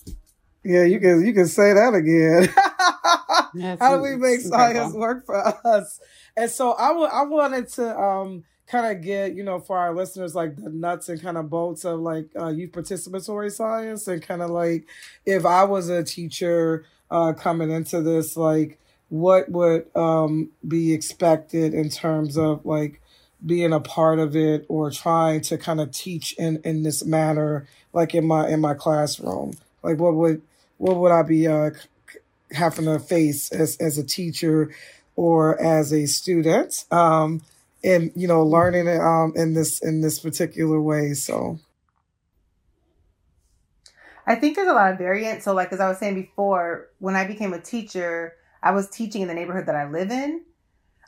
yeah, 0.64 0.84
you 0.84 1.00
can 1.00 1.26
you 1.26 1.34
can 1.34 1.48
say 1.48 1.74
that 1.74 1.94
again. 1.94 2.50
How 3.80 3.96
do 3.96 4.04
we 4.04 4.16
make 4.18 4.42
science 4.42 4.94
work 4.94 5.26
for 5.26 5.38
us? 5.66 6.00
And 6.36 6.52
so 6.52 6.74
I, 6.74 6.90
w- 6.90 7.08
I 7.08 7.24
wanted 7.24 7.70
to 7.70 7.98
um, 7.98 8.44
kind 8.68 8.96
of 8.96 9.04
get, 9.04 9.36
you 9.36 9.44
know, 9.44 9.60
for 9.60 9.78
our 9.78 9.96
listeners, 9.96 10.36
like 10.36 10.56
the 10.58 10.70
nuts 10.70 11.10
and 11.10 11.22
kind 11.22 11.38
of 11.38 11.50
bolts 11.50 11.86
of 11.86 12.02
like 12.02 12.30
uh, 12.38 12.50
youth 12.50 12.72
participatory 12.72 13.52
science 13.52 14.08
and 14.08 14.22
kind 14.22 14.42
of 14.42 14.50
like 14.50 14.88
if 15.26 15.46
I 15.46 15.64
was 15.64 15.90
a 15.90 16.04
teacher 16.04 16.86
uh, 17.10 17.34
coming 17.34 17.72
into 17.72 18.02
this, 18.02 18.36
like 18.36 18.80
what 19.10 19.50
would 19.50 19.86
um, 19.96 20.50
be 20.68 20.94
expected 20.94 21.74
in 21.74 21.90
terms 21.90 22.38
of 22.38 22.66
like 22.66 23.02
being 23.46 23.74
a 23.74 23.80
part 23.80 24.20
of 24.20 24.36
it 24.36 24.66
or 24.68 24.92
trying 24.92 25.42
to 25.42 25.58
kind 25.58 25.80
of 25.80 25.92
teach 25.92 26.34
in, 26.34 26.62
in 26.64 26.84
this 26.84 27.06
manner, 27.06 27.68
like 27.94 28.14
in 28.14 28.26
my 28.26 28.48
in 28.48 28.62
my 28.62 28.74
classroom. 28.74 29.54
Like 29.84 29.98
what 29.98 30.16
would 30.16 30.42
what 30.78 30.98
would 30.98 31.12
I 31.12 31.24
be 31.24 31.48
uh, 31.48 31.72
having 32.52 32.86
to 32.86 33.00
face 33.00 33.52
as 33.52 33.78
as 33.78 33.98
a 33.98 34.04
teacher 34.04 34.72
or 35.16 35.62
as 35.62 35.92
a 35.92 36.06
student 36.06 36.86
um, 36.92 37.42
and 37.84 38.12
you 38.16 38.26
know 38.26 38.42
learning 38.42 38.88
it 38.88 39.02
um, 39.02 39.34
in 39.36 39.54
this 39.54 39.80
in 39.82 40.00
this 40.00 40.20
particular 40.20 40.82
way 40.82 41.14
so 41.14 41.60
i 44.26 44.34
think 44.34 44.56
there's 44.56 44.70
a 44.70 44.74
lot 44.74 44.94
of 44.94 44.98
variance 44.98 45.44
so 45.44 45.54
like 45.54 45.74
as 45.74 45.82
i 45.82 45.90
was 45.90 45.98
saying 45.98 46.16
before 46.16 46.88
when 47.00 47.18
i 47.18 47.26
became 47.26 47.52
a 47.52 47.60
teacher 47.60 48.34
i 48.62 48.72
was 48.72 48.90
teaching 48.90 49.22
in 49.22 49.28
the 49.28 49.34
neighborhood 49.34 49.66
that 49.66 49.76
i 49.76 49.90
live 49.90 50.12
in 50.12 50.42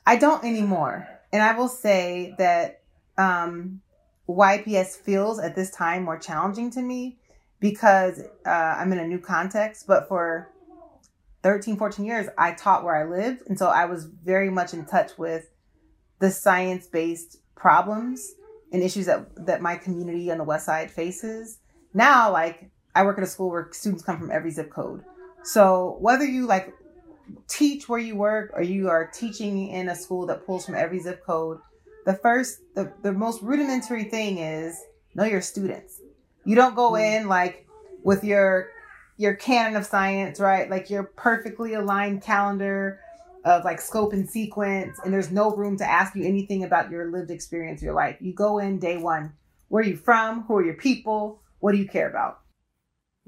i 0.06 0.16
don't 0.16 0.44
anymore 0.44 1.08
and 1.32 1.42
i 1.42 1.54
will 1.56 1.68
say 1.68 2.34
that 2.38 2.82
um, 3.18 3.82
yps 4.28 4.96
feels 4.96 5.40
at 5.40 5.56
this 5.56 5.72
time 5.72 6.04
more 6.04 6.18
challenging 6.18 6.72
to 6.72 6.82
me 6.82 7.18
because 7.60 8.22
uh, 8.46 8.50
i'm 8.50 8.92
in 8.92 9.00
a 9.00 9.08
new 9.08 9.20
context 9.20 9.86
but 9.88 10.08
for 10.08 10.52
13, 11.44 11.78
14 11.78 12.06
years, 12.06 12.28
I 12.38 12.52
taught 12.52 12.84
where 12.84 12.96
I 12.96 13.10
lived. 13.10 13.44
And 13.48 13.58
so 13.58 13.68
I 13.68 13.86
was 13.86 14.06
very 14.06 14.50
much 14.50 14.74
in 14.74 14.86
touch 14.86 15.18
with 15.18 15.50
the 16.20 16.30
science 16.30 16.88
based 16.88 17.38
problems 17.56 18.34
and 18.72 18.84
issues 18.84 19.08
that, 19.08 19.46
that 19.46 19.62
my 19.62 19.76
community 19.76 20.32
on 20.32 20.38
the 20.38 20.44
West 20.44 20.66
Side 20.66 20.92
faces. 20.92 21.60
Now, 21.94 22.32
like, 22.32 22.70
I 22.94 23.04
work 23.04 23.18
at 23.18 23.24
a 23.24 23.28
school 23.28 23.50
where 23.50 23.70
students 23.72 24.04
come 24.04 24.20
from 24.20 24.32
every 24.32 24.52
zip 24.52 24.70
code. 24.70 25.04
So 25.44 25.98
whether 26.00 26.26
you 26.26 26.46
like 26.46 26.74
teach 27.48 27.88
where 27.90 28.00
you 28.00 28.16
work 28.16 28.52
or 28.54 28.62
you 28.62 28.90
are 28.90 29.08
teaching 29.08 29.68
in 29.68 29.90
a 29.90 29.96
school 29.96 30.26
that 30.28 30.46
pulls 30.46 30.66
from 30.66 30.76
every 30.76 31.00
zip 31.00 31.24
code, 31.26 31.60
the 32.06 32.14
first, 32.14 32.60
the, 32.76 32.92
the 33.04 33.12
most 33.12 33.42
rudimentary 33.42 34.06
thing 34.06 34.38
is 34.40 34.80
know 35.16 35.26
your 35.26 35.42
students. 35.42 36.02
You 36.46 36.56
don't 36.56 36.76
go 36.76 36.92
mm. 36.92 37.22
in 37.22 37.28
like 37.28 37.68
with 38.04 38.24
your 38.24 38.70
your 39.18 39.36
canon 39.36 39.76
of 39.76 39.86
science, 39.86 40.40
right? 40.40 40.70
Like 40.70 40.90
your 40.90 41.04
perfectly 41.04 41.76
aligned 41.76 42.24
calendar 42.24 43.00
of 43.46 43.64
like 43.64 43.80
scope 43.80 44.14
and 44.14 44.28
sequence, 44.28 45.00
and 45.04 45.14
there's 45.14 45.32
no 45.32 45.56
room 45.56 45.78
to 45.78 45.90
ask 45.90 46.16
you 46.16 46.24
anything 46.24 46.64
about 46.64 46.90
your 46.90 47.12
lived 47.12 47.30
experience, 47.30 47.82
your 47.82 47.94
life. 47.94 48.18
You 48.20 48.34
go 48.34 48.58
in 48.58 48.80
day 48.80 48.98
one. 48.98 49.34
Where 49.68 49.84
are 49.84 49.88
you 49.88 49.96
from? 49.96 50.44
Who 50.44 50.58
are 50.58 50.66
your 50.66 50.74
people? 50.76 51.42
What 51.60 51.74
do 51.74 51.78
you 51.78 51.88
care 51.88 52.10
about? 52.10 52.40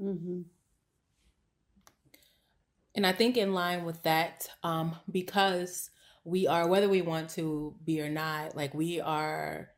Mm-hmm. 0.00 0.42
And 2.94 3.06
I 3.06 3.12
think 3.12 3.36
in 3.36 3.54
line 3.54 3.84
with 3.84 4.02
that, 4.04 4.48
um, 4.62 4.96
because 5.10 5.90
we 6.24 6.46
are, 6.46 6.66
whether 6.66 6.88
we 6.88 7.02
want 7.02 7.30
to 7.30 7.74
be 7.84 8.00
or 8.00 8.08
not, 8.08 8.56
like 8.56 8.72
we 8.74 9.00
are 9.00 9.70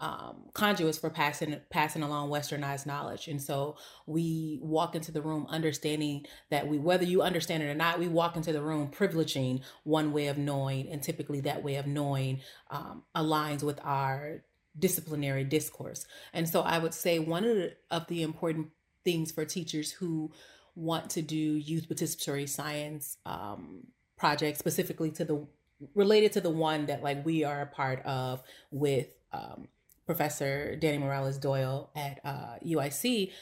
um, 0.00 0.50
conduits 0.54 0.98
for 0.98 1.08
passing 1.08 1.60
passing 1.70 2.02
along 2.02 2.28
westernized 2.28 2.84
knowledge. 2.84 3.28
And 3.28 3.40
so 3.40 3.76
we 4.06 4.58
walk 4.60 4.94
into 4.94 5.12
the 5.12 5.22
room 5.22 5.46
understanding 5.48 6.26
that 6.50 6.66
we 6.66 6.78
whether 6.78 7.04
you 7.04 7.22
understand 7.22 7.62
it 7.62 7.66
or 7.66 7.74
not 7.74 7.98
we 7.98 8.08
walk 8.08 8.36
into 8.36 8.52
the 8.52 8.60
room 8.60 8.90
privileging 8.90 9.62
one 9.84 10.12
way 10.12 10.26
of 10.26 10.36
knowing 10.36 10.88
and 10.88 11.02
typically 11.02 11.40
that 11.42 11.62
way 11.62 11.76
of 11.76 11.86
knowing 11.86 12.40
um, 12.70 13.04
aligns 13.14 13.62
with 13.62 13.78
our 13.84 14.42
disciplinary 14.78 15.44
discourse. 15.44 16.06
And 16.32 16.48
so 16.48 16.60
i 16.62 16.78
would 16.78 16.92
say 16.94 17.18
one 17.20 17.44
of 17.44 17.56
the, 17.56 17.76
of 17.90 18.06
the 18.08 18.22
important 18.22 18.70
things 19.04 19.30
for 19.30 19.44
teachers 19.44 19.92
who 19.92 20.32
want 20.74 21.10
to 21.10 21.22
do 21.22 21.36
youth 21.36 21.88
participatory 21.88 22.48
science 22.48 23.16
um, 23.26 23.86
projects 24.16 24.58
specifically 24.58 25.10
to 25.10 25.24
the 25.24 25.46
related 25.94 26.32
to 26.32 26.40
the 26.40 26.50
one 26.50 26.86
that 26.86 27.02
like 27.02 27.24
we 27.24 27.44
are 27.44 27.62
a 27.62 27.66
part 27.66 28.04
of 28.04 28.42
with 28.70 29.08
um, 29.32 29.68
Professor 30.06 30.76
Danny 30.76 30.98
Morales 30.98 31.38
Doyle 31.38 31.90
at 31.96 32.20
uh, 32.24 32.56
UIC 32.64 33.32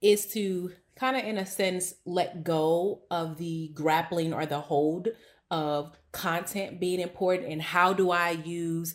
is 0.00 0.26
to 0.28 0.72
kind 0.96 1.16
of, 1.16 1.24
in 1.24 1.38
a 1.38 1.46
sense, 1.46 1.94
let 2.04 2.44
go 2.44 3.02
of 3.10 3.38
the 3.38 3.70
grappling 3.74 4.32
or 4.32 4.46
the 4.46 4.60
hold 4.60 5.08
of 5.50 5.96
content 6.12 6.78
being 6.78 7.00
important 7.00 7.50
and 7.50 7.60
how 7.60 7.92
do 7.92 8.10
I 8.10 8.30
use 8.30 8.94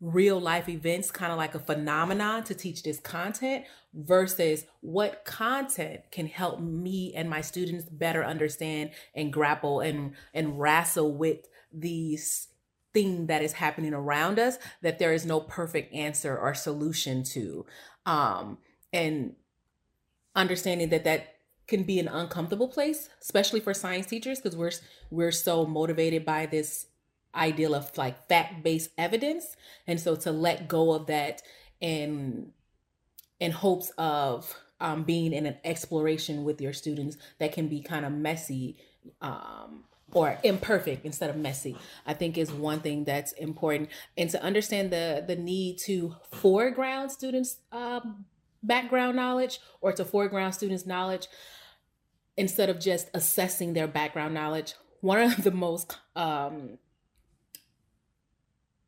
real 0.00 0.40
life 0.40 0.68
events 0.68 1.10
kind 1.10 1.32
of 1.32 1.38
like 1.38 1.54
a 1.54 1.58
phenomenon 1.58 2.44
to 2.44 2.54
teach 2.54 2.82
this 2.84 3.00
content 3.00 3.64
versus 3.92 4.64
what 4.80 5.24
content 5.24 6.00
can 6.12 6.26
help 6.26 6.60
me 6.60 7.12
and 7.14 7.28
my 7.28 7.40
students 7.40 7.88
better 7.90 8.24
understand 8.24 8.90
and 9.14 9.32
grapple 9.32 9.80
and 9.80 10.14
and 10.32 10.60
wrestle 10.60 11.12
with 11.12 11.48
these 11.72 12.48
thing 12.94 13.26
that 13.26 13.42
is 13.42 13.54
happening 13.54 13.92
around 13.92 14.38
us 14.38 14.56
that 14.82 14.98
there 14.98 15.12
is 15.12 15.26
no 15.26 15.40
perfect 15.40 15.92
answer 15.92 16.38
or 16.38 16.54
solution 16.54 17.24
to. 17.24 17.66
Um 18.06 18.58
and 18.92 19.34
understanding 20.36 20.90
that 20.90 21.04
that 21.04 21.34
can 21.66 21.82
be 21.82 21.98
an 21.98 22.08
uncomfortable 22.08 22.68
place 22.68 23.08
especially 23.20 23.60
for 23.60 23.74
science 23.74 24.06
teachers 24.06 24.40
because 24.40 24.56
we're 24.56 24.70
we're 25.10 25.32
so 25.32 25.66
motivated 25.66 26.24
by 26.24 26.46
this 26.46 26.86
ideal 27.38 27.74
of 27.74 27.96
like 27.96 28.28
fact-based 28.28 28.90
evidence. 28.98 29.56
And 29.86 30.00
so 30.00 30.16
to 30.16 30.32
let 30.32 30.68
go 30.68 30.92
of 30.92 31.06
that 31.06 31.42
in 31.80 32.52
in 33.40 33.52
hopes 33.52 33.92
of 33.96 34.54
um, 34.80 35.04
being 35.04 35.32
in 35.32 35.46
an 35.46 35.56
exploration 35.64 36.44
with 36.44 36.60
your 36.60 36.72
students 36.72 37.16
that 37.38 37.52
can 37.52 37.68
be 37.68 37.80
kind 37.80 38.04
of 38.04 38.12
messy 38.12 38.76
um, 39.20 39.84
or 40.12 40.38
imperfect 40.42 41.04
instead 41.04 41.28
of 41.28 41.36
messy 41.36 41.76
i 42.06 42.14
think 42.14 42.38
is 42.38 42.50
one 42.50 42.80
thing 42.80 43.04
that's 43.04 43.32
important. 43.32 43.90
And 44.16 44.30
to 44.30 44.42
understand 44.42 44.90
the 44.90 45.24
the 45.26 45.36
need 45.36 45.78
to 45.80 46.16
foreground 46.30 47.12
students 47.12 47.58
um, 47.72 48.24
background 48.62 49.16
knowledge 49.16 49.60
or 49.80 49.92
to 49.92 50.04
foreground 50.04 50.54
students 50.54 50.86
knowledge 50.86 51.28
instead 52.36 52.70
of 52.70 52.80
just 52.80 53.08
assessing 53.14 53.74
their 53.74 53.86
background 53.86 54.34
knowledge 54.34 54.74
one 55.00 55.20
of 55.20 55.44
the 55.44 55.50
most 55.50 55.98
um, 56.16 56.78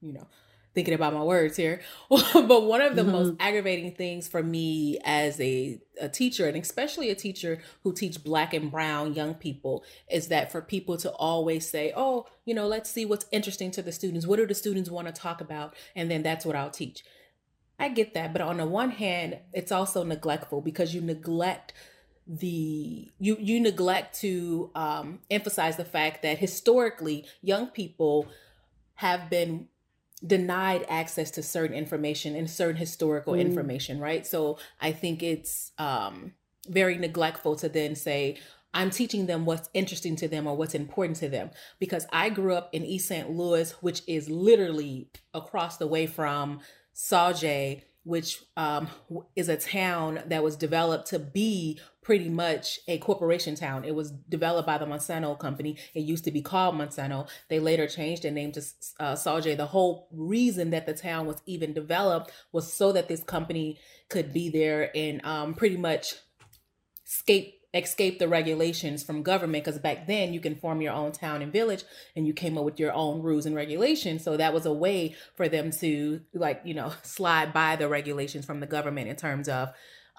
you 0.01 0.13
know 0.13 0.27
thinking 0.75 0.95
about 0.95 1.13
my 1.13 1.23
words 1.23 1.57
here. 1.57 1.81
but 2.09 2.65
one 2.65 2.81
of 2.81 2.97
the 2.97 3.03
mm-hmm. 3.03 3.11
most 3.11 3.35
aggravating 3.41 3.93
things 3.93 4.29
for 4.29 4.43
me 4.43 4.99
as 5.05 5.41
a, 5.41 5.81
a 6.01 6.09
teacher, 6.09 6.47
and 6.47 6.57
especially 6.57 7.11
a 7.11 7.15
teacher 7.15 7.59
who 7.83 7.93
teach 7.93 8.23
black 8.23 8.55
and 8.55 8.71
brown 8.71 9.15
young 9.15 9.35
people, 9.35 9.85
is 10.11 10.29
that 10.29 10.53
for 10.53 10.61
people 10.61 10.97
to 10.99 11.11
always 11.13 11.69
say, 11.69 11.93
oh, 11.97 12.27
you 12.45 12.55
know, 12.55 12.67
let's 12.67 12.91
see 12.91 13.05
what's 13.05 13.27
interesting 13.33 13.71
to 13.73 13.83
the 13.83 13.93
students. 13.93 14.27
What 14.27 14.37
do 14.37 14.47
the 14.47 14.55
students 14.55 14.91
want 14.91 15.09
to 15.09 15.13
talk 15.13 15.41
about? 15.41 15.75
And 15.97 16.11
then 16.11 16.23
that's 16.23 16.45
what 16.45 16.57
I'll 16.57 16.71
teach. 16.71 17.05
I 17.79 17.89
get 17.89 18.15
that. 18.15 18.33
But 18.33 18.43
on 18.43 18.59
the 18.59 18.67
one 18.67 18.91
hand, 18.91 19.39
it's 19.53 19.73
also 19.73 20.05
neglectful 20.05 20.61
because 20.61 20.95
you 20.95 21.01
neglect 21.01 21.73
the 22.27 23.11
you 23.19 23.37
you 23.41 23.59
neglect 23.59 24.21
to 24.21 24.71
um, 24.77 25.19
emphasize 25.31 25.77
the 25.77 25.85
fact 25.85 26.23
that 26.23 26.39
historically 26.39 27.27
young 27.43 27.67
people 27.67 28.29
have 28.95 29.29
been 29.31 29.67
denied 30.25 30.85
access 30.89 31.31
to 31.33 31.43
certain 31.43 31.77
information 31.77 32.37
and 32.37 32.49
certain 32.51 32.77
historical 32.77 33.35
mm. 33.35 33.41
information, 33.41 33.99
right? 33.99 34.27
So 34.27 34.59
I 34.81 34.93
think 34.93 35.23
it's 35.23 35.73
um, 35.79 36.33
very 36.69 36.99
neglectful 36.99 37.57
to 37.57 37.69
then 37.69 37.95
say, 37.95 38.39
I'm 38.73 38.91
teaching 38.91 39.27
them 39.27 39.47
what's 39.47 39.69
interesting 39.75 40.17
to 40.17 40.29
them 40.29 40.47
or 40.47 40.57
what's 40.57 40.75
important 40.75 41.17
to 41.19 41.29
them. 41.29 41.51
Because 41.79 42.07
I 42.13 42.29
grew 42.29 42.55
up 42.55 42.69
in 42.73 42.85
East 42.85 43.09
St. 43.09 43.31
Louis, 43.31 43.73
which 43.81 44.03
is 44.07 44.29
literally 44.29 45.09
across 45.35 45.79
the 45.79 45.87
way 45.87 46.07
from 46.07 46.61
Sauget 46.95 47.83
which 48.05 48.43
um, 48.57 48.89
is 49.37 49.49
a 49.49 49.57
town 49.57 50.23
that 50.27 50.43
was 50.43 50.57
developed 50.57 51.09
to 51.09 51.19
be 51.19 51.79
pretty 52.03 52.29
much 52.29 52.81
a 52.89 52.99
corporation 52.99 53.55
town. 53.55 53.85
It 53.85 53.95
was 53.95 54.11
developed 54.11 54.67
by 54.67 54.79
the 54.79 54.87
Monsanto 54.87 55.39
company. 55.39 55.77
It 55.95 56.01
used 56.01 56.25
to 56.25 56.31
be 56.31 56.41
called 56.41 56.75
Monsanto. 56.75 57.29
They 57.49 57.59
later 57.59 57.87
changed 57.87 58.23
the 58.23 58.31
name 58.31 58.53
to 58.53 58.63
uh. 58.99 59.15
The 59.15 59.69
whole 59.71 60.09
reason 60.13 60.71
that 60.71 60.87
the 60.87 60.95
town 60.95 61.27
was 61.27 61.43
even 61.47 61.73
developed 61.73 62.33
was 62.53 62.73
so 62.73 62.93
that 62.93 63.09
this 63.09 63.23
company 63.23 63.79
could 64.09 64.33
be 64.33 64.49
there 64.49 64.91
and 64.97 65.25
um, 65.25 65.55
pretty 65.55 65.77
much 65.77 66.15
escape 67.07 67.57
escape 67.73 68.19
the 68.19 68.27
regulations 68.27 69.05
from 69.05 69.23
government 69.23 69.65
because 69.65 69.79
back 69.79 70.09
then 70.09 70.33
you 70.35 70.41
can 70.41 70.57
form 70.57 70.81
your 70.81 70.93
own 70.93 71.13
town 71.13 71.41
and 71.41 71.53
village 71.53 71.85
and 72.17 72.27
you 72.27 72.33
came 72.33 72.59
up 72.59 72.65
with 72.65 72.81
your 72.81 72.93
own 72.93 73.23
rules 73.23 73.47
and 73.47 73.55
regulations 73.55 74.25
so 74.25 74.37
that 74.37 74.53
was 74.53 74.67
a 74.67 74.73
way 74.73 75.15
for 75.37 75.49
them 75.49 75.71
to 75.71 76.21
like 76.35 76.61
you 76.65 76.75
know 76.75 76.93
slide 77.05 77.53
by 77.53 77.77
the 77.77 77.89
regulations 77.89 78.45
from 78.45 78.59
the 78.59 78.67
government 78.67 79.09
in 79.09 79.15
terms 79.15 79.49
of 79.49 79.69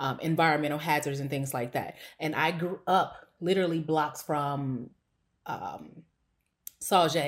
um, 0.02 0.20
environmental 0.20 0.80
hazards 0.80 1.20
and 1.20 1.30
things 1.30 1.54
like 1.54 1.72
that 1.72 1.96
and 2.20 2.36
i 2.36 2.52
grew 2.52 2.80
up 2.88 3.28
literally 3.40 3.80
blocks 3.80 4.22
from 4.22 4.90
um, 5.46 6.04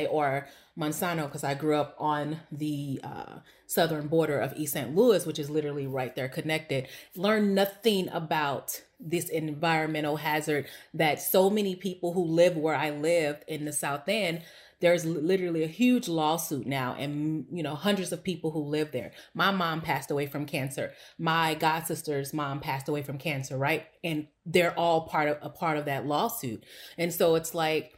or 0.10 0.48
Monsanto 0.78 1.24
because 1.26 1.44
I 1.44 1.54
grew 1.54 1.76
up 1.76 1.96
on 2.00 2.40
the 2.52 3.00
uh, 3.04 3.36
southern 3.68 4.08
border 4.08 4.40
of 4.40 4.54
East 4.56 4.74
St. 4.74 4.96
Louis, 4.96 5.26
which 5.26 5.40
is 5.40 5.50
literally 5.50 5.86
right 5.86 6.16
there 6.16 6.28
connected. 6.28 6.88
Learned 7.16 7.54
nothing 7.54 8.10
about 8.10 8.82
this 9.00 9.30
environmental 9.30 10.18
hazard 10.18 10.68
that 10.94 11.22
so 11.22 11.50
many 11.50 11.76
people 11.76 12.14
who 12.14 12.24
live 12.24 12.58
where 12.58 12.76
I 12.76 12.90
lived 12.90 13.44
in 13.48 13.66
the 13.66 13.74
South 13.74 14.08
End. 14.08 14.42
There's 14.84 15.06
literally 15.06 15.64
a 15.64 15.68
huge 15.68 16.10
lawsuit 16.10 16.68
now, 16.68 16.94
and 17.00 17.46
you 17.50 17.64
know 17.64 17.74
hundreds 17.74 18.12
of 18.12 18.22
people 18.22 18.52
who 18.52 18.60
live 18.60 18.92
there. 18.92 19.14
My 19.34 19.50
mom 19.50 19.80
passed 19.80 20.12
away 20.12 20.26
from 20.26 20.46
cancer. 20.46 20.92
My 21.18 21.54
god 21.54 21.88
sister's 21.88 22.34
mom 22.34 22.60
passed 22.60 22.90
away 22.90 23.02
from 23.02 23.18
cancer, 23.18 23.58
right? 23.58 23.86
And 24.04 24.28
they're 24.46 24.78
all 24.78 25.08
part 25.08 25.30
of 25.30 25.38
a 25.42 25.50
part 25.50 25.78
of 25.78 25.86
that 25.86 26.06
lawsuit. 26.06 26.66
And 26.98 27.14
so 27.14 27.36
it's 27.36 27.56
like 27.56 27.98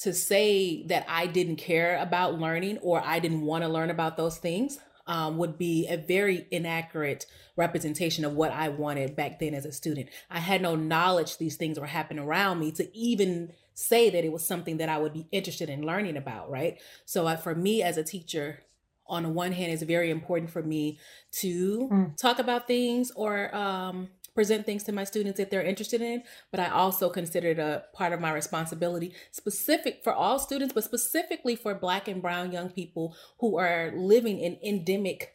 to 0.00 0.12
say 0.12 0.84
that 0.88 1.06
I 1.08 1.28
didn't 1.28 1.56
care 1.56 1.96
about 2.02 2.40
learning 2.40 2.78
or 2.78 3.00
I 3.04 3.20
didn't 3.20 3.42
want 3.42 3.62
to 3.62 3.68
learn 3.68 3.90
about 3.90 4.16
those 4.16 4.36
things 4.36 4.80
um, 5.06 5.38
would 5.38 5.56
be 5.56 5.86
a 5.86 5.96
very 5.96 6.48
inaccurate 6.50 7.26
representation 7.56 8.24
of 8.24 8.32
what 8.32 8.50
I 8.50 8.68
wanted 8.68 9.14
back 9.14 9.38
then 9.38 9.54
as 9.54 9.64
a 9.64 9.70
student. 9.70 10.08
I 10.28 10.40
had 10.40 10.60
no 10.60 10.74
knowledge 10.74 11.38
these 11.38 11.54
things 11.54 11.78
were 11.78 11.86
happening 11.86 12.24
around 12.24 12.58
me 12.58 12.72
to 12.72 12.96
even 12.98 13.52
say 13.76 14.08
that 14.08 14.24
it 14.24 14.32
was 14.32 14.44
something 14.44 14.78
that 14.78 14.88
I 14.88 14.96
would 14.96 15.12
be 15.12 15.28
interested 15.30 15.68
in 15.68 15.84
learning 15.84 16.16
about, 16.16 16.50
right? 16.50 16.80
So 17.04 17.26
uh, 17.26 17.36
for 17.36 17.54
me 17.54 17.82
as 17.82 17.98
a 17.98 18.02
teacher, 18.02 18.60
on 19.06 19.22
the 19.22 19.28
one 19.28 19.52
hand, 19.52 19.70
it's 19.70 19.82
very 19.82 20.10
important 20.10 20.50
for 20.50 20.62
me 20.62 20.98
to 21.32 21.88
mm. 21.92 22.16
talk 22.16 22.38
about 22.38 22.66
things 22.66 23.12
or 23.14 23.54
um, 23.54 24.08
present 24.34 24.64
things 24.64 24.82
to 24.84 24.92
my 24.92 25.04
students 25.04 25.38
that 25.38 25.50
they're 25.50 25.62
interested 25.62 26.00
in, 26.00 26.22
but 26.50 26.58
I 26.58 26.70
also 26.70 27.10
consider 27.10 27.48
it 27.48 27.58
a 27.58 27.84
part 27.92 28.14
of 28.14 28.20
my 28.20 28.32
responsibility 28.32 29.14
specific 29.30 30.02
for 30.02 30.12
all 30.12 30.38
students, 30.38 30.72
but 30.72 30.82
specifically 30.82 31.54
for 31.54 31.74
Black 31.74 32.08
and 32.08 32.22
Brown 32.22 32.52
young 32.52 32.70
people 32.70 33.14
who 33.38 33.58
are 33.58 33.92
living 33.94 34.40
in 34.40 34.58
endemic 34.64 35.34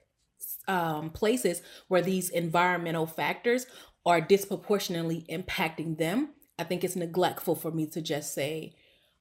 um, 0.67 1.11
places 1.11 1.61
where 1.87 2.01
these 2.01 2.29
environmental 2.29 3.05
factors 3.05 3.67
are 4.03 4.19
disproportionately 4.19 5.25
impacting 5.29 5.97
them. 5.99 6.29
I 6.61 6.63
think 6.63 6.83
it's 6.83 6.95
neglectful 6.95 7.55
for 7.55 7.71
me 7.71 7.87
to 7.87 8.01
just 8.01 8.35
say, 8.35 8.75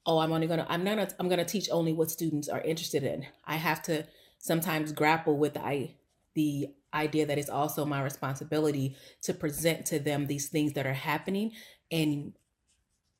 "Oh, 0.04 0.18
I'm 0.18 0.30
only 0.30 0.46
gonna, 0.46 0.66
I'm 0.68 0.84
not, 0.84 1.14
I'm 1.18 1.30
gonna 1.30 1.44
teach 1.44 1.70
only 1.72 1.94
what 1.94 2.10
students 2.10 2.50
are 2.50 2.60
interested 2.60 3.02
in." 3.02 3.26
I 3.46 3.56
have 3.56 3.82
to 3.84 4.06
sometimes 4.38 4.92
grapple 4.92 5.38
with 5.38 5.54
the 5.54 5.88
the 6.34 6.68
idea 6.92 7.24
that 7.24 7.38
it's 7.38 7.48
also 7.48 7.86
my 7.86 8.02
responsibility 8.02 8.94
to 9.22 9.32
present 9.32 9.86
to 9.86 9.98
them 9.98 10.26
these 10.26 10.48
things 10.48 10.74
that 10.74 10.86
are 10.86 10.92
happening 10.92 11.52
and 11.90 12.34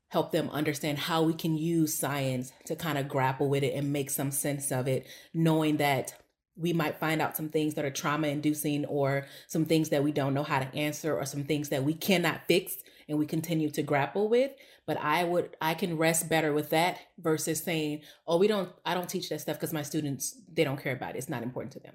help 0.09 0.33
them 0.33 0.51
understand 0.51 0.99
how 0.99 1.23
we 1.23 1.33
can 1.33 1.57
use 1.57 1.95
science 1.95 2.53
to 2.67 2.77
kind 2.77 2.99
of 2.99 3.09
grapple 3.09 3.49
with 3.49 3.63
it 3.63 3.75
and 3.75 3.93
make 3.93 4.11
some 4.11 4.31
sense 4.31 4.71
of 4.71 4.87
it, 4.87 5.07
knowing 5.33 5.79
that 5.79 6.13
we 6.57 6.73
might 6.75 7.01
find 7.01 7.23
out 7.23 7.37
some 7.37 7.49
things 7.49 7.75
that 7.75 7.87
are 7.87 7.91
trauma 7.91 8.27
inducing 8.27 8.85
or 8.85 9.27
some 9.47 9.65
things 9.65 9.89
that 9.89 10.05
we 10.05 10.13
don't 10.13 10.35
know 10.35 10.43
how 10.43 10.59
to 10.59 10.75
answer 10.75 11.17
or 11.17 11.25
some 11.25 11.45
things 11.45 11.71
that 11.71 11.85
we 11.85 11.95
cannot 11.95 12.41
fix 12.47 12.77
and 13.11 13.19
we 13.19 13.27
continue 13.27 13.71
to 13.71 13.83
grapple 13.83 14.31
with 14.31 14.53
but 14.87 14.99
i 15.03 15.25
would 15.25 15.57
i 15.63 15.75
can 15.75 15.99
rest 15.99 16.31
better 16.31 16.55
with 16.55 16.71
that 16.71 16.99
versus 17.21 17.63
saying 17.63 18.03
oh 18.29 18.39
we 18.39 18.49
don't 18.49 18.71
i 18.87 18.95
don't 18.95 19.11
teach 19.11 19.31
that 19.31 19.43
stuff 19.43 19.57
because 19.59 19.75
my 19.75 19.83
students 19.85 20.41
they 20.53 20.65
don't 20.65 20.83
care 20.83 20.95
about 20.95 21.17
it 21.17 21.19
it's 21.19 21.31
not 21.31 21.45
important 21.45 21.73
to 21.75 21.81
them 21.81 21.95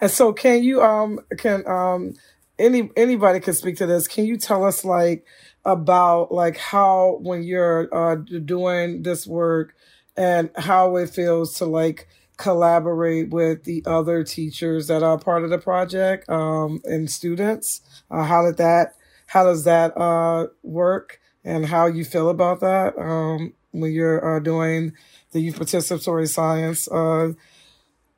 and 0.00 0.10
so, 0.10 0.32
can 0.32 0.64
you 0.64 0.82
um 0.82 1.20
can 1.38 1.66
um 1.66 2.14
any 2.58 2.90
anybody 2.96 3.40
can 3.40 3.54
speak 3.54 3.76
to 3.78 3.86
this? 3.86 4.08
Can 4.08 4.26
you 4.26 4.38
tell 4.38 4.64
us 4.64 4.84
like 4.84 5.26
about 5.64 6.32
like 6.32 6.58
how 6.58 7.18
when 7.22 7.42
you're 7.44 7.88
uh 7.94 8.16
doing 8.16 9.02
this 9.02 9.26
work 9.26 9.74
and 10.16 10.50
how 10.56 10.96
it 10.96 11.10
feels 11.10 11.54
to 11.56 11.66
like 11.66 12.08
collaborate 12.38 13.30
with 13.30 13.64
the 13.64 13.82
other 13.86 14.24
teachers 14.24 14.88
that 14.88 15.02
are 15.02 15.18
part 15.18 15.44
of 15.44 15.50
the 15.50 15.58
project 15.58 16.28
um 16.30 16.80
and 16.84 17.10
students? 17.10 17.82
Uh, 18.10 18.24
how 18.24 18.44
did 18.44 18.58
that 18.58 18.94
how 19.30 19.44
does 19.44 19.64
that 19.64 19.96
uh 19.96 20.46
work 20.62 21.20
and 21.44 21.66
how 21.66 21.86
you 21.86 22.04
feel 22.04 22.28
about 22.28 22.60
that 22.60 22.96
um 22.98 23.52
when 23.72 23.92
you're 23.92 24.36
uh, 24.36 24.40
doing 24.40 24.92
the 25.32 25.40
youth 25.40 25.58
participatory 25.58 26.28
science 26.28 26.88
uh 26.90 27.32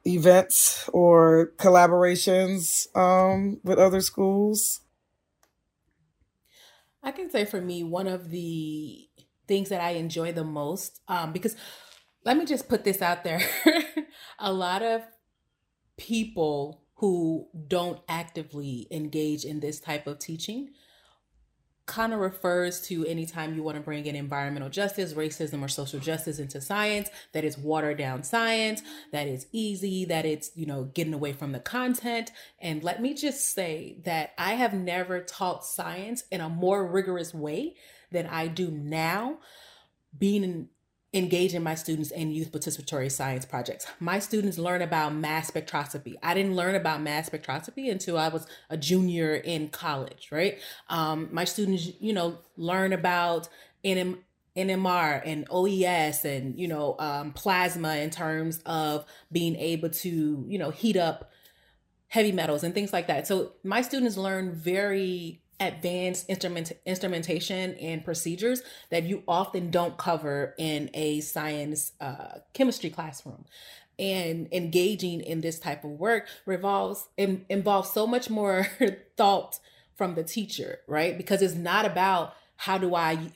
events 0.05 0.89
or 0.93 1.53
collaborations 1.57 2.95
um, 2.97 3.61
with 3.63 3.79
other 3.79 4.01
schools? 4.01 4.81
I 7.03 7.11
can 7.11 7.31
say 7.31 7.45
for 7.45 7.61
me, 7.61 7.83
one 7.83 8.07
of 8.07 8.31
the 8.31 9.09
things 9.49 9.69
that 9.71 9.81
I 9.81 9.91
enjoy 9.91 10.33
the 10.33 10.45
most, 10.45 11.01
um, 11.09 11.33
because 11.33 11.57
let 12.25 12.37
me 12.37 12.45
just 12.45 12.69
put 12.69 12.85
this 12.85 13.03
out 13.03 13.25
there 13.25 13.43
a 14.39 14.53
lot 14.53 14.83
of 14.83 15.03
people 15.97 16.83
who 16.97 17.49
don't 17.67 17.99
actively 18.09 18.87
engage 18.93 19.45
in 19.45 19.59
this 19.59 19.81
type 19.81 20.07
of 20.07 20.21
teaching 20.21 20.71
kind 21.93 22.15
of 22.15 22.21
refers 22.21 22.81
to 22.81 23.05
anytime 23.05 23.55
you 23.55 23.63
want 23.63 23.77
to 23.77 23.83
bring 23.83 24.07
in 24.07 24.17
environmental 24.17 24.71
justice, 24.71 25.13
racism, 25.13 25.63
or 25.63 25.69
social 25.69 26.01
justice 26.01 26.39
into 26.39 26.59
science, 26.59 27.11
that 27.33 27.45
is 27.45 27.59
watered 27.59 27.99
down 27.99 28.23
science, 28.23 28.81
that 29.13 29.27
is 29.27 29.47
easy, 29.53 30.07
that 30.07 30.25
it's, 30.25 30.51
you 30.55 30.65
know, 30.65 30.85
getting 30.85 31.13
away 31.13 31.35
from 31.35 31.53
the 31.53 31.61
content. 31.61 32.33
And 32.63 32.83
let 32.83 33.03
me 33.03 33.13
just 33.13 33.53
say 33.53 33.99
that 34.07 34.33
I 34.39 34.55
have 34.55 34.73
never 34.73 35.21
taught 35.21 35.67
science 35.67 36.25
in 36.31 36.41
a 36.41 36.49
more 36.49 36.87
rigorous 36.87 37.35
way 37.35 37.75
than 38.11 38.27
I 38.27 38.47
do 38.47 38.71
now, 38.71 39.37
being 40.19 40.69
engaging 41.15 41.63
my 41.63 41.75
students 41.75 42.11
in 42.11 42.31
youth 42.31 42.51
participatory 42.51 43.11
science 43.11 43.45
projects. 43.45 43.87
My 44.01 44.19
students 44.19 44.57
learn 44.57 44.81
about 44.81 45.15
mass 45.15 45.51
spectroscopy. 45.51 46.15
I 46.23 46.33
didn't 46.33 46.57
learn 46.57 46.75
about 46.75 47.03
mass 47.03 47.29
spectroscopy 47.29 47.91
until 47.91 48.17
I 48.17 48.29
was 48.29 48.47
a 48.71 48.79
junior 48.79 49.35
in 49.35 49.69
college, 49.69 50.29
right? 50.33 50.59
Um, 50.89 51.29
my 51.31 51.45
students, 51.45 51.91
you 52.01 52.15
know, 52.15 52.39
learn 52.57 52.95
about 52.95 53.49
NM, 53.85 54.19
NMR 54.57 55.23
and 55.25 55.47
OES 55.51 56.25
and, 56.25 56.59
you 56.59 56.69
know, 56.69 56.97
um, 56.99 57.33
plasma 57.33 57.97
in 57.97 58.09
terms 58.09 58.61
of 58.65 59.05
being 59.31 59.57
able 59.57 59.91
to, 59.91 60.45
you 60.49 60.59
know, 60.59 60.71
heat 60.71 60.97
up 60.97 61.31
heavy 62.09 62.33
metals 62.33 62.63
and 62.63 62.73
things 62.75 62.93
like 62.93 63.07
that. 63.07 63.27
So 63.27 63.53
my 63.65 63.83
students 63.83 64.17
learn 64.17 64.55
very 64.55 65.42
advanced 65.67 66.29
instrument 66.29 66.73
instrumentation 66.87 67.75
and 67.75 68.05
procedures 68.05 68.63
that 68.91 69.05
you 69.05 69.23
often 69.27 69.71
don't 69.71 69.97
cover 69.97 70.55
in 70.59 70.91
a 70.95 71.21
science 71.21 71.93
uh, 72.01 72.39
chemistry 72.53 72.91
classroom. 72.91 73.45
And 73.99 74.49
engaging 74.53 75.21
in 75.21 75.43
this 75.43 75.59
type 75.59 75.85
of 75.85 75.91
work 75.91 76.27
revolves 76.47 77.09
in, 77.17 77.45
involves 77.49 77.91
so 77.91 78.07
much 78.07 78.31
more 78.31 78.67
thought 79.17 79.61
from 79.95 80.15
the 80.15 80.25
teacher, 80.25 80.81
right? 80.87 81.17
Because 81.17 81.43
it's 81.43 81.55
not 81.55 81.85
about 81.85 82.35
how 82.57 82.79
do 82.79 82.95
I 82.95 83.33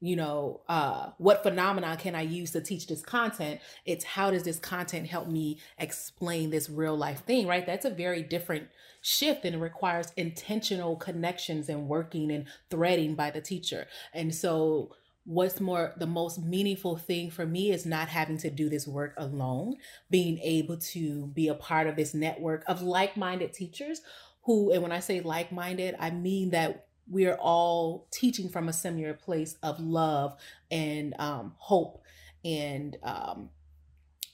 you 0.00 0.16
know 0.16 0.60
uh, 0.68 1.10
what 1.16 1.42
phenomena 1.42 1.96
can 1.96 2.14
i 2.14 2.20
use 2.20 2.50
to 2.50 2.60
teach 2.60 2.86
this 2.86 3.00
content? 3.00 3.60
It's 3.86 4.04
how 4.04 4.30
does 4.30 4.42
this 4.42 4.58
content 4.58 5.06
help 5.06 5.28
me 5.28 5.58
explain 5.78 6.50
this 6.50 6.68
real 6.68 6.96
life 6.96 7.24
thing 7.24 7.46
right? 7.46 7.64
That's 7.64 7.86
a 7.86 7.90
very 7.90 8.22
different 8.22 8.68
shift 9.04 9.44
and 9.44 9.54
it 9.54 9.58
requires 9.58 10.12
intentional 10.16 10.96
connections 10.96 11.68
and 11.68 11.86
working 11.86 12.32
and 12.32 12.46
threading 12.70 13.14
by 13.14 13.30
the 13.30 13.40
teacher. 13.40 13.86
And 14.14 14.34
so 14.34 14.96
what's 15.26 15.60
more 15.60 15.92
the 15.98 16.06
most 16.06 16.42
meaningful 16.42 16.96
thing 16.96 17.30
for 17.30 17.44
me 17.44 17.70
is 17.70 17.84
not 17.84 18.08
having 18.08 18.38
to 18.38 18.48
do 18.48 18.70
this 18.70 18.86
work 18.86 19.12
alone 19.18 19.74
being 20.10 20.38
able 20.38 20.76
to 20.78 21.26
be 21.28 21.48
a 21.48 21.54
part 21.54 21.86
of 21.86 21.96
this 21.96 22.12
network 22.12 22.62
of 22.66 22.82
like-minded 22.82 23.50
teachers 23.52 24.02
who 24.42 24.70
and 24.70 24.82
when 24.82 24.92
i 24.92 25.00
say 25.00 25.22
like-minded 25.22 25.96
i 25.98 26.10
mean 26.10 26.50
that 26.50 26.86
we're 27.08 27.36
all 27.36 28.06
teaching 28.10 28.50
from 28.50 28.68
a 28.68 28.72
similar 28.72 29.14
place 29.14 29.56
of 29.62 29.80
love 29.80 30.36
and 30.70 31.14
um, 31.18 31.54
hope 31.56 32.02
and 32.44 32.98
um, 33.02 33.48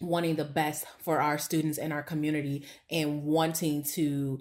wanting 0.01 0.37
the 0.37 0.45
best 0.45 0.87
for 0.99 1.21
our 1.21 1.39
students 1.39 1.79
and 1.79 1.93
our 1.93 2.03
community 2.03 2.67
and 2.91 3.23
wanting 3.23 3.83
to 3.83 4.41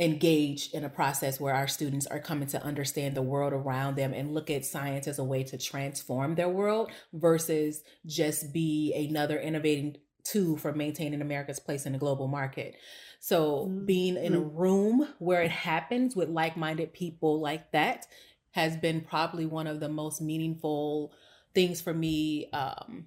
engage 0.00 0.70
in 0.70 0.82
a 0.82 0.88
process 0.88 1.38
where 1.38 1.54
our 1.54 1.68
students 1.68 2.06
are 2.06 2.18
coming 2.18 2.48
to 2.48 2.62
understand 2.64 3.14
the 3.14 3.22
world 3.22 3.52
around 3.52 3.96
them 3.96 4.14
and 4.14 4.32
look 4.32 4.48
at 4.48 4.64
science 4.64 5.06
as 5.06 5.18
a 5.18 5.24
way 5.24 5.44
to 5.44 5.58
transform 5.58 6.34
their 6.34 6.48
world 6.48 6.90
versus 7.12 7.82
just 8.06 8.52
be 8.52 8.94
another 8.94 9.38
innovating 9.38 9.98
tool 10.24 10.56
for 10.56 10.72
maintaining 10.72 11.20
America's 11.20 11.60
place 11.60 11.84
in 11.84 11.92
the 11.92 11.98
global 11.98 12.28
market. 12.28 12.76
So 13.20 13.66
mm-hmm. 13.66 13.84
being 13.84 14.16
in 14.16 14.34
a 14.34 14.40
room 14.40 15.06
where 15.18 15.42
it 15.42 15.50
happens 15.50 16.16
with 16.16 16.30
like-minded 16.30 16.94
people 16.94 17.38
like 17.38 17.70
that 17.72 18.06
has 18.52 18.78
been 18.78 19.02
probably 19.02 19.44
one 19.44 19.66
of 19.66 19.80
the 19.80 19.88
most 19.88 20.22
meaningful 20.22 21.12
things 21.54 21.82
for 21.82 21.92
me 21.92 22.48
um, 22.52 23.06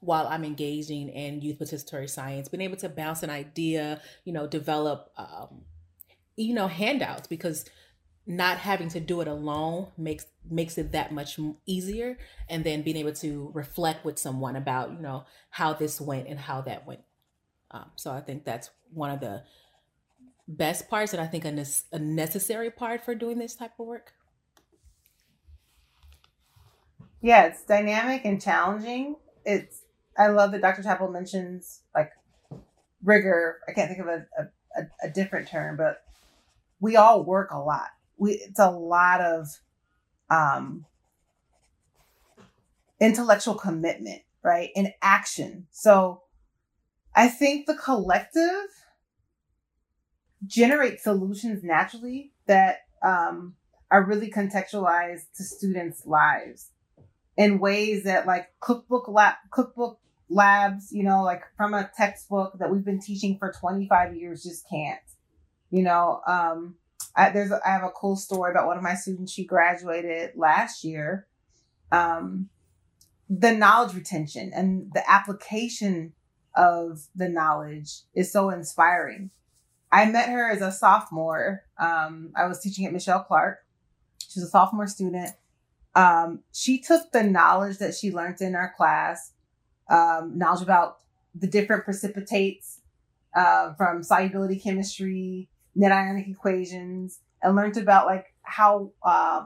while 0.00 0.26
I'm 0.26 0.44
engaging 0.44 1.10
in 1.10 1.42
youth 1.42 1.58
participatory 1.58 2.08
science, 2.08 2.48
being 2.48 2.62
able 2.62 2.78
to 2.78 2.88
bounce 2.88 3.22
an 3.22 3.28
idea, 3.28 4.00
you 4.24 4.32
know, 4.32 4.46
develop, 4.46 5.12
um, 5.18 5.62
you 6.40 6.54
know, 6.54 6.68
handouts 6.68 7.26
because 7.26 7.64
not 8.26 8.58
having 8.58 8.88
to 8.90 9.00
do 9.00 9.20
it 9.20 9.28
alone 9.28 9.88
makes 9.96 10.26
makes 10.48 10.78
it 10.78 10.92
that 10.92 11.12
much 11.12 11.38
easier 11.66 12.16
and 12.48 12.64
then 12.64 12.82
being 12.82 12.96
able 12.96 13.12
to 13.12 13.50
reflect 13.54 14.04
with 14.04 14.18
someone 14.18 14.56
about 14.56 14.92
you 14.92 14.98
know 14.98 15.24
how 15.48 15.72
this 15.72 16.00
went 16.00 16.28
and 16.28 16.38
how 16.38 16.60
that 16.60 16.86
went 16.86 17.00
um, 17.70 17.90
so 17.96 18.10
I 18.10 18.20
think 18.20 18.44
that's 18.44 18.70
one 18.92 19.10
of 19.10 19.20
the 19.20 19.44
best 20.48 20.88
parts, 20.88 21.12
and 21.12 21.22
I 21.22 21.26
think 21.26 21.44
a, 21.44 21.52
ne- 21.52 21.82
a 21.92 21.98
necessary 21.98 22.70
part 22.70 23.04
for 23.04 23.14
doing 23.14 23.38
this 23.38 23.54
type 23.54 23.72
of 23.78 23.86
work. 23.86 24.12
Yeah, 27.22 27.44
it's 27.44 27.62
dynamic 27.64 28.24
and 28.24 28.40
challenging. 28.40 29.16
It's 29.44 29.82
I 30.18 30.28
love 30.28 30.52
that 30.52 30.62
Dr. 30.62 30.82
Chappell 30.82 31.10
mentions 31.10 31.82
like 31.94 32.10
rigor. 33.04 33.60
I 33.68 33.72
can't 33.72 33.88
think 33.88 34.00
of 34.00 34.08
a, 34.08 34.26
a, 34.38 34.82
a 35.04 35.10
different 35.10 35.48
term, 35.48 35.76
but 35.76 36.02
we 36.80 36.96
all 36.96 37.24
work 37.24 37.50
a 37.52 37.58
lot. 37.58 37.88
We 38.16 38.32
it's 38.32 38.58
a 38.58 38.70
lot 38.70 39.20
of 39.20 39.46
um, 40.30 40.86
intellectual 43.00 43.54
commitment, 43.54 44.22
right, 44.42 44.70
and 44.76 44.92
action. 45.02 45.66
So 45.70 46.22
I 47.14 47.28
think 47.28 47.66
the 47.66 47.74
collective 47.74 48.68
generates 50.46 51.04
solutions 51.04 51.62
naturally 51.62 52.32
that 52.46 52.78
um, 53.02 53.54
are 53.90 54.04
really 54.04 54.30
contextualized 54.30 55.32
to 55.36 55.44
students' 55.44 56.06
lives 56.06 56.70
in 57.36 57.58
ways 57.58 58.04
that 58.04 58.26
like 58.26 58.48
cookbook 58.60 59.08
lab 59.08 59.34
cookbook 59.50 59.98
labs, 60.28 60.92
you 60.92 61.02
know, 61.02 61.22
like 61.22 61.42
from 61.56 61.74
a 61.74 61.90
textbook 61.96 62.58
that 62.58 62.70
we've 62.70 62.84
been 62.84 63.00
teaching 63.00 63.36
for 63.38 63.52
25 63.52 64.16
years 64.16 64.42
just 64.42 64.68
can't. 64.68 65.00
You 65.70 65.82
know, 65.82 66.20
um, 66.26 66.76
I, 67.16 67.30
there's 67.30 67.52
have 67.64 67.82
a 67.82 67.90
cool 67.90 68.16
story 68.16 68.50
about 68.50 68.66
one 68.66 68.76
of 68.76 68.82
my 68.82 68.94
students. 68.94 69.32
She 69.32 69.44
graduated 69.44 70.32
last 70.36 70.84
year. 70.84 71.26
Um, 71.92 72.48
the 73.28 73.52
knowledge 73.52 73.94
retention 73.94 74.52
and 74.54 74.90
the 74.92 75.08
application 75.08 76.12
of 76.56 77.06
the 77.14 77.28
knowledge 77.28 78.00
is 78.14 78.32
so 78.32 78.50
inspiring. 78.50 79.30
I 79.92 80.06
met 80.06 80.28
her 80.28 80.50
as 80.50 80.62
a 80.62 80.72
sophomore. 80.72 81.64
Um, 81.78 82.32
I 82.36 82.46
was 82.46 82.60
teaching 82.60 82.86
at 82.86 82.92
Michele 82.92 83.24
Clark. 83.24 83.58
She's 84.28 84.42
a 84.42 84.48
sophomore 84.48 84.86
student. 84.86 85.30
Um, 85.94 86.40
she 86.52 86.78
took 86.78 87.10
the 87.10 87.24
knowledge 87.24 87.78
that 87.78 87.94
she 87.94 88.12
learned 88.12 88.40
in 88.40 88.54
our 88.54 88.72
class, 88.76 89.32
um, 89.88 90.38
knowledge 90.38 90.62
about 90.62 90.98
the 91.34 91.48
different 91.48 91.84
precipitates 91.84 92.80
uh, 93.34 93.74
from 93.74 94.02
solubility 94.02 94.58
chemistry, 94.58 95.48
net 95.74 95.92
ionic 95.92 96.28
equations, 96.28 97.20
and 97.42 97.56
learned 97.56 97.76
about 97.76 98.06
like 98.06 98.26
how 98.42 98.92
uh, 99.02 99.44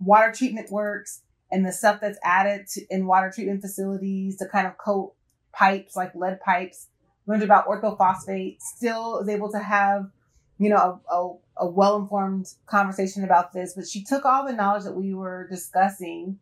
water 0.00 0.32
treatment 0.32 0.70
works 0.70 1.22
and 1.50 1.64
the 1.64 1.72
stuff 1.72 2.00
that's 2.00 2.18
added 2.24 2.66
to, 2.68 2.82
in 2.90 3.06
water 3.06 3.30
treatment 3.34 3.60
facilities 3.60 4.36
to 4.36 4.46
kind 4.46 4.66
of 4.66 4.76
coat 4.78 5.14
pipes, 5.52 5.96
like 5.96 6.14
lead 6.14 6.40
pipes, 6.40 6.88
learned 7.26 7.42
about 7.42 7.66
orthophosphate, 7.66 8.60
still 8.60 9.18
is 9.18 9.28
able 9.28 9.50
to 9.50 9.58
have, 9.58 10.10
you 10.58 10.68
know, 10.68 11.00
a, 11.10 11.14
a, 11.14 11.36
a 11.58 11.66
well 11.66 11.96
informed 11.96 12.46
conversation 12.66 13.24
about 13.24 13.52
this. 13.52 13.74
But 13.74 13.86
she 13.86 14.04
took 14.04 14.24
all 14.24 14.46
the 14.46 14.52
knowledge 14.52 14.84
that 14.84 14.94
we 14.94 15.14
were 15.14 15.46
discussing 15.50 16.38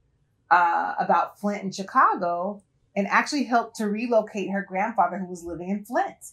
uh, 0.51 0.95
about 0.99 1.39
Flint 1.39 1.63
and 1.63 1.75
Chicago 1.75 2.63
and 2.97 3.07
actually 3.09 3.45
helped 3.45 3.77
to 3.77 3.87
relocate 3.87 4.51
her 4.51 4.65
grandfather 4.67 5.19
who 5.19 5.27
was 5.27 5.45
living 5.45 5.69
in 5.69 5.85
Flint. 5.85 6.33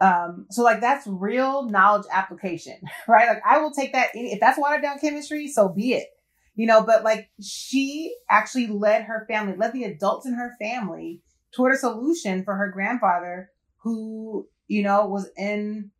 Um, 0.00 0.46
so 0.50 0.62
like 0.62 0.80
that's 0.80 1.06
real 1.06 1.68
knowledge 1.68 2.06
application, 2.10 2.80
right? 3.08 3.28
Like 3.28 3.42
I 3.46 3.58
will 3.58 3.70
take 3.70 3.92
that 3.92 4.10
if 4.14 4.40
that's 4.40 4.58
watered 4.58 4.82
down 4.82 4.98
chemistry, 4.98 5.48
so 5.48 5.68
be 5.68 5.92
it. 5.92 6.08
You 6.56 6.66
know, 6.66 6.82
but 6.82 7.04
like 7.04 7.30
she 7.40 8.14
actually 8.28 8.66
led 8.66 9.04
her 9.04 9.24
family, 9.28 9.56
led 9.56 9.72
the 9.72 9.84
adults 9.84 10.26
in 10.26 10.34
her 10.34 10.56
family 10.60 11.22
toward 11.54 11.74
a 11.74 11.78
solution 11.78 12.44
for 12.44 12.54
her 12.54 12.70
grandfather 12.70 13.50
who, 13.78 14.46
you 14.68 14.82
know, 14.82 15.06
was 15.06 15.30
in 15.36 15.90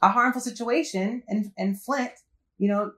a 0.00 0.08
harmful 0.08 0.40
situation 0.40 1.22
in, 1.28 1.52
in 1.56 1.74
Flint, 1.76 2.12
you 2.58 2.68
know, 2.68 2.92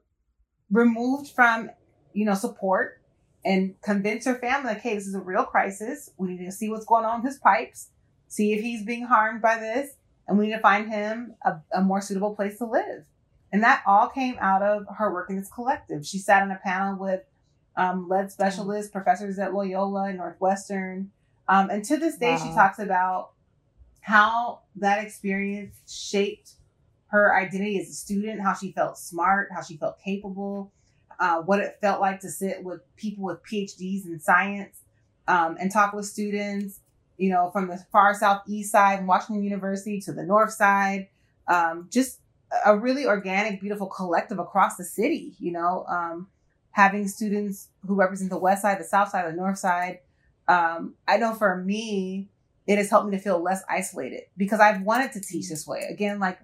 removed 0.71 1.31
from, 1.31 1.71
you 2.13 2.25
know, 2.25 2.35
support 2.35 3.01
and 3.45 3.75
convince 3.83 4.25
her 4.25 4.37
family, 4.37 4.69
like, 4.69 4.81
hey, 4.81 4.95
this 4.95 5.07
is 5.07 5.15
a 5.15 5.21
real 5.21 5.45
crisis. 5.45 6.11
We 6.17 6.29
need 6.29 6.47
to 6.47 6.53
see 6.53 6.71
what's 6.71 6.87
going 6.87 7.05
on 7.05 7.23
with 7.23 7.33
his 7.33 7.41
pipes, 7.41 7.91
see 8.29 8.53
if 8.55 8.63
he's 8.63 8.85
being 8.85 9.05
harmed 9.05 9.43
by 9.43 9.59
this, 9.59 9.91
and 10.27 10.39
we 10.39 10.47
need 10.47 10.55
to 10.55 10.61
find 10.61 10.91
him 10.91 11.35
a, 11.45 11.57
a 11.73 11.81
more 11.81 12.01
suitable 12.01 12.35
place 12.35 12.59
to 12.59 12.67
live. 12.67 13.05
And 13.53 13.63
that 13.63 13.83
all 13.87 14.09
came 14.09 14.37
out 14.41 14.63
of 14.63 14.87
her 14.97 15.13
work 15.13 15.31
in 15.31 15.37
this 15.37 15.51
collective. 15.51 16.07
She 16.07 16.19
sat 16.19 16.43
on 16.43 16.51
a 16.51 16.59
panel 16.65 16.99
with 16.99 17.23
um, 17.77 18.09
lead 18.09 18.33
specialists, 18.33 18.91
professors 18.91 19.39
at 19.39 19.55
Loyola 19.55 20.05
and 20.05 20.19
Northwestern, 20.19 21.11
um, 21.49 21.71
and 21.71 21.85
to 21.85 21.97
this 21.97 22.17
day, 22.17 22.33
wow. 22.33 22.39
she 22.39 22.55
talks 22.55 22.79
about 22.79 23.31
how 24.01 24.61
that 24.77 25.05
experience 25.05 25.77
shaped 25.89 26.53
her 27.09 27.35
identity 27.37 27.79
as 27.79 27.89
a 27.89 27.93
student, 27.93 28.41
how 28.41 28.55
she 28.55 28.73
felt 28.73 28.99
smart, 28.99 29.51
how 29.55 29.63
she 29.63 29.77
felt 29.77 29.99
capable, 30.03 30.73
uh, 31.21 31.41
what 31.43 31.61
it 31.61 31.79
felt 31.81 32.01
like 32.01 32.21
to 32.21 32.29
sit 32.29 32.63
with 32.65 32.81
people 32.97 33.25
with 33.25 33.39
PhDs 33.45 34.07
in 34.07 34.19
science 34.21 34.81
um, 35.29 35.57
and 35.61 35.71
talk 35.71 35.93
with 35.93 36.07
students, 36.07 36.81
you 37.17 37.31
know, 37.31 37.51
from 37.51 37.69
the 37.69 37.79
far 37.93 38.15
southeast 38.15 38.73
side 38.73 39.01
in 39.01 39.07
Washington 39.07 39.45
University 39.45 40.01
to 40.01 40.13
the 40.13 40.23
north 40.23 40.53
side. 40.53 41.09
Um, 41.47 41.89
just 41.91 42.21
a 42.65 42.77
really 42.77 43.07
organic, 43.07 43.61
beautiful 43.61 43.87
collective 43.87 44.39
across 44.39 44.77
the 44.77 44.85
city, 44.85 45.35
you 45.39 45.53
know, 45.53 45.85
um, 45.89 46.29
having 46.71 47.09
students 47.09 47.69
who 47.87 47.95
represent 47.95 48.31
the 48.31 48.39
west 48.39 48.63
side, 48.63 48.79
the 48.79 48.85
south 48.85 49.11
side, 49.11 49.27
the 49.31 49.37
north 49.37 49.59
side, 49.59 49.99
um, 50.49 50.95
I 51.09 51.17
know 51.17 51.35
for 51.35 51.57
me, 51.57 52.29
it 52.67 52.79
has 52.79 52.91
helped 52.91 53.09
me 53.09 53.17
to 53.17 53.23
feel 53.23 53.43
less 53.43 53.63
isolated 53.69 54.23
because 54.37 54.61
I've 54.61 54.83
wanted 54.83 55.13
to 55.13 55.21
teach 55.21 55.49
this 55.49 55.67
way. 55.67 55.87
Again, 55.91 56.19
like 56.19 56.39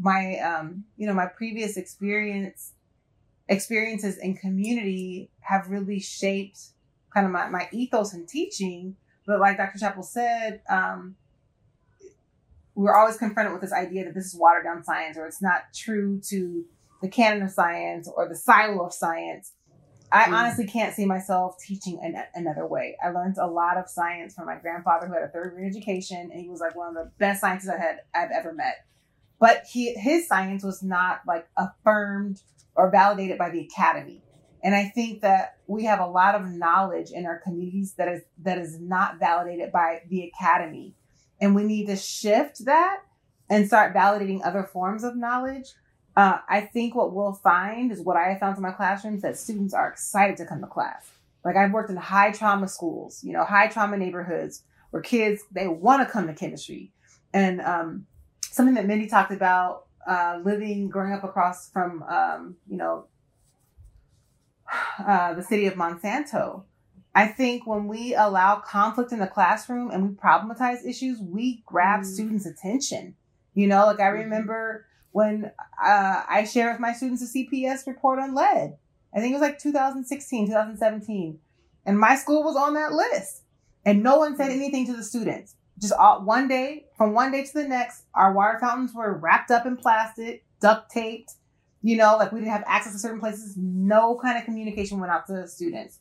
my, 0.00 0.38
um, 0.38 0.84
you 0.96 1.06
know, 1.06 1.14
my 1.14 1.26
previous 1.26 1.76
experience, 1.76 2.72
experiences 3.48 4.18
in 4.18 4.36
community 4.36 5.30
have 5.40 5.68
really 5.68 6.00
shaped 6.00 6.60
kind 7.12 7.26
of 7.26 7.32
my, 7.32 7.48
my 7.48 7.68
ethos 7.72 8.14
in 8.14 8.26
teaching. 8.26 8.96
But 9.26 9.40
like 9.40 9.56
Dr. 9.56 9.78
Chappell 9.78 10.02
said, 10.02 10.62
um, 10.68 11.16
we're 12.74 12.94
always 12.94 13.16
confronted 13.16 13.52
with 13.52 13.62
this 13.62 13.72
idea 13.72 14.04
that 14.04 14.14
this 14.14 14.26
is 14.26 14.34
watered 14.34 14.64
down 14.64 14.82
science 14.82 15.18
or 15.18 15.26
it's 15.26 15.42
not 15.42 15.64
true 15.74 16.20
to 16.28 16.64
the 17.02 17.08
canon 17.08 17.42
of 17.42 17.50
science 17.50 18.08
or 18.14 18.28
the 18.28 18.36
silo 18.36 18.86
of 18.86 18.92
science. 18.92 19.52
I 20.12 20.24
mm. 20.24 20.32
honestly 20.32 20.66
can't 20.66 20.94
see 20.94 21.06
myself 21.06 21.56
teaching 21.64 22.00
an, 22.02 22.16
another 22.34 22.66
way. 22.66 22.96
I 23.04 23.10
learned 23.10 23.36
a 23.38 23.46
lot 23.46 23.76
of 23.76 23.88
science 23.88 24.34
from 24.34 24.46
my 24.46 24.56
grandfather 24.56 25.06
who 25.06 25.14
had 25.14 25.22
a 25.22 25.28
third 25.28 25.52
grade 25.54 25.70
education 25.70 26.30
and 26.32 26.40
he 26.40 26.48
was 26.48 26.60
like 26.60 26.74
one 26.74 26.88
of 26.88 26.94
the 26.94 27.10
best 27.18 27.40
scientists 27.40 27.68
I 27.68 27.78
had 27.78 28.00
I've 28.14 28.30
ever 28.30 28.52
met. 28.52 28.86
But 29.38 29.64
he 29.70 29.94
his 29.94 30.26
science 30.26 30.62
was 30.62 30.82
not 30.82 31.20
like 31.26 31.48
affirmed 31.56 32.42
or 32.74 32.90
validated 32.90 33.38
by 33.38 33.50
the 33.50 33.60
academy. 33.60 34.22
And 34.62 34.74
I 34.74 34.84
think 34.84 35.22
that 35.22 35.56
we 35.66 35.84
have 35.84 36.00
a 36.00 36.06
lot 36.06 36.34
of 36.34 36.46
knowledge 36.46 37.10
in 37.10 37.26
our 37.26 37.38
communities 37.38 37.94
that 37.94 38.08
is 38.08 38.22
that 38.42 38.58
is 38.58 38.78
not 38.78 39.18
validated 39.18 39.72
by 39.72 40.02
the 40.08 40.24
academy. 40.24 40.94
And 41.40 41.54
we 41.54 41.64
need 41.64 41.86
to 41.86 41.96
shift 41.96 42.64
that 42.66 42.98
and 43.48 43.66
start 43.66 43.94
validating 43.94 44.40
other 44.44 44.62
forms 44.62 45.02
of 45.04 45.16
knowledge. 45.16 45.72
Uh, 46.16 46.38
I 46.48 46.60
think 46.60 46.94
what 46.94 47.14
we'll 47.14 47.32
find 47.32 47.90
is 47.90 48.00
what 48.00 48.16
I 48.16 48.30
have 48.30 48.40
found 48.40 48.56
in 48.56 48.62
my 48.62 48.72
classrooms 48.72 49.22
that 49.22 49.38
students 49.38 49.72
are 49.72 49.88
excited 49.88 50.36
to 50.38 50.44
come 50.44 50.60
to 50.60 50.66
class. 50.66 51.10
Like 51.44 51.56
I've 51.56 51.72
worked 51.72 51.90
in 51.90 51.96
high 51.96 52.32
trauma 52.32 52.68
schools, 52.68 53.24
you 53.24 53.32
know, 53.32 53.44
high 53.44 53.68
trauma 53.68 53.96
neighborhoods 53.96 54.62
where 54.90 55.02
kids 55.02 55.42
they 55.50 55.66
want 55.66 56.06
to 56.06 56.12
come 56.12 56.26
to 56.26 56.34
chemistry. 56.34 56.92
And 57.32 57.60
um, 57.60 58.06
something 58.42 58.74
that 58.74 58.86
Mindy 58.86 59.06
talked 59.06 59.32
about, 59.32 59.86
uh, 60.06 60.40
living, 60.44 60.88
growing 60.88 61.12
up 61.12 61.24
across 61.24 61.70
from, 61.70 62.02
um, 62.02 62.56
you 62.68 62.76
know, 62.76 63.06
uh, 65.06 65.34
the 65.34 65.42
city 65.42 65.66
of 65.66 65.74
Monsanto. 65.74 66.64
I 67.14 67.26
think 67.26 67.66
when 67.66 67.88
we 67.88 68.14
allow 68.14 68.60
conflict 68.60 69.12
in 69.12 69.18
the 69.18 69.26
classroom 69.26 69.90
and 69.90 70.08
we 70.08 70.14
problematize 70.14 70.86
issues, 70.86 71.20
we 71.20 71.62
grab 71.66 72.00
mm. 72.00 72.06
students' 72.06 72.46
attention. 72.46 73.16
You 73.54 73.66
know, 73.66 73.86
like 73.86 73.98
I 73.98 74.04
mm-hmm. 74.04 74.20
remember 74.20 74.86
when 75.12 75.50
uh, 75.82 76.22
I 76.28 76.44
shared 76.44 76.74
with 76.74 76.80
my 76.80 76.92
students 76.92 77.22
a 77.22 77.38
CPS 77.38 77.86
report 77.86 78.20
on 78.20 78.34
lead. 78.34 78.76
I 79.12 79.18
think 79.18 79.32
it 79.32 79.40
was 79.40 79.42
like 79.42 79.58
2016, 79.58 80.46
2017. 80.46 81.38
And 81.84 81.98
my 81.98 82.14
school 82.14 82.44
was 82.44 82.56
on 82.56 82.74
that 82.74 82.92
list. 82.92 83.42
And 83.84 84.02
no 84.02 84.18
one 84.18 84.36
said 84.36 84.50
mm. 84.50 84.54
anything 84.54 84.86
to 84.86 84.96
the 84.96 85.02
students. 85.02 85.56
Just 85.80 85.94
all, 85.94 86.22
one 86.22 86.46
day, 86.46 86.84
from 86.96 87.14
one 87.14 87.32
day 87.32 87.44
to 87.44 87.52
the 87.52 87.66
next, 87.66 88.04
our 88.14 88.32
water 88.32 88.58
fountains 88.60 88.94
were 88.94 89.18
wrapped 89.18 89.50
up 89.50 89.66
in 89.66 89.76
plastic, 89.76 90.44
duct 90.60 90.90
taped, 90.92 91.32
you 91.82 91.96
know, 91.96 92.16
like 92.16 92.32
we 92.32 92.40
didn't 92.40 92.52
have 92.52 92.64
access 92.66 92.92
to 92.92 92.98
certain 92.98 93.20
places. 93.20 93.56
No 93.56 94.18
kind 94.20 94.38
of 94.38 94.44
communication 94.44 95.00
went 95.00 95.12
out 95.12 95.26
to 95.26 95.32
the 95.32 95.48
students. 95.48 95.98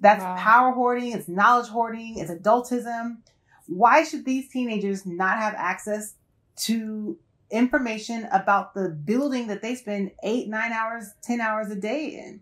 That's 0.00 0.22
wow. 0.22 0.36
power 0.36 0.72
hoarding, 0.72 1.12
it's 1.12 1.28
knowledge 1.28 1.68
hoarding, 1.68 2.18
it's 2.18 2.30
adultism. 2.30 3.18
Why 3.66 4.04
should 4.04 4.24
these 4.24 4.48
teenagers 4.48 5.04
not 5.04 5.38
have 5.38 5.54
access 5.56 6.14
to 6.58 7.18
information 7.50 8.28
about 8.30 8.74
the 8.74 8.90
building 8.90 9.48
that 9.48 9.60
they 9.60 9.74
spend 9.74 10.12
eight, 10.22 10.48
nine 10.48 10.72
hours, 10.72 11.12
10 11.22 11.40
hours 11.40 11.70
a 11.70 11.74
day 11.74 12.06
in? 12.10 12.40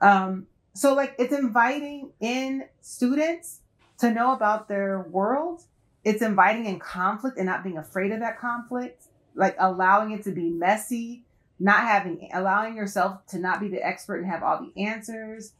Um, 0.00 0.46
so, 0.74 0.94
like, 0.94 1.14
it's 1.18 1.32
inviting 1.32 2.10
in 2.20 2.64
students 2.80 3.60
to 3.98 4.10
know 4.12 4.32
about 4.32 4.68
their 4.68 5.02
world. 5.10 5.62
It's 6.04 6.22
inviting 6.22 6.66
in 6.66 6.78
conflict 6.78 7.36
and 7.36 7.46
not 7.46 7.62
being 7.62 7.78
afraid 7.78 8.12
of 8.12 8.20
that 8.20 8.38
conflict, 8.38 9.04
like 9.34 9.56
allowing 9.58 10.12
it 10.12 10.24
to 10.24 10.32
be 10.32 10.50
messy 10.50 11.24
not 11.58 11.80
having 11.80 12.28
allowing 12.32 12.76
yourself 12.76 13.26
to 13.26 13.38
not 13.38 13.60
be 13.60 13.68
the 13.68 13.84
expert 13.84 14.18
and 14.18 14.30
have 14.30 14.42
all 14.42 14.60
the 14.60 14.82
answers 14.82 15.52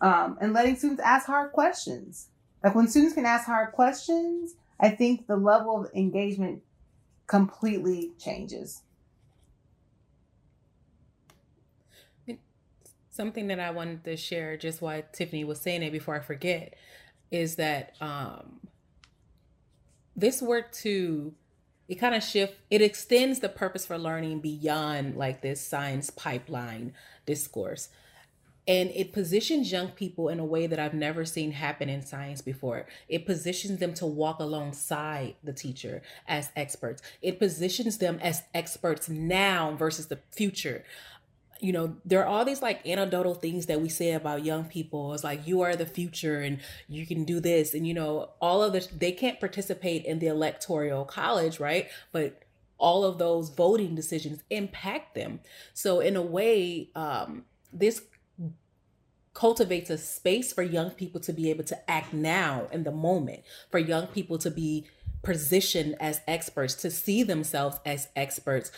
um, 0.00 0.38
and 0.40 0.52
letting 0.52 0.76
students 0.76 1.02
ask 1.02 1.26
hard 1.26 1.52
questions. 1.52 2.28
Like 2.62 2.74
when 2.74 2.88
students 2.88 3.14
can 3.14 3.26
ask 3.26 3.46
hard 3.46 3.72
questions 3.72 4.54
i 4.80 4.88
think 4.88 5.26
the 5.26 5.36
level 5.36 5.84
of 5.84 5.90
engagement 5.94 6.62
completely 7.26 8.12
changes. 8.18 8.82
Something 13.10 13.48
that 13.48 13.60
i 13.60 13.70
wanted 13.70 14.02
to 14.04 14.16
share 14.16 14.56
just 14.56 14.80
why 14.80 15.04
tiffany 15.12 15.44
was 15.44 15.60
saying 15.60 15.82
it 15.82 15.92
before 15.92 16.16
i 16.16 16.20
forget 16.20 16.74
is 17.30 17.56
that 17.56 17.94
um, 18.00 18.60
this 20.16 20.40
work 20.40 20.72
to 20.72 21.34
it 21.90 21.96
kind 21.96 22.14
of 22.14 22.22
shift 22.22 22.54
it 22.70 22.80
extends 22.80 23.40
the 23.40 23.48
purpose 23.48 23.84
for 23.84 23.98
learning 23.98 24.40
beyond 24.40 25.16
like 25.16 25.42
this 25.42 25.60
science 25.60 26.08
pipeline 26.08 26.94
discourse 27.26 27.90
and 28.68 28.90
it 28.90 29.12
positions 29.12 29.72
young 29.72 29.88
people 29.88 30.28
in 30.28 30.38
a 30.38 30.44
way 30.44 30.68
that 30.68 30.78
I've 30.78 30.94
never 30.94 31.24
seen 31.24 31.50
happen 31.50 31.88
in 31.88 32.06
science 32.06 32.40
before. 32.40 32.86
It 33.08 33.26
positions 33.26 33.80
them 33.80 33.94
to 33.94 34.06
walk 34.06 34.38
alongside 34.38 35.34
the 35.42 35.52
teacher 35.52 36.02
as 36.28 36.50
experts. 36.54 37.02
It 37.20 37.40
positions 37.40 37.98
them 37.98 38.20
as 38.22 38.44
experts 38.54 39.08
now 39.08 39.74
versus 39.74 40.06
the 40.06 40.20
future 40.30 40.84
you 41.62 41.72
know, 41.72 41.96
there 42.04 42.20
are 42.20 42.26
all 42.26 42.44
these 42.44 42.62
like 42.62 42.86
anecdotal 42.86 43.34
things 43.34 43.66
that 43.66 43.80
we 43.80 43.88
say 43.88 44.12
about 44.12 44.44
young 44.44 44.64
people. 44.64 45.12
It's 45.14 45.24
like 45.24 45.46
you 45.46 45.60
are 45.60 45.76
the 45.76 45.86
future 45.86 46.40
and 46.40 46.60
you 46.88 47.06
can 47.06 47.24
do 47.24 47.40
this. 47.40 47.74
And, 47.74 47.86
you 47.86 47.94
know, 47.94 48.30
all 48.40 48.62
of 48.62 48.72
this, 48.72 48.86
they 48.88 49.12
can't 49.12 49.38
participate 49.40 50.04
in 50.04 50.18
the 50.18 50.26
electoral 50.26 51.04
college, 51.04 51.60
right? 51.60 51.88
But 52.12 52.42
all 52.78 53.04
of 53.04 53.18
those 53.18 53.50
voting 53.50 53.94
decisions 53.94 54.42
impact 54.50 55.14
them. 55.14 55.40
So, 55.74 56.00
in 56.00 56.16
a 56.16 56.22
way, 56.22 56.90
um, 56.94 57.44
this 57.72 58.02
cultivates 59.34 59.90
a 59.90 59.98
space 59.98 60.52
for 60.52 60.62
young 60.62 60.90
people 60.90 61.20
to 61.20 61.32
be 61.32 61.50
able 61.50 61.64
to 61.64 61.90
act 61.90 62.12
now 62.12 62.66
in 62.72 62.84
the 62.84 62.90
moment, 62.90 63.42
for 63.70 63.78
young 63.78 64.06
people 64.08 64.38
to 64.38 64.50
be 64.50 64.86
positioned 65.22 65.94
as 66.00 66.20
experts, 66.26 66.74
to 66.74 66.90
see 66.90 67.22
themselves 67.22 67.78
as 67.84 68.08
experts, 68.16 68.72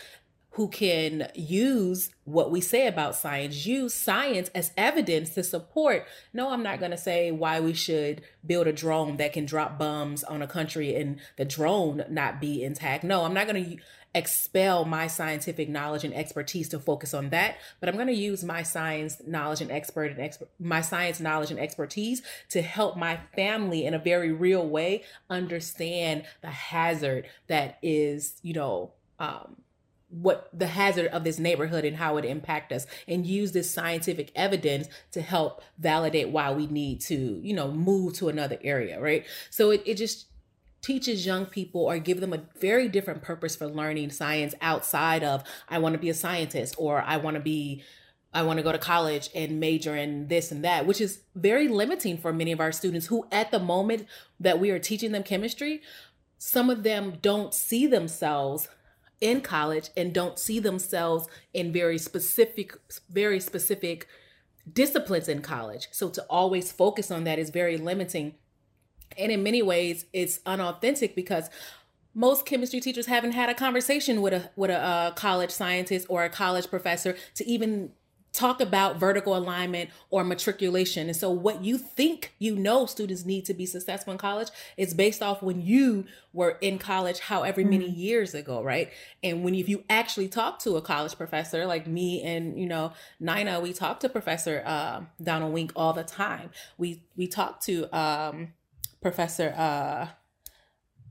who 0.53 0.67
can 0.67 1.27
use 1.33 2.11
what 2.25 2.51
we 2.51 2.61
say 2.61 2.85
about 2.85 3.15
science, 3.15 3.65
use 3.65 3.93
science 3.93 4.49
as 4.53 4.71
evidence 4.77 5.31
to 5.31 5.43
support. 5.43 6.05
No, 6.31 6.51
I'm 6.51 6.61
not 6.61 6.79
going 6.79 6.91
to 6.91 6.97
say 6.97 7.31
why 7.31 7.59
we 7.59 7.73
should 7.73 8.21
build 8.45 8.67
a 8.67 8.73
drone 8.73 9.17
that 9.17 9.33
can 9.33 9.45
drop 9.45 9.79
bombs 9.79 10.23
on 10.23 10.43
a 10.43 10.47
country 10.47 10.95
and 10.95 11.19
the 11.37 11.45
drone 11.45 12.05
not 12.07 12.39
be 12.39 12.63
intact. 12.63 13.03
No, 13.03 13.23
I'm 13.23 13.33
not 13.33 13.47
going 13.47 13.65
to 13.65 13.77
expel 14.13 14.85
my 14.85 15.07
scientific 15.07 15.69
knowledge 15.69 16.03
and 16.03 16.13
expertise 16.13 16.69
to 16.69 16.79
focus 16.79 17.15
on 17.15 17.29
that, 17.29 17.57
but 17.79 17.89
I'm 17.89 17.95
going 17.95 18.07
to 18.07 18.13
use 18.13 18.43
my 18.43 18.61
science 18.61 19.19
knowledge 19.25 19.61
and 19.61 19.71
expert 19.71 20.15
and 20.15 20.37
my 20.59 20.81
science 20.81 21.19
knowledge 21.19 21.49
and 21.49 21.59
expertise 21.59 22.21
to 22.49 22.61
help 22.61 22.95
my 22.95 23.19
family 23.35 23.87
in 23.87 23.95
a 23.95 23.99
very 23.99 24.31
real 24.31 24.67
way 24.67 25.03
understand 25.31 26.25
the 26.41 26.51
hazard 26.51 27.25
that 27.47 27.79
is, 27.81 28.35
you 28.43 28.53
know, 28.53 28.91
um, 29.17 29.55
what 30.21 30.49
the 30.53 30.67
hazard 30.67 31.07
of 31.07 31.23
this 31.23 31.39
neighborhood 31.39 31.85
and 31.85 31.97
how 31.97 32.17
it 32.17 32.25
impact 32.25 32.71
us 32.71 32.85
and 33.07 33.25
use 33.25 33.51
this 33.51 33.69
scientific 33.71 34.31
evidence 34.35 34.87
to 35.11 35.21
help 35.21 35.61
validate 35.79 36.29
why 36.29 36.51
we 36.51 36.67
need 36.67 37.01
to 37.01 37.39
you 37.43 37.53
know 37.53 37.71
move 37.71 38.13
to 38.13 38.29
another 38.29 38.57
area 38.63 38.99
right? 38.99 39.25
So 39.49 39.71
it, 39.71 39.81
it 39.85 39.95
just 39.95 40.27
teaches 40.81 41.25
young 41.25 41.45
people 41.45 41.81
or 41.81 41.97
give 41.97 42.19
them 42.19 42.33
a 42.33 42.43
very 42.59 42.89
different 42.89 43.21
purpose 43.21 43.55
for 43.55 43.67
learning 43.67 44.09
science 44.09 44.53
outside 44.61 45.23
of 45.23 45.41
i 45.69 45.79
want 45.79 45.93
to 45.93 45.99
be 45.99 46.09
a 46.09 46.13
scientist 46.13 46.75
or 46.77 47.01
i 47.07 47.15
want 47.15 47.35
to 47.35 47.41
be 47.41 47.81
I 48.33 48.41
want 48.41 48.57
to 48.57 48.63
go 48.63 48.71
to 48.71 48.79
college 48.79 49.29
and 49.35 49.59
major 49.59 49.95
in 49.95 50.27
this 50.27 50.51
and 50.51 50.63
that, 50.63 50.87
which 50.87 50.99
is 50.99 51.19
very 51.35 51.67
limiting 51.67 52.17
for 52.17 52.33
many 52.33 52.51
of 52.51 52.59
our 52.59 52.71
students 52.71 53.07
who, 53.07 53.27
at 53.31 53.51
the 53.51 53.59
moment 53.59 54.07
that 54.39 54.59
we 54.59 54.71
are 54.71 54.79
teaching 54.79 55.11
them 55.11 55.23
chemistry, 55.23 55.81
some 56.39 56.69
of 56.69 56.83
them 56.83 57.19
don't 57.21 57.53
see 57.53 57.85
themselves 57.85 58.67
in 59.23 59.39
college 59.39 59.89
and 59.95 60.13
don't 60.13 60.37
see 60.37 60.59
themselves 60.59 61.27
in 61.53 61.71
very 61.71 61.97
specific 61.97 62.77
very 63.09 63.39
specific 63.39 64.07
disciplines 64.71 65.27
in 65.27 65.41
college. 65.41 65.87
So 65.91 66.09
to 66.09 66.23
always 66.29 66.71
focus 66.71 67.09
on 67.09 67.23
that 67.23 67.39
is 67.39 67.49
very 67.49 67.77
limiting. 67.77 68.35
And 69.17 69.31
in 69.31 69.41
many 69.41 69.61
ways 69.61 70.05
it's 70.11 70.41
unauthentic 70.45 71.15
because 71.15 71.49
most 72.13 72.45
chemistry 72.45 72.81
teachers 72.81 73.05
haven't 73.05 73.31
had 73.31 73.49
a 73.49 73.53
conversation 73.53 74.21
with 74.21 74.33
a 74.33 74.51
with 74.57 74.69
a 74.69 74.77
uh, 74.77 75.11
college 75.11 75.51
scientist 75.51 76.05
or 76.09 76.25
a 76.25 76.29
college 76.29 76.69
professor 76.69 77.15
to 77.35 77.47
even 77.47 77.93
talk 78.33 78.59
about 78.59 78.97
vertical 78.97 79.37
alignment 79.37 79.91
or 80.09 80.23
matriculation. 80.23 81.07
And 81.07 81.15
so 81.15 81.29
what 81.29 81.63
you 81.63 81.77
think 81.77 82.33
you 82.39 82.55
know 82.55 82.87
students 82.87 83.25
need 83.25 83.45
to 83.45 83.53
be 83.53 83.67
successful 83.67 84.11
in 84.11 84.17
college 84.17 84.49
is 84.75 84.93
based 84.93 85.21
off 85.21 85.43
when 85.43 85.61
you 85.61 86.05
were 86.33 86.57
in 86.59 86.79
college 86.79 87.19
however 87.19 87.61
mm-hmm. 87.61 87.69
many 87.69 87.89
years 87.89 88.33
ago, 88.33 88.63
right? 88.63 88.89
And 89.21 89.43
when 89.43 89.53
if 89.53 89.69
you 89.69 89.83
actually 89.87 90.27
talk 90.27 90.59
to 90.59 90.75
a 90.77 90.81
college 90.81 91.15
professor 91.15 91.67
like 91.67 91.85
me 91.85 92.23
and, 92.23 92.59
you 92.59 92.65
know, 92.65 92.93
Nina, 93.19 93.59
we 93.59 93.71
talk 93.71 93.99
to 93.99 94.09
Professor 94.09 94.63
uh, 94.65 95.01
Donald 95.21 95.53
Wink 95.53 95.71
all 95.75 95.93
the 95.93 96.03
time. 96.03 96.49
We 96.77 97.03
we 97.15 97.27
talk 97.27 97.61
to 97.61 97.87
um, 97.97 98.53
Professor 98.99 99.53
uh, 99.55 100.07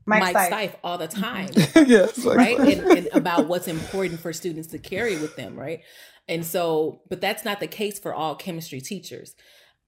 Mike, 0.05 0.33
Mike 0.33 0.51
Stieff 0.51 0.75
all 0.83 0.97
the 0.97 1.07
time. 1.07 1.49
yes, 1.87 2.25
right? 2.25 2.59
And, 2.59 2.81
and, 2.81 3.07
about 3.13 3.47
what's 3.47 3.67
important 3.67 4.19
for 4.19 4.33
students 4.33 4.67
to 4.69 4.79
carry 4.79 5.15
with 5.17 5.35
them, 5.37 5.57
right? 5.57 5.81
And 6.27 6.45
so, 6.45 7.01
but 7.09 7.21
that's 7.21 7.43
not 7.43 7.59
the 7.59 7.67
case 7.67 7.99
for 7.99 8.13
all 8.13 8.35
chemistry 8.35 8.81
teachers. 8.81 9.35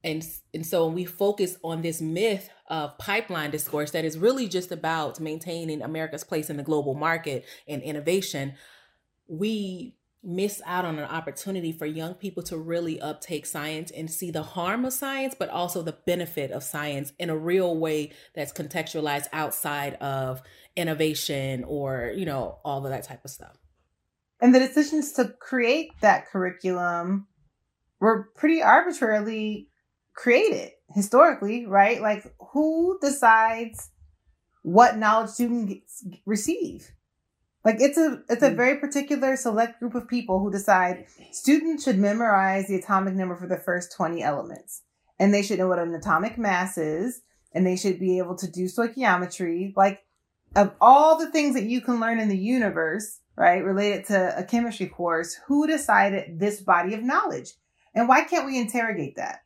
And, 0.03 0.23
and 0.53 0.65
so 0.65 0.87
we 0.87 1.05
focus 1.05 1.57
on 1.63 1.81
this 1.81 1.99
myth 2.01 2.49
of 2.69 2.97
pipeline 2.97 3.51
discourse 3.51 3.91
that 3.91 4.05
is 4.05 4.17
really 4.17 4.47
just 4.47 4.71
about 4.71 5.19
maintaining 5.19 5.81
America's 5.81 6.23
place 6.23 6.49
in 6.49 6.57
the 6.57 6.63
global 6.63 6.93
market 6.93 7.45
and 7.67 7.81
innovation. 7.81 8.53
We 9.27 9.95
miss 10.25 10.61
out 10.65 10.85
on 10.85 10.97
an 10.97 11.05
opportunity 11.05 11.71
for 11.71 11.85
young 11.85 12.15
people 12.15 12.41
to 12.43 12.57
really 12.57 12.99
uptake 12.99 13.45
science 13.45 13.91
and 13.91 14.09
see 14.09 14.31
the 14.31 14.43
harm 14.43 14.83
of 14.83 14.91
science, 14.91 15.35
but 15.37 15.49
also 15.49 15.81
the 15.81 15.97
benefit 16.05 16.51
of 16.51 16.63
science 16.63 17.13
in 17.19 17.29
a 17.29 17.37
real 17.37 17.77
way 17.77 18.11
that's 18.33 18.51
contextualized 18.51 19.27
outside 19.31 19.93
of 19.95 20.41
innovation 20.75 21.63
or, 21.63 22.11
you 22.15 22.25
know, 22.25 22.59
all 22.65 22.83
of 22.85 22.91
that 22.91 23.03
type 23.03 23.23
of 23.23 23.31
stuff. 23.31 23.57
And 24.45 24.53
the 24.53 24.59
decisions 24.59 25.11
to 25.13 25.33
create 25.39 25.89
that 26.01 26.29
curriculum 26.29 27.25
were 27.99 28.29
pretty 28.35 28.61
arbitrarily 28.61 29.69
created 30.13 30.69
historically, 30.93 31.65
right? 31.65 31.99
Like 31.99 32.31
who 32.51 32.99
decides 33.01 33.89
what 34.61 34.99
knowledge 34.99 35.31
students 35.31 36.05
receive? 36.27 36.91
Like 37.63 37.77
it's 37.79 37.97
a 37.97 38.21
it's 38.29 38.43
a 38.43 38.51
mm. 38.51 38.55
very 38.55 38.77
particular 38.77 39.35
select 39.35 39.79
group 39.79 39.95
of 39.95 40.07
people 40.07 40.39
who 40.39 40.51
decide 40.51 41.07
students 41.31 41.83
should 41.83 41.97
memorize 41.97 42.67
the 42.67 42.75
atomic 42.75 43.15
number 43.15 43.35
for 43.35 43.47
the 43.47 43.57
first 43.57 43.95
20 43.97 44.21
elements. 44.21 44.83
And 45.17 45.33
they 45.33 45.41
should 45.41 45.57
know 45.57 45.69
what 45.69 45.79
an 45.79 45.95
atomic 45.95 46.37
mass 46.37 46.77
is, 46.77 47.23
and 47.51 47.65
they 47.65 47.77
should 47.77 47.99
be 47.99 48.19
able 48.19 48.35
to 48.35 48.51
do 48.51 48.65
stoichiometry. 48.65 49.73
Like 49.75 50.03
of 50.55 50.71
all 50.79 51.17
the 51.17 51.31
things 51.31 51.55
that 51.55 51.63
you 51.63 51.81
can 51.81 51.99
learn 51.99 52.19
in 52.19 52.29
the 52.29 52.37
universe, 52.37 53.21
right, 53.37 53.63
related 53.63 54.05
to 54.05 54.37
a 54.37 54.43
chemistry 54.43 54.87
course, 54.87 55.37
who 55.47 55.67
decided 55.67 56.39
this 56.39 56.61
body 56.61 56.93
of 56.93 57.03
knowledge? 57.03 57.51
And 57.93 58.07
why 58.07 58.23
can't 58.23 58.45
we 58.45 58.59
interrogate 58.59 59.15
that? 59.15 59.39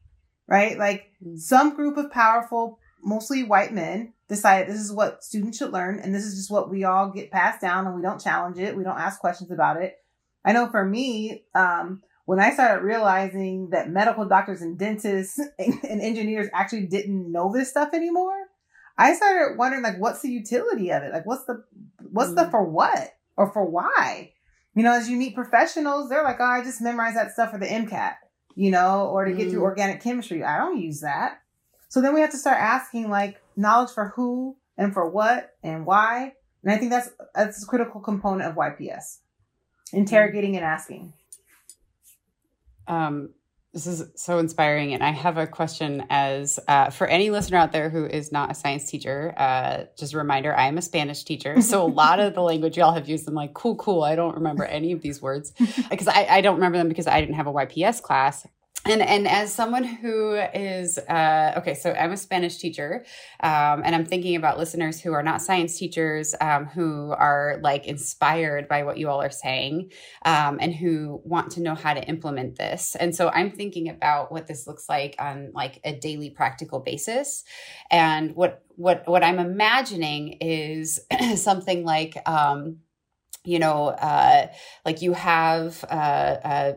Right? 0.47 0.77
Like 0.77 1.11
mm. 1.23 1.39
some 1.39 1.75
group 1.75 1.97
of 1.97 2.11
powerful, 2.11 2.79
mostly 3.03 3.43
white 3.43 3.73
men 3.73 4.13
decided 4.27 4.67
this 4.67 4.81
is 4.81 4.91
what 4.91 5.23
students 5.23 5.57
should 5.57 5.71
learn 5.71 5.99
and 5.99 6.13
this 6.13 6.23
is 6.23 6.35
just 6.35 6.51
what 6.51 6.69
we 6.69 6.83
all 6.83 7.11
get 7.11 7.31
passed 7.31 7.61
down 7.61 7.85
and 7.85 7.95
we 7.95 8.01
don't 8.01 8.21
challenge 8.21 8.57
it. 8.57 8.75
We 8.75 8.83
don't 8.83 8.99
ask 8.99 9.19
questions 9.19 9.51
about 9.51 9.81
it. 9.81 9.95
I 10.43 10.53
know 10.53 10.69
for 10.69 10.83
me, 10.83 11.43
um, 11.53 12.01
when 12.25 12.39
I 12.39 12.51
started 12.51 12.83
realizing 12.83 13.69
that 13.71 13.89
medical 13.89 14.25
doctors 14.25 14.61
and 14.61 14.77
dentists 14.77 15.39
and, 15.59 15.73
and 15.83 16.01
engineers 16.01 16.47
actually 16.53 16.85
didn't 16.85 17.31
know 17.31 17.51
this 17.51 17.69
stuff 17.69 17.89
anymore, 17.93 18.35
I 18.97 19.13
started 19.13 19.57
wondering 19.57 19.81
like 19.81 19.99
what's 19.99 20.21
the 20.21 20.29
utility 20.29 20.91
of 20.91 21.03
it? 21.03 21.13
Like 21.13 21.25
what's 21.25 21.45
the 21.45 21.63
what's 22.11 22.33
the 22.33 22.43
mm. 22.43 22.51
for 22.51 22.63
what 22.63 23.13
or 23.39 23.49
for 23.53 23.65
why? 23.65 24.33
You 24.75 24.83
know, 24.83 24.91
as 24.91 25.09
you 25.09 25.15
meet 25.15 25.33
professionals, 25.33 26.09
they're 26.09 26.23
like, 26.23 26.41
oh, 26.41 26.43
I 26.43 26.61
just 26.61 26.81
memorized 26.81 27.15
that 27.15 27.31
stuff 27.31 27.51
for 27.51 27.57
the 27.57 27.65
MCAT, 27.65 28.15
you 28.53 28.69
know, 28.69 29.07
or 29.07 29.23
to 29.23 29.31
get 29.31 29.47
mm. 29.47 29.51
through 29.51 29.63
organic 29.63 30.01
chemistry. 30.01 30.43
I 30.43 30.57
don't 30.57 30.77
use 30.77 30.99
that. 30.99 31.39
So 31.87 32.01
then 32.01 32.13
we 32.13 32.19
have 32.19 32.31
to 32.31 32.37
start 32.37 32.57
asking 32.59 33.09
like 33.09 33.41
knowledge 33.55 33.91
for 33.91 34.09
who 34.09 34.57
and 34.77 34.93
for 34.93 35.09
what 35.09 35.51
and 35.63 35.85
why. 35.85 36.33
And 36.63 36.73
I 36.73 36.77
think 36.77 36.91
that's 36.91 37.09
that's 37.33 37.63
a 37.63 37.65
critical 37.65 38.01
component 38.01 38.49
of 38.49 38.57
YPS. 38.57 39.19
Interrogating 39.93 40.57
and 40.57 40.65
asking. 40.65 41.13
Um, 42.87 43.29
this 43.73 43.85
is 43.85 44.03
so 44.15 44.39
inspiring. 44.39 44.93
And 44.93 45.03
I 45.03 45.11
have 45.11 45.37
a 45.37 45.45
question 45.45 46.05
as 46.09 46.59
uh, 46.67 46.89
for 46.89 47.05
any 47.07 47.29
listener 47.29 47.57
out 47.57 47.71
there 47.71 47.89
who 47.89 48.05
is 48.05 48.31
not 48.31 48.49
a 48.51 48.55
science 48.55 48.89
teacher, 48.89 49.33
uh, 49.37 49.83
just 49.97 50.13
a 50.13 50.17
reminder 50.17 50.55
I 50.55 50.67
am 50.67 50.77
a 50.77 50.81
Spanish 50.81 51.23
teacher. 51.23 51.61
So 51.61 51.83
a 51.83 51.87
lot 51.87 52.19
of 52.19 52.33
the 52.33 52.41
language 52.41 52.77
y'all 52.77 52.93
have 52.93 53.07
used, 53.07 53.27
I'm 53.27 53.35
like, 53.35 53.53
cool, 53.53 53.75
cool. 53.75 54.01
I 54.03 54.15
don't 54.15 54.35
remember 54.35 54.65
any 54.65 54.91
of 54.91 55.01
these 55.01 55.21
words 55.21 55.51
because 55.89 56.07
I, 56.07 56.25
I 56.25 56.41
don't 56.41 56.55
remember 56.55 56.79
them 56.79 56.89
because 56.89 57.05
I 57.05 57.19
didn't 57.21 57.35
have 57.35 57.45
a 57.45 57.53
YPS 57.53 58.01
class 58.01 58.47
and 58.85 59.01
and 59.01 59.27
as 59.27 59.53
someone 59.53 59.83
who 59.83 60.33
is 60.53 60.97
uh, 60.97 61.53
okay 61.57 61.73
so 61.73 61.91
i'm 61.93 62.11
a 62.11 62.17
spanish 62.17 62.57
teacher 62.57 63.05
um, 63.41 63.81
and 63.83 63.95
i'm 63.95 64.05
thinking 64.05 64.35
about 64.35 64.57
listeners 64.57 65.01
who 65.01 65.13
are 65.13 65.23
not 65.23 65.41
science 65.41 65.77
teachers 65.77 66.33
um, 66.41 66.65
who 66.65 67.11
are 67.11 67.59
like 67.61 67.85
inspired 67.85 68.67
by 68.67 68.83
what 68.83 68.97
you 68.97 69.09
all 69.09 69.21
are 69.21 69.29
saying 69.29 69.91
um, 70.25 70.57
and 70.61 70.73
who 70.73 71.21
want 71.23 71.51
to 71.51 71.61
know 71.61 71.75
how 71.75 71.93
to 71.93 72.03
implement 72.07 72.57
this. 72.57 72.95
And 72.95 73.15
so 73.15 73.29
i'm 73.29 73.51
thinking 73.51 73.89
about 73.89 74.31
what 74.31 74.47
this 74.47 74.67
looks 74.67 74.87
like 74.87 75.15
on 75.19 75.51
like 75.53 75.79
a 75.83 75.97
daily 75.97 76.29
practical 76.29 76.79
basis. 76.79 77.43
And 77.91 78.35
what 78.35 78.63
what 78.75 79.07
what 79.07 79.23
i'm 79.23 79.39
imagining 79.39 80.37
is 80.41 80.99
something 81.35 81.83
like 81.83 82.17
um, 82.27 82.77
you 83.43 83.59
know 83.59 83.87
uh, 83.87 84.47
like 84.85 85.01
you 85.01 85.13
have 85.13 85.83
uh, 85.89 86.37
uh, 86.43 86.73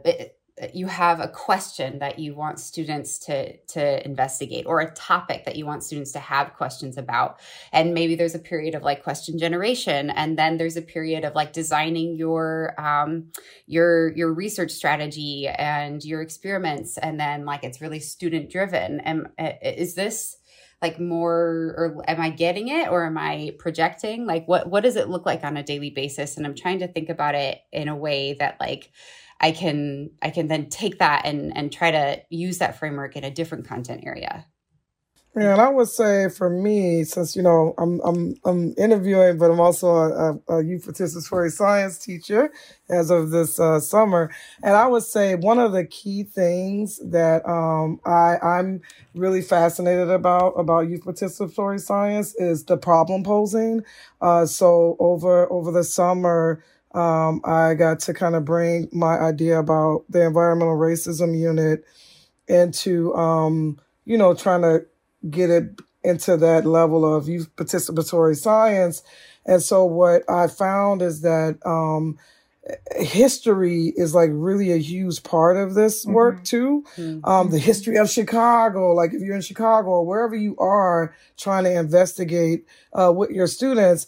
you 0.74 0.86
have 0.86 1.20
a 1.20 1.28
question 1.28 1.98
that 1.98 2.18
you 2.18 2.34
want 2.34 2.60
students 2.60 3.18
to 3.18 3.56
to 3.58 4.04
investigate 4.04 4.66
or 4.66 4.80
a 4.80 4.90
topic 4.92 5.44
that 5.44 5.56
you 5.56 5.66
want 5.66 5.82
students 5.82 6.12
to 6.12 6.18
have 6.18 6.54
questions 6.54 6.96
about. 6.96 7.40
And 7.72 7.94
maybe 7.94 8.14
there's 8.14 8.34
a 8.34 8.38
period 8.38 8.74
of 8.74 8.82
like 8.82 9.02
question 9.02 9.38
generation 9.38 10.10
and 10.10 10.38
then 10.38 10.58
there's 10.58 10.76
a 10.76 10.82
period 10.82 11.24
of 11.24 11.34
like 11.34 11.52
designing 11.52 12.16
your 12.16 12.74
um 12.80 13.32
your 13.66 14.12
your 14.16 14.32
research 14.32 14.72
strategy 14.72 15.48
and 15.48 16.04
your 16.04 16.22
experiments 16.22 16.98
and 16.98 17.18
then 17.18 17.44
like 17.44 17.64
it's 17.64 17.80
really 17.80 18.00
student 18.00 18.50
driven 18.50 19.00
and 19.00 19.28
is 19.62 19.94
this 19.94 20.36
like 20.82 20.98
more 20.98 21.74
or 21.78 22.04
am 22.08 22.20
i 22.20 22.28
getting 22.28 22.68
it 22.68 22.88
or 22.88 23.06
am 23.06 23.16
i 23.16 23.54
projecting? 23.58 24.26
Like 24.26 24.46
what 24.48 24.68
what 24.68 24.82
does 24.82 24.96
it 24.96 25.08
look 25.08 25.24
like 25.24 25.44
on 25.44 25.56
a 25.56 25.62
daily 25.62 25.90
basis? 25.90 26.36
And 26.36 26.44
i'm 26.44 26.56
trying 26.56 26.80
to 26.80 26.88
think 26.88 27.08
about 27.08 27.34
it 27.34 27.60
in 27.72 27.88
a 27.88 27.96
way 27.96 28.34
that 28.34 28.58
like 28.60 28.90
I 29.42 29.50
can 29.50 30.10
I 30.22 30.30
can 30.30 30.48
then 30.48 30.68
take 30.68 30.98
that 30.98 31.26
and 31.26 31.54
and 31.56 31.72
try 31.72 31.90
to 31.90 32.22
use 32.30 32.58
that 32.58 32.78
framework 32.78 33.16
in 33.16 33.24
a 33.24 33.30
different 33.30 33.66
content 33.66 34.04
area. 34.06 34.46
Yeah, 35.34 35.52
and 35.52 35.62
I 35.62 35.70
would 35.70 35.88
say 35.88 36.28
for 36.28 36.50
me, 36.50 37.04
since 37.04 37.34
you 37.34 37.40
know 37.42 37.72
I'm 37.78 38.00
I'm 38.04 38.34
I'm 38.44 38.74
interviewing, 38.76 39.38
but 39.38 39.50
I'm 39.50 39.60
also 39.60 39.88
a, 39.88 40.38
a 40.48 40.62
youth 40.62 40.86
participatory 40.86 41.50
science 41.50 41.96
teacher 41.96 42.52
as 42.90 43.10
of 43.10 43.30
this 43.30 43.58
uh, 43.58 43.80
summer, 43.80 44.30
and 44.62 44.76
I 44.76 44.86
would 44.86 45.04
say 45.04 45.34
one 45.34 45.58
of 45.58 45.72
the 45.72 45.86
key 45.86 46.24
things 46.24 47.00
that 47.02 47.48
um, 47.48 47.98
I 48.04 48.36
I'm 48.42 48.82
really 49.14 49.40
fascinated 49.40 50.10
about 50.10 50.50
about 50.50 50.90
youth 50.90 51.04
participatory 51.04 51.80
science 51.80 52.34
is 52.34 52.66
the 52.66 52.76
problem 52.76 53.24
posing. 53.24 53.84
Uh, 54.20 54.44
so 54.44 54.96
over 54.98 55.50
over 55.50 55.72
the 55.72 55.84
summer, 55.84 56.62
um, 56.94 57.40
I 57.44 57.74
got 57.74 58.00
to 58.00 58.14
kind 58.14 58.34
of 58.34 58.44
bring 58.44 58.88
my 58.92 59.18
idea 59.18 59.58
about 59.58 60.04
the 60.08 60.24
environmental 60.24 60.76
racism 60.76 61.38
unit 61.38 61.84
into, 62.48 63.14
um, 63.14 63.80
you 64.04 64.18
know, 64.18 64.34
trying 64.34 64.62
to 64.62 64.84
get 65.30 65.50
it 65.50 65.80
into 66.04 66.36
that 66.36 66.66
level 66.66 67.04
of 67.04 67.28
youth 67.28 67.54
participatory 67.56 68.36
science. 68.36 69.02
And 69.46 69.62
so 69.62 69.84
what 69.84 70.22
I 70.28 70.46
found 70.48 71.02
is 71.02 71.22
that 71.22 71.58
um, 71.64 72.18
history 72.96 73.92
is 73.96 74.14
like 74.14 74.30
really 74.32 74.72
a 74.72 74.76
huge 74.76 75.22
part 75.22 75.56
of 75.56 75.74
this 75.74 76.04
mm-hmm. 76.04 76.14
work 76.14 76.44
too. 76.44 76.84
Mm-hmm. 76.96 77.24
Um, 77.24 77.50
the 77.50 77.58
history 77.58 77.96
of 77.96 78.10
Chicago, 78.10 78.92
like 78.92 79.12
if 79.12 79.20
you're 79.20 79.34
in 79.34 79.42
Chicago 79.42 79.88
or 79.88 80.06
wherever 80.06 80.36
you 80.36 80.56
are 80.58 81.14
trying 81.36 81.64
to 81.64 81.72
investigate 81.72 82.66
uh, 82.92 83.12
with 83.12 83.30
your 83.30 83.46
students, 83.46 84.06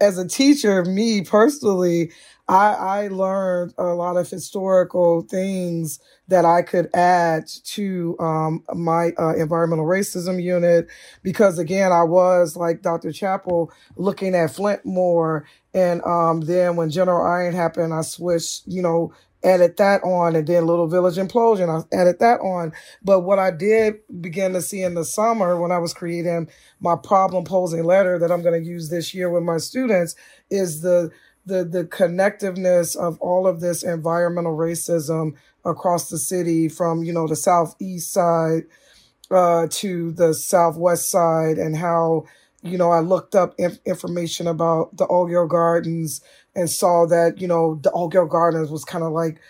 as 0.00 0.18
a 0.18 0.28
teacher, 0.28 0.84
me 0.84 1.22
personally, 1.22 2.12
I, 2.48 2.74
I 2.74 3.08
learned 3.08 3.74
a 3.78 3.84
lot 3.94 4.16
of 4.16 4.28
historical 4.30 5.22
things 5.22 6.00
that 6.28 6.44
I 6.44 6.62
could 6.62 6.90
add 6.94 7.48
to 7.66 8.16
um, 8.20 8.64
my 8.74 9.12
uh, 9.18 9.34
environmental 9.36 9.86
racism 9.86 10.42
unit 10.42 10.88
because, 11.22 11.58
again, 11.58 11.92
I 11.92 12.04
was 12.04 12.56
like 12.56 12.82
Dr. 12.82 13.12
Chappell 13.12 13.72
looking 13.96 14.34
at 14.34 14.50
Flint 14.54 14.84
more. 14.84 15.46
And 15.74 16.02
um, 16.04 16.42
then 16.42 16.76
when 16.76 16.90
General 16.90 17.26
Iron 17.26 17.54
happened, 17.54 17.94
I 17.94 18.02
switched, 18.02 18.64
you 18.66 18.82
know, 18.82 19.12
added 19.44 19.76
that 19.78 20.02
on 20.04 20.36
and 20.36 20.46
then 20.48 20.66
Little 20.66 20.88
Village 20.88 21.16
Implosion, 21.16 21.68
I 21.70 21.96
added 21.96 22.20
that 22.20 22.40
on. 22.40 22.72
But 23.02 23.20
what 23.22 23.38
I 23.38 23.52
did 23.52 23.96
begin 24.20 24.54
to 24.54 24.62
see 24.62 24.82
in 24.82 24.94
the 24.94 25.04
summer 25.06 25.60
when 25.60 25.72
I 25.72 25.78
was 25.78 25.94
creating 25.94 26.48
my 26.80 26.96
problem 26.96 27.44
posing 27.44 27.84
letter 27.84 28.18
that 28.18 28.32
I'm 28.32 28.42
going 28.42 28.60
to 28.62 28.68
use 28.68 28.90
this 28.90 29.14
year 29.14 29.30
with 29.30 29.44
my 29.44 29.58
students 29.58 30.16
is 30.50 30.82
the 30.82 31.10
the 31.46 31.64
the 31.64 31.84
connectiveness 31.84 32.96
of 32.96 33.18
all 33.20 33.46
of 33.46 33.60
this 33.60 33.82
environmental 33.84 34.56
racism 34.56 35.34
across 35.64 36.10
the 36.10 36.18
city 36.18 36.68
from 36.68 37.04
you 37.04 37.12
know 37.12 37.28
the 37.28 37.36
southeast 37.36 38.12
side 38.12 38.64
uh, 39.32 39.68
to 39.70 40.12
the 40.12 40.34
southwest 40.34 41.10
side 41.10 41.58
and 41.58 41.76
how 41.76 42.26
you 42.62 42.78
know 42.78 42.92
I 42.92 43.00
looked 43.00 43.36
up 43.36 43.54
inf- 43.58 43.80
information 43.86 44.48
about 44.48 44.96
the 44.98 45.06
Altgeld 45.08 45.50
Gardens 45.50 46.22
and 46.54 46.70
saw 46.70 47.06
that 47.06 47.40
you 47.40 47.48
know 47.48 47.76
the 47.82 47.90
Altgeld 47.90 48.30
Gardens 48.30 48.70
was 48.70 48.84
kind 48.84 49.04
of 49.04 49.12
like 49.12 49.40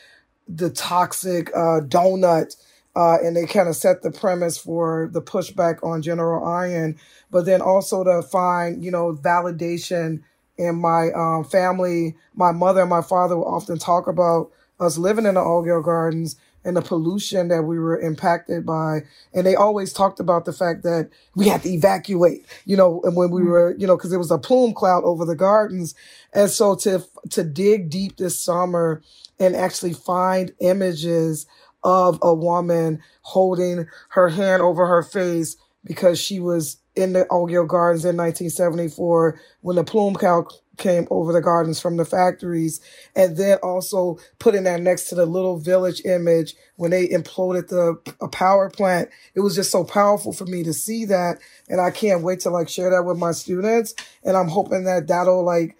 the 0.48 0.70
toxic 0.70 1.50
uh, 1.54 1.80
donut 1.80 2.54
uh, 2.96 3.16
and 3.22 3.36
they 3.36 3.46
kind 3.46 3.68
of 3.68 3.76
set 3.76 4.02
the 4.02 4.10
premise 4.10 4.56
for 4.56 5.08
the 5.12 5.22
pushback 5.22 5.82
on 5.82 6.02
General 6.02 6.44
Iron, 6.44 6.96
but 7.30 7.44
then 7.44 7.60
also 7.60 8.04
to 8.04 8.22
find, 8.22 8.84
you 8.84 8.90
know, 8.90 9.14
validation 9.14 10.22
in 10.56 10.76
my 10.76 11.10
um, 11.12 11.44
family, 11.44 12.14
my 12.34 12.52
mother 12.52 12.82
and 12.82 12.90
my 12.90 13.02
father 13.02 13.36
will 13.36 13.52
often 13.52 13.78
talk 13.78 14.06
about 14.06 14.52
us 14.78 14.96
living 14.96 15.26
in 15.26 15.34
the 15.34 15.40
Altgeld 15.40 15.84
Gardens 15.84 16.36
and 16.64 16.76
the 16.76 16.82
pollution 16.82 17.48
that 17.48 17.62
we 17.62 17.78
were 17.78 18.00
impacted 18.00 18.64
by. 18.64 19.00
And 19.32 19.46
they 19.46 19.54
always 19.54 19.92
talked 19.92 20.20
about 20.20 20.44
the 20.44 20.52
fact 20.52 20.82
that 20.82 21.10
we 21.34 21.48
had 21.48 21.62
to 21.62 21.68
evacuate, 21.68 22.46
you 22.64 22.76
know, 22.76 23.00
and 23.04 23.16
when 23.16 23.30
we 23.30 23.42
mm-hmm. 23.42 23.50
were, 23.50 23.76
you 23.78 23.86
know, 23.86 23.96
cause 23.96 24.12
it 24.12 24.18
was 24.18 24.30
a 24.30 24.38
plume 24.38 24.72
cloud 24.72 25.04
over 25.04 25.24
the 25.24 25.36
gardens. 25.36 25.94
And 26.32 26.50
so 26.50 26.74
to, 26.76 27.04
to 27.30 27.44
dig 27.44 27.90
deep 27.90 28.16
this 28.16 28.40
summer 28.42 29.02
and 29.38 29.54
actually 29.54 29.92
find 29.92 30.52
images 30.60 31.46
of 31.82 32.18
a 32.22 32.34
woman 32.34 33.02
holding 33.22 33.86
her 34.10 34.30
hand 34.30 34.62
over 34.62 34.86
her 34.86 35.02
face 35.02 35.56
because 35.84 36.18
she 36.18 36.40
was 36.40 36.78
in 36.96 37.12
the 37.12 37.24
Altgeld 37.26 37.68
Gardens 37.68 38.04
in 38.04 38.16
1974 38.16 39.38
when 39.60 39.76
the 39.76 39.84
plume 39.84 40.14
cloud 40.14 40.46
came 40.76 41.06
over 41.10 41.32
the 41.32 41.40
gardens 41.40 41.80
from 41.80 41.96
the 41.96 42.04
factories. 42.04 42.80
And 43.14 43.36
then 43.36 43.58
also 43.62 44.18
putting 44.38 44.64
that 44.64 44.80
next 44.80 45.08
to 45.08 45.14
the 45.14 45.26
little 45.26 45.58
village 45.58 46.02
image 46.04 46.54
when 46.76 46.90
they 46.90 47.08
imploded 47.08 47.68
the 47.68 48.00
a 48.20 48.28
power 48.28 48.70
plant. 48.70 49.08
It 49.34 49.40
was 49.40 49.54
just 49.54 49.70
so 49.70 49.84
powerful 49.84 50.32
for 50.32 50.46
me 50.46 50.62
to 50.64 50.72
see 50.72 51.04
that. 51.06 51.38
And 51.68 51.80
I 51.80 51.90
can't 51.90 52.22
wait 52.22 52.40
to 52.40 52.50
like 52.50 52.68
share 52.68 52.90
that 52.90 53.04
with 53.04 53.18
my 53.18 53.32
students. 53.32 53.94
And 54.24 54.36
I'm 54.36 54.48
hoping 54.48 54.84
that 54.84 55.06
that'll 55.06 55.44
like 55.44 55.76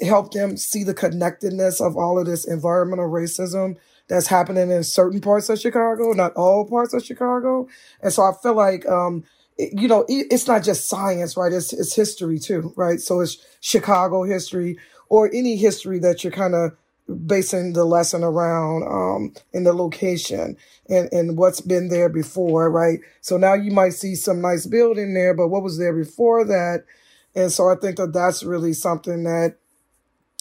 help 0.00 0.32
them 0.32 0.56
see 0.56 0.84
the 0.84 0.94
connectedness 0.94 1.80
of 1.80 1.96
all 1.96 2.18
of 2.18 2.26
this 2.26 2.46
environmental 2.46 3.10
racism 3.10 3.76
that's 4.08 4.28
happening 4.28 4.70
in 4.70 4.84
certain 4.84 5.20
parts 5.20 5.48
of 5.48 5.58
Chicago, 5.58 6.12
not 6.12 6.32
all 6.34 6.64
parts 6.64 6.94
of 6.94 7.04
Chicago. 7.04 7.68
And 8.00 8.12
so 8.12 8.22
I 8.22 8.32
feel 8.42 8.54
like, 8.54 8.86
um, 8.88 9.24
you 9.58 9.88
know, 9.88 10.04
it's 10.08 10.46
not 10.46 10.62
just 10.64 10.88
science, 10.88 11.36
right? 11.36 11.52
It's, 11.52 11.72
it's 11.72 11.94
history 11.94 12.38
too, 12.38 12.72
right? 12.76 13.00
So 13.00 13.20
it's 13.20 13.38
Chicago 13.60 14.24
history 14.24 14.78
or 15.08 15.30
any 15.32 15.56
history 15.56 15.98
that 16.00 16.24
you're 16.24 16.32
kind 16.32 16.54
of 16.54 16.72
basing 17.26 17.72
the 17.72 17.84
lesson 17.84 18.24
around 18.24 18.82
um, 18.82 19.32
in 19.52 19.64
the 19.64 19.72
location 19.72 20.56
and, 20.88 21.10
and 21.12 21.38
what's 21.38 21.60
been 21.60 21.88
there 21.88 22.08
before, 22.08 22.70
right? 22.70 22.98
So 23.20 23.36
now 23.36 23.54
you 23.54 23.70
might 23.70 23.94
see 23.94 24.14
some 24.14 24.40
nice 24.40 24.66
building 24.66 25.14
there, 25.14 25.32
but 25.32 25.48
what 25.48 25.62
was 25.62 25.78
there 25.78 25.94
before 25.94 26.44
that? 26.44 26.84
And 27.34 27.52
so 27.52 27.68
I 27.70 27.76
think 27.76 27.96
that 27.96 28.12
that's 28.12 28.42
really 28.42 28.72
something 28.72 29.24
that, 29.24 29.56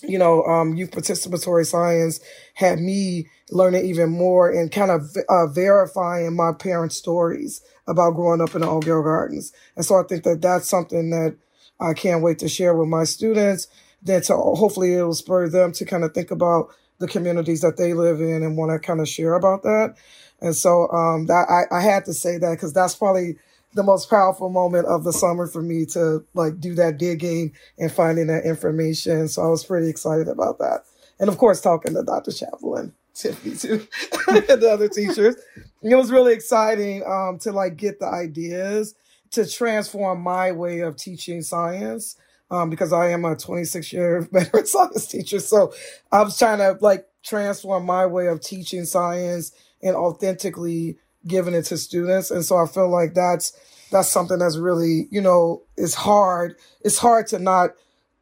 you 0.03 0.17
know, 0.17 0.43
um, 0.43 0.75
youth 0.75 0.91
participatory 0.91 1.65
science 1.65 2.19
had 2.55 2.79
me 2.79 3.27
learning 3.51 3.85
even 3.85 4.09
more 4.09 4.49
and 4.51 4.71
kind 4.71 4.91
of 4.91 5.15
uh, 5.29 5.47
verifying 5.47 6.35
my 6.35 6.51
parents' 6.51 6.97
stories 6.97 7.61
about 7.87 8.15
growing 8.15 8.41
up 8.41 8.55
in 8.55 8.61
the 8.61 8.67
Altgeld 8.67 9.03
Gardens. 9.03 9.53
And 9.75 9.85
so 9.85 9.95
I 9.95 10.03
think 10.03 10.23
that 10.23 10.41
that's 10.41 10.69
something 10.69 11.09
that 11.11 11.35
I 11.79 11.93
can't 11.93 12.23
wait 12.23 12.39
to 12.39 12.49
share 12.49 12.75
with 12.75 12.87
my 12.87 13.03
students. 13.03 13.67
Then 14.01 14.21
to 14.23 14.35
hopefully 14.35 14.93
it 14.93 15.03
will 15.03 15.13
spur 15.13 15.49
them 15.49 15.71
to 15.73 15.85
kind 15.85 16.03
of 16.03 16.13
think 16.13 16.31
about 16.31 16.69
the 16.99 17.07
communities 17.07 17.61
that 17.61 17.77
they 17.77 17.93
live 17.93 18.21
in 18.21 18.43
and 18.43 18.57
want 18.57 18.71
to 18.71 18.79
kind 18.79 19.01
of 19.01 19.09
share 19.09 19.33
about 19.33 19.63
that. 19.63 19.95
And 20.41 20.55
so 20.55 20.89
um, 20.91 21.25
that 21.27 21.47
I, 21.49 21.75
I 21.75 21.81
had 21.81 22.05
to 22.05 22.13
say 22.13 22.37
that 22.37 22.51
because 22.51 22.73
that's 22.73 22.95
probably 22.95 23.37
the 23.73 23.83
most 23.83 24.09
powerful 24.09 24.49
moment 24.49 24.87
of 24.87 25.03
the 25.03 25.11
summer 25.11 25.47
for 25.47 25.61
me 25.61 25.85
to 25.87 26.23
like 26.33 26.59
do 26.59 26.73
that 26.75 26.97
digging 26.97 27.53
and 27.77 27.91
finding 27.91 28.27
that 28.27 28.45
information. 28.45 29.27
So 29.27 29.43
I 29.43 29.47
was 29.47 29.65
pretty 29.65 29.89
excited 29.89 30.27
about 30.27 30.59
that. 30.59 30.85
And 31.19 31.29
of 31.29 31.37
course, 31.37 31.61
talking 31.61 31.93
to 31.93 32.03
Dr. 32.03 32.31
Chappell. 32.31 32.91
Tiffany 33.15 33.55
too, 33.55 33.87
and 34.27 34.61
the 34.61 34.69
other 34.69 34.89
teachers. 34.89 35.37
It 35.85 35.95
was 35.95 36.11
really 36.11 36.33
exciting 36.33 37.03
um, 37.05 37.39
to 37.39 37.51
like 37.51 37.77
get 37.77 37.99
the 37.99 38.07
ideas 38.07 38.95
to 39.31 39.47
transform 39.47 40.21
my 40.21 40.51
way 40.51 40.79
of 40.79 40.97
teaching 40.97 41.41
science 41.43 42.17
um, 42.51 42.69
because 42.71 42.93
I 42.93 43.09
am 43.09 43.25
a 43.25 43.35
26 43.35 43.93
year 43.93 44.21
veteran 44.31 44.65
science 44.65 45.07
teacher. 45.07 45.39
So 45.39 45.73
I 46.11 46.23
was 46.23 46.37
trying 46.39 46.59
to 46.59 46.77
like 46.81 47.07
transform 47.23 47.85
my 47.85 48.05
way 48.07 48.27
of 48.27 48.41
teaching 48.41 48.85
science 48.85 49.51
and 49.83 49.95
authentically 49.95 50.97
giving 51.27 51.53
it 51.53 51.63
to 51.65 51.77
students. 51.77 52.31
And 52.31 52.45
so 52.45 52.57
I 52.57 52.67
feel 52.67 52.89
like 52.89 53.13
that's 53.13 53.53
that's 53.91 54.11
something 54.11 54.39
that's 54.39 54.57
really, 54.57 55.07
you 55.11 55.21
know, 55.21 55.63
it's 55.77 55.93
hard. 55.93 56.57
It's 56.81 56.97
hard 56.97 57.27
to 57.27 57.39
not 57.39 57.71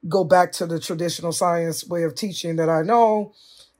go 0.10 0.24
back 0.26 0.52
to 0.54 0.66
the 0.66 0.80
traditional 0.80 1.32
science 1.32 1.88
way 1.88 2.04
of 2.04 2.16
teaching 2.16 2.58
that 2.58 2.70
I 2.70 2.82
know 2.84 3.34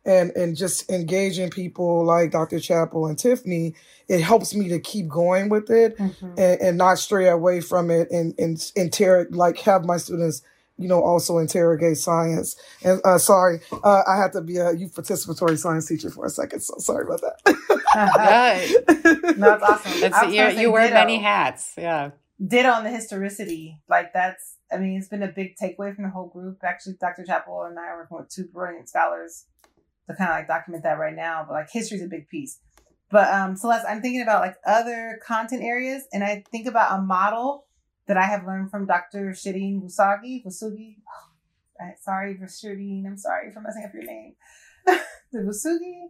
and 0.06 0.32
and 0.32 0.56
just 0.56 0.92
engaging 0.92 1.50
people 1.50 2.06
like 2.06 2.32
Dr. 2.32 2.60
Chappell 2.60 3.08
and 3.08 3.18
Tiffany, 3.18 3.76
it 4.08 4.22
helps 4.22 4.54
me 4.54 4.68
to 4.70 4.80
keep 4.80 5.08
going 5.08 5.50
with 5.50 5.70
it 5.70 5.98
mm-hmm. 5.98 6.34
and, 6.38 6.62
and 6.62 6.78
not 6.78 7.00
stray 7.00 7.30
away 7.30 7.62
from 7.62 7.90
it 7.90 8.12
and 8.12 8.34
and 8.38 8.72
inter 8.76 9.28
like 9.32 9.60
have 9.60 9.86
my 9.86 9.98
students 9.98 10.42
you 10.78 10.88
know 10.88 11.02
also 11.02 11.38
interrogate 11.38 11.98
science 11.98 12.56
and 12.84 13.00
uh, 13.06 13.18
sorry 13.18 13.60
uh, 13.84 14.02
i 14.08 14.18
had 14.18 14.34
to 14.34 14.42
be 14.42 14.58
a 14.58 14.72
youth 14.74 14.96
participatory 14.96 15.58
science 15.58 15.88
teacher 15.88 16.10
for 16.10 16.26
a 16.26 16.30
second 16.30 16.62
so 16.62 16.74
sorry 16.80 17.06
about 17.06 17.22
that 17.22 18.88
Good. 19.04 19.38
no, 19.38 19.52
that's 19.52 19.64
awesome 19.64 20.02
that's, 20.02 20.34
you, 20.34 20.62
you 20.62 20.72
wear 20.72 20.88
ditto. 20.88 20.96
many 20.96 21.20
hats 21.20 21.74
yeah 21.78 22.12
did 22.46 22.66
on 22.66 22.84
the 22.84 22.90
historicity 22.90 23.80
like 23.88 24.14
that's 24.14 24.58
i 24.72 24.78
mean 24.78 24.98
it's 24.98 25.08
been 25.08 25.24
a 25.24 25.28
big 25.28 25.56
takeaway 25.56 25.94
from 25.94 26.06
the 26.06 26.10
whole 26.10 26.28
group 26.28 26.58
actually 26.64 26.96
dr 27.00 27.24
chappell 27.24 27.64
and 27.64 27.78
i 27.78 27.84
are 27.84 27.98
working 27.98 28.18
with 28.18 28.30
two 28.30 28.46
brilliant 28.46 28.90
scholars 28.90 29.46
to 30.08 30.16
kind 30.16 30.32
of 30.32 30.38
like 30.38 30.48
document 30.48 30.84
that 30.84 31.00
right 31.00 31.16
now, 31.16 31.46
but 31.48 31.54
like 31.54 31.70
history 31.72 31.98
is 31.98 32.04
a 32.04 32.08
big 32.08 32.28
piece. 32.28 32.60
But 33.10 33.32
um, 33.32 33.56
Celeste, 33.56 33.86
I'm 33.88 34.02
thinking 34.02 34.22
about 34.22 34.42
like 34.42 34.56
other 34.66 35.20
content 35.26 35.64
areas, 35.64 36.04
and 36.12 36.24
I 36.24 36.44
think 36.52 36.68
about 36.68 36.98
a 36.98 37.02
model 37.02 37.68
that 38.08 38.18
I 38.18 38.26
have 38.26 38.46
learned 38.46 38.72
from 38.72 38.86
Dr. 38.86 39.32
Shireen 39.32 39.82
Busagi. 39.82 40.44
Busugi. 40.44 40.96
Oh, 41.08 41.86
sorry 42.02 42.36
for 42.38 42.46
Shireen. 42.46 43.06
I'm 43.06 43.18
sorry 43.18 43.52
for 43.54 43.62
messing 43.62 43.86
up 43.86 43.94
your 43.94 44.04
name. 44.04 44.36
the 45.32 45.40
Busugi. 45.40 46.08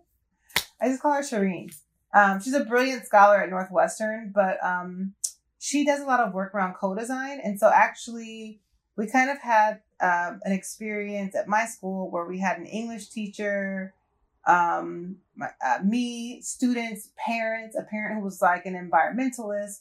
I 0.82 0.88
just 0.88 1.02
call 1.02 1.14
her 1.14 1.22
Shireen. 1.22 1.74
Um, 2.16 2.40
she's 2.42 2.54
a 2.54 2.64
brilliant 2.64 3.06
scholar 3.06 3.42
at 3.42 3.50
Northwestern, 3.50 4.32
but 4.34 4.64
um, 4.64 5.14
she 5.60 5.86
does 5.86 6.02
a 6.02 6.06
lot 6.06 6.20
of 6.20 6.34
work 6.34 6.54
around 6.54 6.76
co-design, 6.76 7.40
and 7.44 7.60
so 7.60 7.72
actually 7.74 8.62
we 8.96 9.08
kind 9.10 9.30
of 9.30 9.40
had 9.40 9.82
um, 10.04 10.42
an 10.44 10.52
experience 10.52 11.34
at 11.34 11.48
my 11.48 11.66
school 11.66 12.12
where 12.12 12.26
we 12.26 12.38
had 12.38 12.58
an 12.58 12.66
English 12.66 13.10
teacher, 13.10 13.94
um, 14.46 15.16
my, 15.38 15.48
uh, 15.66 15.80
me, 15.82 16.42
students, 16.42 17.10
parents, 17.18 17.78
a 17.78 17.84
parent 17.84 18.20
who 18.20 18.26
was 18.26 18.42
like 18.42 18.66
an 18.66 18.74
environmentalist, 18.74 19.80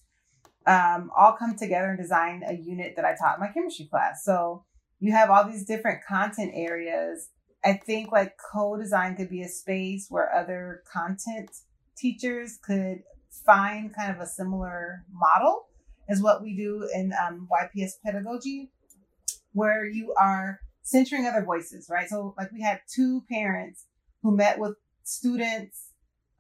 um, 0.65 1.11
all 1.17 1.33
come 1.33 1.57
together 1.57 1.89
and 1.89 1.99
design 1.99 2.45
a 2.47 2.55
unit 2.55 2.95
that 2.95 3.05
I 3.05 3.17
taught 3.17 3.35
in 3.35 3.41
my 3.41 3.53
chemistry 3.53 3.87
class. 3.87 4.25
So 4.25 4.65
you 5.01 5.11
have 5.11 5.29
all 5.29 5.45
these 5.45 5.67
different 5.67 6.05
content 6.05 6.53
areas. 6.55 7.31
I 7.65 7.73
think 7.73 8.13
like 8.13 8.37
co-design 8.53 9.17
could 9.17 9.29
be 9.29 9.43
a 9.43 9.49
space 9.49 10.07
where 10.09 10.33
other 10.33 10.85
content 10.91 11.51
teachers 11.97 12.61
could 12.63 13.03
find 13.45 13.93
kind 13.93 14.15
of 14.15 14.21
a 14.21 14.27
similar 14.27 15.05
model 15.13 15.67
as 16.09 16.23
what 16.23 16.43
we 16.43 16.55
do 16.55 16.89
in 16.95 17.13
um, 17.13 17.49
YPS 17.51 17.95
pedagogy 18.05 18.71
where 19.53 19.85
you 19.85 20.15
are 20.21 20.61
centering 20.83 21.27
other 21.27 21.45
voices, 21.45 21.89
right? 21.91 22.09
So, 22.09 22.35
like, 22.37 22.53
we 22.53 22.61
had 22.61 22.81
two 22.93 23.25
parents 23.31 23.87
who 24.23 24.37
met 24.37 24.59
with 24.59 24.77
students, 25.05 25.91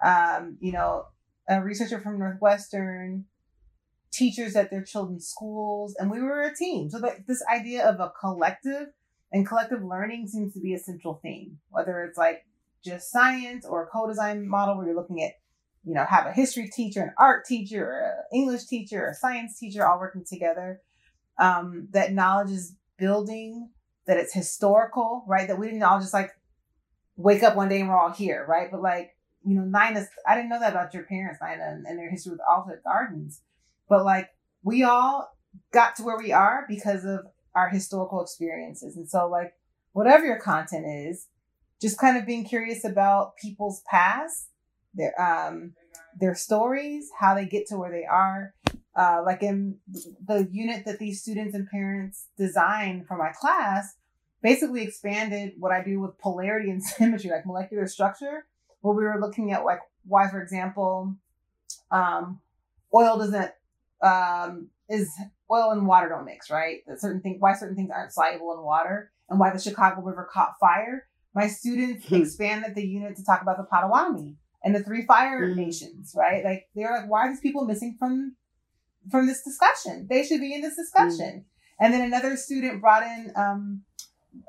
um, 0.04 0.56
you 0.60 0.72
know, 0.72 1.04
a 1.48 1.62
researcher 1.62 2.00
from 2.00 2.18
Northwestern, 2.18 3.26
teachers 4.12 4.56
at 4.56 4.70
their 4.70 4.82
children's 4.82 5.26
schools, 5.26 5.94
and 5.98 6.10
we 6.10 6.20
were 6.20 6.42
a 6.42 6.54
team. 6.54 6.90
So, 6.90 6.98
that 7.00 7.26
this 7.26 7.42
idea 7.52 7.88
of 7.88 8.00
a 8.00 8.12
collective 8.20 8.88
and 9.32 9.46
collective 9.46 9.82
learning 9.82 10.28
seems 10.28 10.52
to 10.54 10.60
be 10.60 10.74
a 10.74 10.78
central 10.78 11.20
theme, 11.22 11.58
whether 11.70 12.04
it's 12.04 12.18
like 12.18 12.44
just 12.84 13.10
science 13.10 13.64
or 13.64 13.84
a 13.84 13.86
co-design 13.86 14.48
model 14.48 14.76
where 14.76 14.86
you're 14.86 14.96
looking 14.96 15.22
at 15.22 15.32
you 15.84 15.94
know 15.94 16.04
have 16.04 16.26
a 16.26 16.32
history 16.32 16.68
teacher 16.68 17.02
an 17.02 17.12
art 17.18 17.44
teacher 17.44 17.84
or 17.84 18.00
an 18.00 18.38
english 18.38 18.64
teacher 18.66 19.06
a 19.06 19.14
science 19.14 19.58
teacher 19.58 19.86
all 19.86 19.98
working 19.98 20.24
together 20.24 20.80
um, 21.38 21.88
that 21.90 22.12
knowledge 22.12 22.50
is 22.50 22.76
building, 22.98 23.70
that 24.06 24.16
it's 24.16 24.32
historical, 24.32 25.24
right? 25.26 25.48
That 25.48 25.58
we 25.58 25.66
didn't 25.66 25.82
all 25.82 26.00
just 26.00 26.14
like 26.14 26.30
wake 27.16 27.42
up 27.42 27.56
one 27.56 27.68
day 27.68 27.80
and 27.80 27.88
we're 27.88 27.98
all 27.98 28.12
here, 28.12 28.44
right? 28.48 28.70
But 28.70 28.82
like, 28.82 29.16
you 29.44 29.54
know, 29.54 29.64
Nina's, 29.64 30.08
I 30.26 30.34
didn't 30.34 30.50
know 30.50 30.60
that 30.60 30.72
about 30.72 30.94
your 30.94 31.04
parents, 31.04 31.40
Nina, 31.42 31.64
and, 31.64 31.86
and 31.86 31.98
their 31.98 32.10
history 32.10 32.32
with 32.32 32.40
Altgeld 32.48 32.82
Gardens. 32.84 33.42
But 33.88 34.04
like, 34.04 34.30
we 34.62 34.84
all 34.84 35.36
got 35.72 35.96
to 35.96 36.02
where 36.02 36.18
we 36.18 36.32
are 36.32 36.64
because 36.68 37.04
of 37.04 37.26
our 37.54 37.68
historical 37.68 38.22
experiences. 38.22 38.96
And 38.96 39.08
so, 39.08 39.28
like, 39.28 39.54
whatever 39.92 40.24
your 40.24 40.38
content 40.38 40.86
is, 40.86 41.26
just 41.80 41.98
kind 41.98 42.16
of 42.16 42.26
being 42.26 42.44
curious 42.44 42.84
about 42.84 43.36
people's 43.36 43.82
past, 43.90 44.48
their 44.94 45.20
um, 45.20 45.74
their 46.18 46.34
stories, 46.34 47.10
how 47.18 47.34
they 47.34 47.46
get 47.46 47.66
to 47.68 47.76
where 47.76 47.90
they 47.90 48.04
are, 48.04 48.54
uh, 48.96 49.22
like 49.24 49.42
in 49.42 49.76
the 50.26 50.48
unit 50.50 50.84
that 50.84 50.98
these 50.98 51.22
students 51.22 51.54
and 51.54 51.68
parents 51.68 52.26
designed 52.36 53.06
for 53.06 53.16
my 53.16 53.30
class, 53.32 53.94
basically 54.42 54.82
expanded 54.82 55.52
what 55.58 55.72
I 55.72 55.82
do 55.82 56.00
with 56.00 56.18
polarity 56.18 56.70
and 56.70 56.82
symmetry, 56.82 57.30
like 57.30 57.46
molecular 57.46 57.86
structure, 57.86 58.46
where 58.80 58.94
we 58.94 59.04
were 59.04 59.20
looking 59.20 59.52
at 59.52 59.64
like 59.64 59.80
why, 60.04 60.28
for 60.28 60.42
example, 60.42 61.14
um, 61.90 62.40
oil 62.94 63.18
doesn't 63.18 63.52
um, 64.02 64.68
is 64.88 65.10
oil 65.50 65.70
and 65.70 65.86
water 65.86 66.08
don't 66.08 66.24
mix, 66.24 66.50
right? 66.50 66.82
That 66.86 67.00
certain 67.00 67.20
things 67.20 67.36
why 67.40 67.54
certain 67.54 67.76
things 67.76 67.90
aren't 67.94 68.12
soluble 68.12 68.52
in 68.54 68.62
water, 68.62 69.10
and 69.30 69.38
why 69.38 69.50
the 69.50 69.60
Chicago 69.60 70.02
River 70.02 70.28
caught 70.30 70.58
fire. 70.60 71.06
My 71.34 71.46
students 71.46 72.06
hmm. 72.06 72.16
expanded 72.16 72.74
the 72.74 72.86
unit 72.86 73.16
to 73.16 73.24
talk 73.24 73.40
about 73.40 73.56
the 73.56 73.64
Potawatomi 73.64 74.36
and 74.62 74.74
the 74.74 74.82
three 74.82 75.04
fire 75.06 75.48
mm. 75.48 75.56
nations, 75.56 76.14
right? 76.16 76.44
Like 76.44 76.68
they're 76.74 76.92
like, 76.92 77.10
why 77.10 77.26
are 77.26 77.30
these 77.30 77.40
people 77.40 77.64
missing 77.64 77.96
from 77.98 78.36
from 79.10 79.26
this 79.26 79.42
discussion? 79.42 80.06
They 80.08 80.24
should 80.24 80.40
be 80.40 80.54
in 80.54 80.60
this 80.60 80.76
discussion. 80.76 81.44
Mm. 81.44 81.44
And 81.80 81.94
then 81.94 82.02
another 82.02 82.36
student 82.36 82.80
brought 82.80 83.02
in 83.02 83.32
um, 83.34 83.82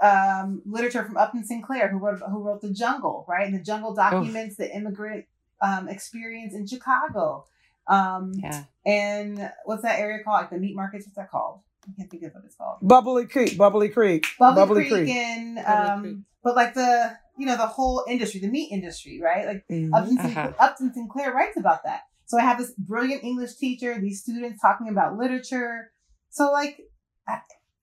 um, 0.02 0.62
literature 0.66 1.04
from 1.04 1.18
Upton 1.18 1.46
Sinclair, 1.46 1.90
who 1.90 1.98
wrote 1.98 2.20
who 2.30 2.40
wrote 2.44 2.62
The 2.62 2.72
Jungle, 2.72 3.26
right? 3.28 3.46
And 3.46 3.56
the 3.56 3.64
Jungle 3.64 3.94
documents 3.94 4.56
the 4.56 4.74
immigrant 4.74 5.26
um, 5.62 5.90
experience 5.90 6.54
in 6.54 6.68
Chicago. 6.68 7.46
Um, 7.88 8.34
yeah. 8.38 8.64
And 8.86 9.52
what's 9.66 9.82
that 9.84 10.00
area 10.00 10.24
called? 10.24 10.42
Like 10.42 10.50
the 10.52 10.58
meat 10.58 10.76
markets. 10.76 11.06
What's 11.06 11.18
that 11.18 11.32
called? 11.32 11.60
I 11.86 11.92
can't 11.98 12.10
think 12.10 12.24
of 12.24 12.34
what 12.34 12.44
it's 12.46 12.56
called. 12.56 12.78
Bubbly 12.82 13.26
Creek. 13.26 13.58
Bubbly 13.58 13.90
Creek. 13.90 14.26
Bubbly, 14.40 14.62
Bubbly 14.62 14.82
Creek, 14.88 15.06
Creek. 15.06 15.10
And 15.10 15.60
um, 15.60 16.02
Creek. 16.02 16.18
but 16.44 16.56
like 16.56 16.74
the 16.74 17.18
you 17.38 17.46
know 17.46 17.58
the 17.58 17.68
whole 17.68 18.06
industry, 18.08 18.40
the 18.40 18.48
meat 18.48 18.72
industry, 18.72 19.20
right? 19.22 19.46
Like 19.46 19.66
mm-hmm. 19.70 19.94
Upton, 19.94 20.18
uh-huh. 20.18 20.52
Upton 20.60 20.94
Sinclair 20.94 21.34
writes 21.34 21.58
about 21.58 21.84
that. 21.84 22.04
So 22.34 22.40
I 22.40 22.42
have 22.42 22.58
this 22.58 22.74
brilliant 22.80 23.24
English 23.24 23.58
teacher, 23.58 23.96
these 24.02 24.24
students 24.24 24.60
talking 24.60 24.90
about 24.90 25.20
literature. 25.20 25.92
So 26.32 26.52
like 26.52 26.80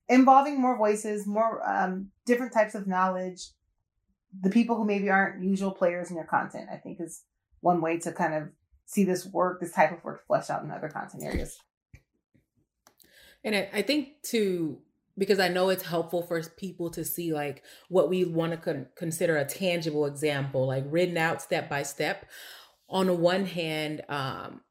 involving 0.08 0.60
more 0.60 0.76
voices, 0.76 1.24
more 1.24 1.62
um, 1.64 2.08
different 2.26 2.52
types 2.52 2.74
of 2.74 2.88
knowledge, 2.88 3.50
the 4.42 4.50
people 4.50 4.74
who 4.74 4.84
maybe 4.84 5.08
aren't 5.08 5.44
usual 5.44 5.70
players 5.70 6.10
in 6.10 6.16
your 6.16 6.24
content, 6.24 6.68
I 6.68 6.78
think 6.78 7.00
is 7.00 7.22
one 7.60 7.80
way 7.80 8.00
to 8.00 8.10
kind 8.10 8.34
of 8.34 8.48
see 8.86 9.04
this 9.04 9.24
work, 9.24 9.60
this 9.60 9.70
type 9.70 9.92
of 9.92 10.02
work 10.02 10.26
fleshed 10.26 10.50
out 10.50 10.64
in 10.64 10.72
other 10.72 10.88
content 10.88 11.22
areas. 11.22 11.56
And 13.44 13.54
I, 13.54 13.68
I 13.72 13.82
think 13.82 14.20
to 14.30 14.80
because 15.16 15.38
I 15.38 15.48
know 15.48 15.68
it's 15.68 15.82
helpful 15.84 16.22
for 16.22 16.42
people 16.42 16.90
to 16.90 17.04
see 17.04 17.32
like 17.32 17.62
what 17.88 18.08
we 18.08 18.24
want 18.24 18.52
to 18.52 18.56
con- 18.56 18.86
consider 18.96 19.36
a 19.36 19.44
tangible 19.44 20.06
example, 20.06 20.66
like 20.66 20.84
written 20.88 21.18
out 21.18 21.42
step 21.42 21.68
by 21.68 21.82
step. 21.82 22.24
On 22.90 23.20
one 23.20 23.46
hand, 23.46 24.02
um, 24.08 24.62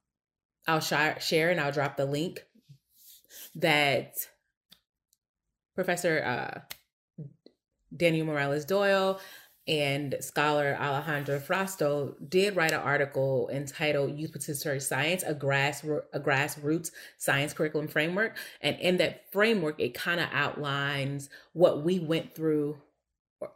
I'll 0.68 0.82
sh- 0.82 1.24
share 1.24 1.50
and 1.50 1.60
I'll 1.60 1.72
drop 1.72 1.98
the 1.98 2.06
link 2.06 2.46
that 3.56 4.16
Professor 5.74 6.22
uh, 6.24 7.24
Daniel 7.96 8.28
Morales 8.28 8.66
Doyle 8.66 9.20
and 9.68 10.16
scholar 10.20 10.76
Alejandro 10.80 11.40
Frausto 11.40 12.16
did 12.28 12.56
write 12.56 12.72
an 12.72 12.80
article 12.80 13.50
entitled 13.54 14.18
"Youth 14.18 14.34
Participatory 14.34 14.82
Science: 14.82 15.24
A 15.24 15.34
Grass 15.34 15.84
a 16.12 16.20
Grassroots 16.20 16.92
Science 17.18 17.54
Curriculum 17.54 17.88
Framework," 17.88 18.36
and 18.62 18.78
in 18.80 18.98
that 18.98 19.32
framework, 19.32 19.80
it 19.80 19.94
kind 19.94 20.20
of 20.20 20.28
outlines 20.34 21.30
what 21.54 21.84
we 21.84 22.00
went 22.00 22.36
through, 22.36 22.78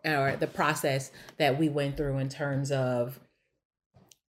or 0.05 0.37
the 0.39 0.47
process 0.47 1.11
that 1.37 1.59
we 1.59 1.67
went 1.67 1.97
through 1.97 2.19
in 2.19 2.29
terms 2.29 2.71
of 2.71 3.19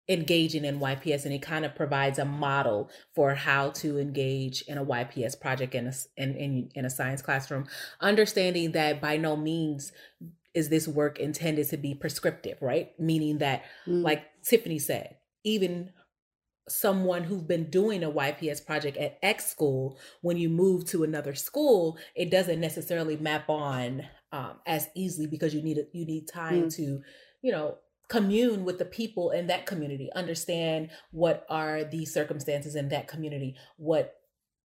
engaging 0.07 0.65
in 0.65 0.79
YPS 0.79 1.25
and 1.25 1.33
it 1.33 1.41
kind 1.41 1.65
of 1.65 1.75
provides 1.75 2.19
a 2.19 2.25
model 2.25 2.89
for 3.13 3.33
how 3.33 3.69
to 3.71 3.97
engage 3.97 4.61
in 4.63 4.77
a 4.77 4.85
YPS 4.85 5.39
project 5.39 5.73
in 5.73 5.87
a, 5.87 5.93
in, 6.17 6.35
in, 6.35 6.69
in 6.75 6.85
a 6.85 6.89
science 6.89 7.21
classroom, 7.21 7.65
understanding 8.01 8.71
that 8.73 9.01
by 9.01 9.17
no 9.17 9.35
means 9.35 9.91
is 10.53 10.69
this 10.69 10.87
work 10.87 11.19
intended 11.19 11.67
to 11.69 11.77
be 11.77 11.93
prescriptive, 11.93 12.61
right? 12.61 12.97
Meaning 12.99 13.39
that, 13.39 13.63
mm. 13.87 14.03
like 14.03 14.23
Tiffany 14.43 14.79
said, 14.79 15.17
even 15.43 15.91
someone 16.67 17.23
who's 17.23 17.43
been 17.43 17.69
doing 17.69 18.03
a 18.03 18.11
YPS 18.11 18.65
project 18.65 18.97
at 18.97 19.19
X 19.21 19.47
school, 19.47 19.99
when 20.21 20.37
you 20.37 20.49
move 20.49 20.85
to 20.85 21.03
another 21.03 21.35
school, 21.35 21.97
it 22.15 22.31
doesn't 22.31 22.59
necessarily 22.59 23.17
map 23.17 23.49
on 23.49 24.03
um, 24.31 24.53
as 24.65 24.87
easily 24.95 25.27
because 25.27 25.53
you 25.53 25.61
need 25.61 25.77
you 25.93 26.05
need 26.05 26.27
time 26.27 26.63
mm. 26.63 26.75
to, 26.75 27.01
you 27.41 27.51
know, 27.51 27.77
commune 28.07 28.65
with 28.65 28.77
the 28.77 28.85
people 28.85 29.31
in 29.31 29.47
that 29.47 29.65
community, 29.65 30.09
understand 30.15 30.89
what 31.11 31.45
are 31.49 31.83
the 31.83 32.05
circumstances 32.05 32.75
in 32.75 32.89
that 32.89 33.07
community, 33.07 33.55
what 33.77 34.15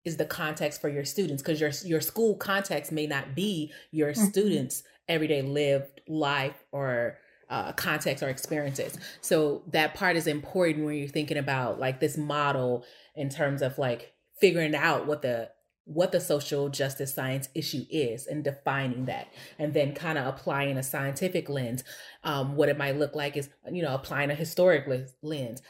is 0.04 0.16
the 0.16 0.24
context 0.24 0.80
for 0.80 0.88
your 0.88 1.04
students 1.04 1.42
because 1.42 1.60
your 1.60 1.70
your 1.84 2.00
school 2.00 2.34
context 2.34 2.90
may 2.90 3.06
not 3.06 3.34
be 3.34 3.70
your 3.90 4.12
mm-hmm. 4.12 4.24
students 4.24 4.82
everyday 5.08 5.42
lived 5.42 6.00
life 6.08 6.64
or 6.72 7.18
uh, 7.50 7.72
context 7.72 8.22
or 8.22 8.28
experiences. 8.28 8.96
So 9.20 9.62
that 9.72 9.94
part 9.94 10.16
is 10.16 10.26
important 10.26 10.86
when 10.86 10.94
you're 10.94 11.08
thinking 11.08 11.36
about 11.36 11.80
like 11.80 12.00
this 12.00 12.16
model 12.16 12.84
in 13.16 13.28
terms 13.28 13.60
of 13.60 13.76
like 13.76 14.14
figuring 14.40 14.74
out 14.74 15.06
what 15.06 15.22
the 15.22 15.50
what 15.90 16.12
the 16.12 16.20
social 16.20 16.68
justice 16.68 17.12
science 17.12 17.48
issue 17.52 17.84
is 17.90 18.28
and 18.28 18.44
defining 18.44 19.06
that. 19.06 19.26
And 19.58 19.74
then 19.74 19.92
kind 19.92 20.18
of 20.18 20.26
applying 20.26 20.76
a 20.76 20.82
scientific 20.82 21.48
lens 21.48 21.82
um, 22.22 22.54
what 22.54 22.68
it 22.68 22.78
might 22.78 22.96
look 22.96 23.16
like 23.16 23.36
is 23.36 23.48
you 23.70 23.82
know 23.82 23.94
applying 23.94 24.30
a 24.30 24.34
historic 24.34 24.86
lens 25.22 25.62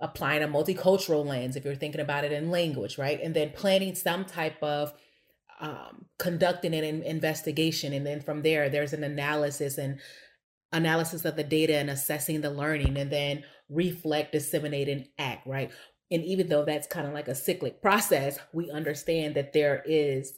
applying 0.00 0.42
a 0.42 0.48
multicultural 0.48 1.24
lens 1.24 1.54
if 1.54 1.64
you're 1.64 1.76
thinking 1.76 2.00
about 2.00 2.24
it 2.24 2.32
in 2.32 2.50
language 2.50 2.98
right? 2.98 3.20
And 3.22 3.34
then 3.34 3.50
planning 3.50 3.94
some 3.94 4.24
type 4.24 4.60
of 4.62 4.92
um, 5.60 6.06
conducting 6.18 6.74
an 6.74 7.02
investigation. 7.04 7.92
And 7.92 8.04
then 8.04 8.20
from 8.20 8.42
there 8.42 8.68
there's 8.68 8.92
an 8.92 9.04
analysis 9.04 9.78
and 9.78 10.00
analysis 10.72 11.24
of 11.24 11.36
the 11.36 11.44
data 11.44 11.76
and 11.76 11.88
assessing 11.88 12.40
the 12.40 12.50
learning 12.50 12.96
and 12.96 13.12
then 13.12 13.44
reflect 13.68 14.32
disseminate 14.32 14.88
and 14.88 15.06
act 15.18 15.46
right 15.46 15.70
and 16.12 16.24
even 16.24 16.48
though 16.48 16.64
that's 16.64 16.86
kind 16.86 17.06
of 17.06 17.12
like 17.12 17.28
a 17.28 17.34
cyclic 17.34 17.82
process 17.82 18.38
we 18.52 18.70
understand 18.70 19.34
that 19.34 19.52
there 19.52 19.82
is 19.86 20.34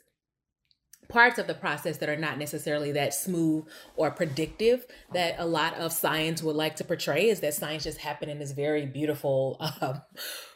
parts 1.08 1.38
of 1.38 1.46
the 1.46 1.54
process 1.54 1.98
that 1.98 2.08
are 2.08 2.16
not 2.16 2.38
necessarily 2.38 2.92
that 2.92 3.14
smooth 3.14 3.64
or 3.96 4.10
predictive 4.10 4.86
that 5.12 5.34
a 5.38 5.46
lot 5.46 5.74
of 5.74 5.92
science 5.92 6.42
would 6.42 6.56
like 6.56 6.76
to 6.76 6.84
portray 6.84 7.28
is 7.28 7.40
that 7.40 7.54
science 7.54 7.84
just 7.84 7.98
happened 7.98 8.30
in 8.30 8.38
this 8.38 8.52
very 8.52 8.86
beautiful 8.86 9.56
um, 9.80 10.00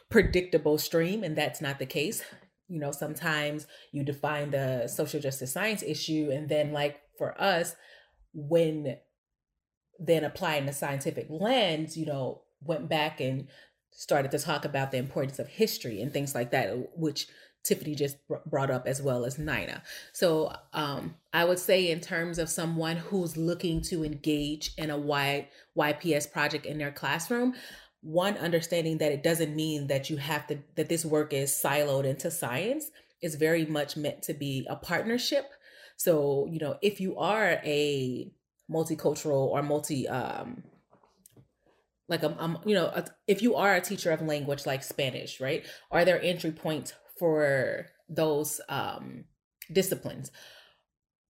predictable 0.09 0.77
stream 0.77 1.23
and 1.23 1.35
that's 1.35 1.61
not 1.61 1.79
the 1.79 1.85
case. 1.85 2.23
You 2.67 2.79
know 2.79 2.91
sometimes 2.91 3.67
you 3.91 4.03
define 4.03 4.51
the 4.51 4.87
social 4.87 5.19
justice 5.19 5.53
science 5.53 5.83
issue 5.83 6.29
and 6.31 6.49
then 6.49 6.71
like 6.71 6.99
for 7.17 7.39
us 7.41 7.75
when 8.33 8.97
then 9.99 10.23
applying 10.23 10.65
the 10.65 10.73
scientific 10.73 11.27
lens 11.29 11.97
you 11.97 12.05
know 12.05 12.43
went 12.61 12.87
back 12.87 13.19
and 13.19 13.47
started 13.99 14.31
to 14.31 14.39
talk 14.39 14.63
about 14.63 14.91
the 14.91 14.97
importance 14.97 15.39
of 15.39 15.47
history 15.47 16.01
and 16.01 16.13
things 16.13 16.33
like 16.33 16.51
that 16.51 16.97
which 16.97 17.27
tiffany 17.65 17.93
just 17.93 18.15
brought 18.45 18.71
up 18.71 18.87
as 18.87 19.01
well 19.01 19.25
as 19.25 19.37
nina. 19.37 19.83
So 20.13 20.53
um, 20.73 21.15
i 21.33 21.43
would 21.43 21.59
say 21.59 21.91
in 21.91 21.99
terms 21.99 22.39
of 22.39 22.49
someone 22.49 22.95
who's 22.95 23.35
looking 23.35 23.81
to 23.83 24.05
engage 24.05 24.71
in 24.77 24.89
a 24.89 24.97
y 24.97 25.49
yps 25.77 26.31
project 26.31 26.65
in 26.65 26.77
their 26.77 26.91
classroom 26.91 27.53
one 28.01 28.37
understanding 28.37 28.99
that 28.99 29.11
it 29.11 29.23
doesn't 29.23 29.55
mean 29.55 29.87
that 29.87 30.09
you 30.09 30.17
have 30.17 30.47
to 30.47 30.59
that 30.75 30.87
this 30.87 31.03
work 31.05 31.33
is 31.33 31.51
siloed 31.51 32.05
into 32.05 32.31
science. 32.31 32.91
Is 33.21 33.35
very 33.35 33.65
much 33.65 33.97
meant 33.97 34.21
to 34.23 34.33
be 34.33 34.65
a 34.69 34.77
partnership. 34.77 35.51
So 35.97 36.47
you 36.49 36.59
know 36.59 36.77
if 36.81 37.01
you 37.01 37.17
are 37.17 37.59
a 37.65 38.31
multicultural 38.71 39.47
or 39.47 39.61
multi 39.61 40.07
um 40.07 40.63
like 42.09 42.23
um, 42.23 42.35
um 42.39 42.59
you 42.65 42.75
know 42.75 42.87
a, 42.87 43.05
if 43.27 43.41
you 43.41 43.55
are 43.55 43.75
a 43.75 43.81
teacher 43.81 44.11
of 44.11 44.21
language 44.21 44.65
like 44.65 44.83
spanish 44.83 45.39
right 45.39 45.65
are 45.91 46.03
there 46.03 46.21
entry 46.21 46.51
points 46.51 46.93
for 47.17 47.87
those 48.09 48.59
um 48.69 49.25
disciplines? 49.71 50.31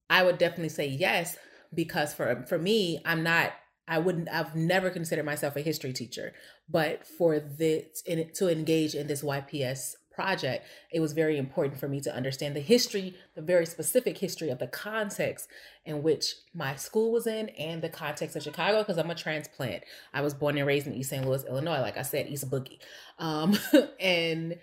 I 0.10 0.24
would 0.24 0.38
definitely 0.38 0.70
say 0.70 0.88
yes 0.88 1.38
because 1.74 2.14
for 2.14 2.46
for 2.48 2.58
me 2.58 3.00
i'm 3.06 3.22
not 3.22 3.52
I 3.90 3.98
wouldn't, 3.98 4.30
I've 4.30 4.56
never 4.56 4.92
considered 4.92 5.26
myself 5.26 5.56
a 5.56 5.62
history 5.62 5.94
teacher, 5.94 6.34
but 6.70 7.08
for 7.08 7.40
the 7.40 7.86
in, 8.06 8.32
to 8.36 8.48
engage 8.48 8.94
in 8.94 9.08
this 9.08 9.24
YPS 9.24 9.96
project, 10.12 10.66
it 10.92 11.00
was 11.00 11.14
very 11.14 11.38
important 11.38 11.80
for 11.80 11.88
me 11.88 12.00
to 12.02 12.14
understand 12.14 12.56
the 12.56 12.62
history, 12.62 13.16
the 13.36 13.42
very 13.42 13.66
specific 13.66 14.18
history 14.18 14.50
of 14.50 14.60
the 14.60 14.68
context 14.68 15.48
in 15.86 16.04
which 16.04 16.36
my 16.54 16.76
school 16.76 17.12
was 17.12 17.28
in 17.28 17.50
and 17.50 17.82
the 17.82 17.90
context 17.90 18.36
of 18.36 18.44
Chicago, 18.44 18.80
because 18.80 18.98
I'm 18.98 19.10
a 19.10 19.16
transplant. 19.16 19.84
I 20.14 20.22
was 20.22 20.34
born 20.34 20.58
and 20.58 20.68
raised 20.68 20.88
in 20.88 20.94
East 20.94 21.10
St. 21.10 21.26
Louis, 21.26 21.44
Illinois, 21.46 21.82
like 21.82 21.98
I 21.98 22.04
said, 22.04 22.28
East 22.28 22.50
Boogie. 22.50 22.80
Um, 23.18 23.58
and 24.00 24.58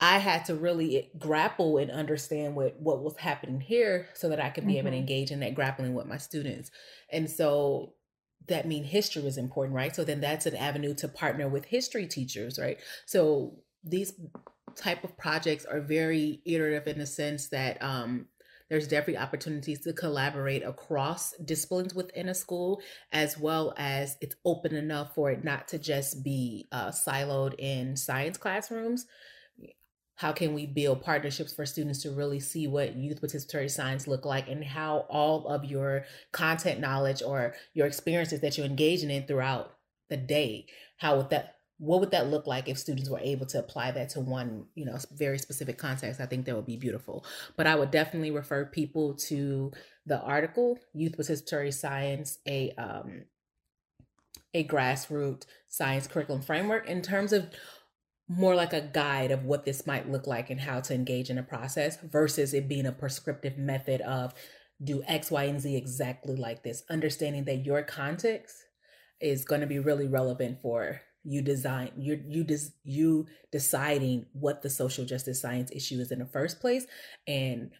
I 0.00 0.18
had 0.18 0.46
to 0.46 0.54
really 0.54 1.10
grapple 1.18 1.76
and 1.76 1.90
understand 1.90 2.56
what, 2.56 2.80
what 2.80 3.02
was 3.02 3.16
happening 3.18 3.60
here 3.60 4.08
so 4.14 4.30
that 4.30 4.40
I 4.40 4.48
could 4.48 4.66
be 4.66 4.72
mm-hmm. 4.72 4.78
able 4.78 4.90
to 4.90 4.96
mm-hmm. 4.96 5.00
engage 5.00 5.30
in 5.30 5.40
that 5.40 5.54
grappling 5.54 5.94
with 5.94 6.06
my 6.06 6.16
students. 6.16 6.70
And 7.12 7.30
so 7.30 7.92
that 8.48 8.66
mean 8.66 8.84
history 8.84 9.26
is 9.26 9.36
important, 9.36 9.76
right? 9.76 9.94
So 9.94 10.02
then 10.02 10.20
that's 10.20 10.46
an 10.46 10.56
avenue 10.56 10.94
to 10.94 11.08
partner 11.08 11.48
with 11.48 11.66
history 11.66 12.06
teachers, 12.06 12.58
right? 12.58 12.78
So 13.04 13.58
these 13.84 14.12
type 14.76 15.04
of 15.04 15.16
projects 15.16 15.64
are 15.64 15.80
very 15.80 16.40
iterative 16.44 16.86
in 16.86 16.98
the 16.98 17.06
sense 17.06 17.48
that 17.48 17.82
um, 17.82 18.26
there's 18.68 18.86
definitely 18.86 19.18
opportunities 19.18 19.80
to 19.80 19.92
collaborate 19.92 20.62
across 20.62 21.32
disciplines 21.38 21.92
within 21.92 22.28
a 22.28 22.34
school, 22.34 22.80
as 23.12 23.36
well 23.36 23.74
as 23.76 24.16
it's 24.20 24.36
open 24.44 24.74
enough 24.74 25.14
for 25.14 25.30
it 25.30 25.44
not 25.44 25.66
to 25.68 25.78
just 25.78 26.22
be 26.22 26.68
uh, 26.70 26.88
siloed 26.88 27.54
in 27.58 27.96
science 27.96 28.38
classrooms. 28.38 29.06
How 30.14 30.32
can 30.32 30.54
we 30.54 30.66
build 30.66 31.02
partnerships 31.02 31.52
for 31.52 31.66
students 31.66 32.02
to 32.02 32.12
really 32.12 32.40
see 32.40 32.66
what 32.66 32.94
youth 32.94 33.22
participatory 33.22 33.70
science 33.70 34.06
look 34.06 34.24
like 34.24 34.48
and 34.48 34.62
how 34.62 35.06
all 35.08 35.48
of 35.48 35.64
your 35.64 36.04
content 36.30 36.78
knowledge 36.78 37.22
or 37.22 37.54
your 37.72 37.86
experiences 37.86 38.40
that 38.40 38.56
you're 38.56 38.66
engaging 38.66 39.10
in 39.10 39.26
throughout 39.26 39.74
the 40.10 40.16
day, 40.18 40.66
how 40.98 41.16
would 41.16 41.30
that 41.30 41.56
what 41.80 41.98
would 41.98 42.10
that 42.10 42.28
look 42.28 42.46
like 42.46 42.68
if 42.68 42.78
students 42.78 43.08
were 43.08 43.18
able 43.20 43.46
to 43.46 43.58
apply 43.58 43.90
that 43.90 44.10
to 44.10 44.20
one 44.20 44.66
you 44.74 44.84
know 44.84 44.98
very 45.12 45.38
specific 45.38 45.78
context? 45.78 46.20
I 46.20 46.26
think 46.26 46.44
that 46.44 46.54
would 46.54 46.66
be 46.66 46.76
beautiful. 46.76 47.24
But 47.56 47.66
i 47.66 47.74
would 47.74 47.90
definitely 47.90 48.30
refer 48.30 48.66
people 48.66 49.14
to 49.14 49.72
the 50.06 50.20
article 50.20 50.78
youth 50.92 51.16
participatory 51.16 51.72
science 51.72 52.38
a 52.46 52.70
um 52.72 53.24
a 54.52 54.64
grassroots 54.64 55.46
science 55.68 56.06
curriculum 56.06 56.42
framework 56.42 56.86
in 56.88 57.00
terms 57.00 57.32
of 57.32 57.48
more 58.28 58.54
like 58.54 58.72
a 58.72 58.80
guide 58.80 59.30
of 59.30 59.44
what 59.44 59.64
this 59.64 59.86
might 59.86 60.08
look 60.08 60.26
like 60.26 60.50
and 60.50 60.60
how 60.60 60.80
to 60.80 60.94
engage 60.94 61.30
in 61.30 61.38
a 61.38 61.42
process 61.42 61.98
versus 62.00 62.54
it 62.54 62.68
being 62.68 62.86
a 62.86 62.92
prescriptive 62.92 63.58
method 63.58 64.00
of 64.02 64.34
do 64.82 65.02
x 65.06 65.30
y 65.30 65.44
and 65.44 65.60
z 65.60 65.76
exactly 65.76 66.36
like 66.36 66.62
this. 66.62 66.84
Understanding 66.88 67.44
that 67.44 67.64
your 67.66 67.82
context 67.82 68.56
is 69.20 69.44
going 69.44 69.60
to 69.60 69.66
be 69.66 69.78
really 69.78 70.06
relevant 70.06 70.60
for 70.60 71.00
you 71.24 71.42
design 71.42 71.90
you 71.96 72.22
you 72.26 72.44
des, 72.44 72.70
you 72.84 73.26
deciding 73.52 74.26
what 74.32 74.62
the 74.62 74.70
social 74.70 75.04
justice 75.04 75.40
science 75.40 75.70
issue 75.72 76.00
is 76.00 76.10
in 76.10 76.18
the 76.18 76.26
first 76.26 76.60
place 76.60 76.86
and 77.26 77.70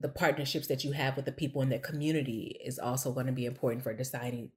the 0.00 0.08
partnerships 0.08 0.66
that 0.66 0.84
you 0.84 0.92
have 0.92 1.16
with 1.16 1.24
the 1.24 1.32
people 1.32 1.62
in 1.62 1.68
the 1.68 1.78
community 1.78 2.58
is 2.64 2.78
also 2.78 3.12
going 3.12 3.26
to 3.26 3.32
be 3.32 3.46
important 3.46 3.82
for 3.82 3.94
deciding 3.94 4.50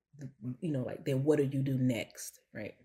you 0.62 0.72
know 0.72 0.84
like 0.84 1.06
then 1.06 1.24
what 1.24 1.38
do 1.38 1.44
you 1.44 1.62
do 1.62 1.78
next 1.78 2.40
right? 2.54 2.76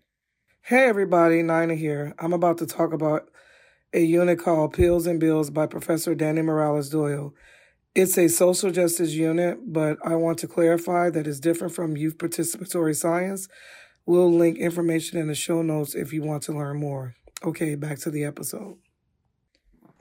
Hey 0.61 0.85
everybody 0.85 1.41
nina 1.41 1.75
here. 1.75 2.13
I'm 2.19 2.33
about 2.33 2.57
to 2.59 2.65
talk 2.65 2.93
about 2.93 3.29
a 3.93 3.99
unit 3.99 4.39
called 4.39 4.73
pills 4.73 5.07
and 5.07 5.19
bills 5.19 5.49
by 5.49 5.67
professor 5.67 6.15
danny 6.15 6.41
morales 6.41 6.89
doyle. 6.89 7.33
It's 7.95 8.17
a 8.17 8.27
social 8.27 8.71
justice 8.71 9.11
unit 9.11 9.59
but 9.71 9.97
i 10.03 10.15
want 10.15 10.39
to 10.39 10.47
clarify 10.47 11.09
that 11.11 11.27
it's 11.27 11.39
different 11.39 11.73
from 11.73 11.95
youth 11.95 12.17
participatory 12.17 12.95
science 12.95 13.47
We'll 14.05 14.31
link 14.31 14.57
information 14.57 15.17
in 15.17 15.27
the 15.27 15.35
show 15.35 15.61
notes 15.61 15.95
if 15.95 16.11
you 16.11 16.23
want 16.23 16.43
to 16.43 16.51
learn 16.51 16.77
more. 16.77 17.15
Okay, 17.43 17.75
back 17.75 17.99
to 17.99 18.11
the 18.11 18.23
episode. 18.23 18.77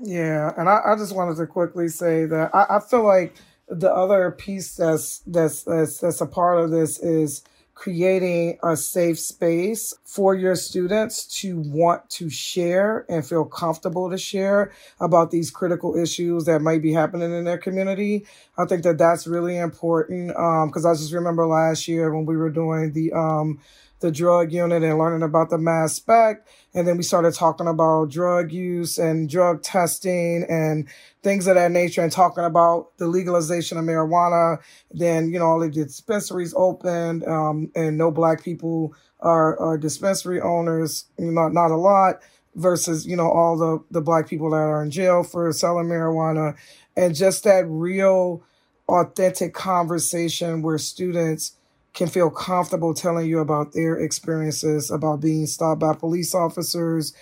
Yeah, 0.01 0.53
and 0.57 0.69
I, 0.69 0.81
I 0.85 0.97
just 0.97 1.15
wanted 1.15 1.37
to 1.37 1.47
quickly 1.47 1.89
say 1.89 2.25
that 2.27 2.51
I, 2.55 2.77
I 2.77 2.81
feel 2.81 3.05
like 3.05 3.37
the 3.69 3.93
other 3.93 4.31
piece 4.33 4.75
that's 4.75 5.21
that's 5.21 5.63
that's 5.63 5.99
that's 5.99 6.21
a 6.21 6.27
part 6.27 6.59
of 6.59 6.71
this 6.71 6.99
is 6.99 7.43
creating 7.75 8.59
a 8.63 8.77
safe 8.77 9.19
space 9.19 9.95
for 10.05 10.35
your 10.35 10.55
students 10.55 11.27
to 11.41 11.59
want 11.59 12.09
to 12.11 12.29
share 12.29 13.07
and 13.09 13.27
feel 13.27 13.45
comfortable 13.45 14.11
to 14.11 14.19
share 14.19 14.73
about 15.01 15.31
these 15.31 15.51
critical 15.51 15.97
issues 15.97 16.45
that 16.45 16.61
might 16.61 16.83
be 16.83 16.93
happening 16.93 17.33
in 17.33 17.45
their 17.45 17.59
community. 17.59 18.27
I 18.59 18.67
think 18.67 18.83
that 18.83 18.99
that's 18.99 19.27
really 19.27 19.57
important 19.57 20.29
because 20.29 20.85
um, 20.85 20.91
I 20.91 20.95
just 20.95 21.13
remember 21.13 21.47
last 21.47 21.89
year 21.89 22.15
when 22.15 22.27
we 22.27 22.37
were 22.37 22.51
doing 22.51 22.93
the 22.93 23.13
um, 23.13 23.59
the 24.03 24.13
drug 24.13 24.53
unit 24.53 24.83
and 24.83 24.99
learning 24.99 25.23
about 25.23 25.49
the 25.49 25.57
mass 25.57 25.95
spec. 25.95 26.47
And 26.75 26.87
then 26.87 26.97
we 26.99 27.03
started 27.03 27.33
talking 27.33 27.67
about 27.67 28.11
drug 28.11 28.53
use 28.53 28.99
and 28.99 29.29
drug 29.29 29.63
testing 29.63 30.45
and 30.49 30.89
things 31.23 31.47
of 31.47 31.55
that 31.55 31.71
nature 31.71 32.03
and 32.03 32.13
talking 32.13 32.45
about 32.45 32.99
the 32.99 33.07
legalization 33.07 33.79
of 33.79 33.85
marijuana. 33.85 34.59
Then, 34.91 35.33
you 35.33 35.39
know, 35.39 35.47
all 35.47 35.61
the 35.61 35.71
dispensaries 35.71 36.53
opened 36.57 37.25
um, 37.25 37.71
and 37.75 37.97
no 37.97 38.11
black 38.11 38.45
people 38.45 38.95
are, 39.21 39.59
are 39.59 39.79
dispensary 39.79 40.41
owners, 40.41 41.07
not, 41.17 41.55
not 41.55 41.71
a 41.71 41.77
lot 41.77 42.21
versus, 42.55 43.07
you 43.07 43.17
know, 43.17 43.31
all 43.31 43.57
the, 43.57 43.83
the 43.91 44.03
black 44.03 44.29
people 44.29 44.51
that 44.51 44.57
are 44.57 44.83
in 44.83 44.91
jail 44.91 45.23
for 45.23 45.51
selling 45.53 45.87
marijuana 45.87 46.55
and 46.97 47.15
just 47.15 47.45
that 47.45 47.65
real 47.67 48.43
authentic 48.89 49.55
conversation 49.55 50.61
where 50.61 50.77
students 50.77 51.57
can 51.95 52.09
feel 52.09 52.31
comfortable 52.31 52.95
telling 52.95 53.29
you 53.29 53.39
about 53.41 53.73
their 53.73 53.97
experiences 53.97 54.91
about 54.91 55.21
being 55.21 55.47
stopped 55.47 55.81
by 55.81 55.95
police 55.95 56.35
officers 56.35 57.15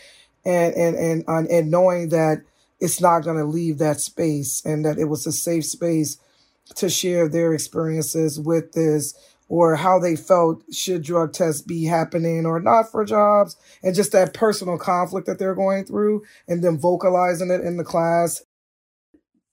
and 0.44 0.74
and 0.74 0.96
and 0.96 1.24
and, 1.48 1.70
knowing 1.70 2.08
that 2.10 2.42
it's 2.80 3.00
not 3.00 3.20
going 3.24 3.36
to 3.36 3.44
leave 3.44 3.78
that 3.78 4.00
space 4.00 4.64
and 4.64 4.84
that 4.84 4.98
it 4.98 5.04
was 5.04 5.26
a 5.26 5.32
safe 5.32 5.64
space 5.64 6.16
to 6.76 6.88
share 6.88 7.28
their 7.28 7.52
experiences 7.52 8.38
with 8.38 8.72
this 8.72 9.14
or 9.48 9.74
how 9.76 9.98
they 9.98 10.14
felt 10.14 10.62
should 10.72 11.02
drug 11.02 11.32
tests 11.32 11.60
be 11.60 11.84
happening 11.84 12.46
or 12.46 12.60
not 12.60 12.90
for 12.90 13.04
jobs 13.04 13.56
and 13.82 13.94
just 13.94 14.12
that 14.12 14.32
personal 14.32 14.78
conflict 14.78 15.26
that 15.26 15.38
they're 15.38 15.54
going 15.54 15.84
through 15.84 16.22
and 16.48 16.62
then 16.62 16.78
vocalizing 16.78 17.50
it 17.50 17.60
in 17.60 17.76
the 17.76 17.84
class 17.84 18.42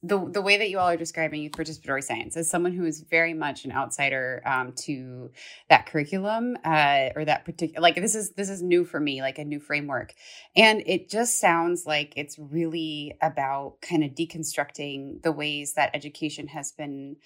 the 0.04 0.30
the 0.30 0.42
way 0.42 0.58
that 0.58 0.70
you 0.70 0.78
all 0.78 0.90
are 0.90 0.98
describing 0.98 1.42
youth 1.42 1.54
participatory 1.54 2.04
science 2.04 2.38
as 2.38 2.48
someone 2.48 2.72
who 2.72 2.86
is 2.86 3.02
very 3.02 3.34
much 3.34 3.66
an 3.66 3.72
outsider 3.72 4.44
um, 4.46 4.72
to 4.74 5.32
that 5.70 5.88
curriculum 5.88 6.56
uh, 6.64 7.10
or 7.16 7.26
that 7.26 7.46
particular 7.46 7.82
like 7.82 7.96
this 7.96 8.14
is 8.14 8.32
this 8.34 8.50
is 8.50 8.62
new 8.62 8.86
for 8.86 9.00
me 9.00 9.22
like 9.22 9.40
a 9.40 9.46
new 9.46 9.60
framework. 9.60 10.14
And 10.56 10.84
it 10.86 11.10
just 11.10 11.40
sounds 11.40 11.88
like 11.88 12.14
it's 12.16 12.38
really 12.38 13.18
about 13.24 13.82
kind 13.82 14.04
of 14.04 14.12
deconstructing 14.12 15.24
the 15.24 15.32
ways 15.32 15.74
that 15.74 15.92
education 15.96 16.48
has 16.50 16.72
been 16.72 17.18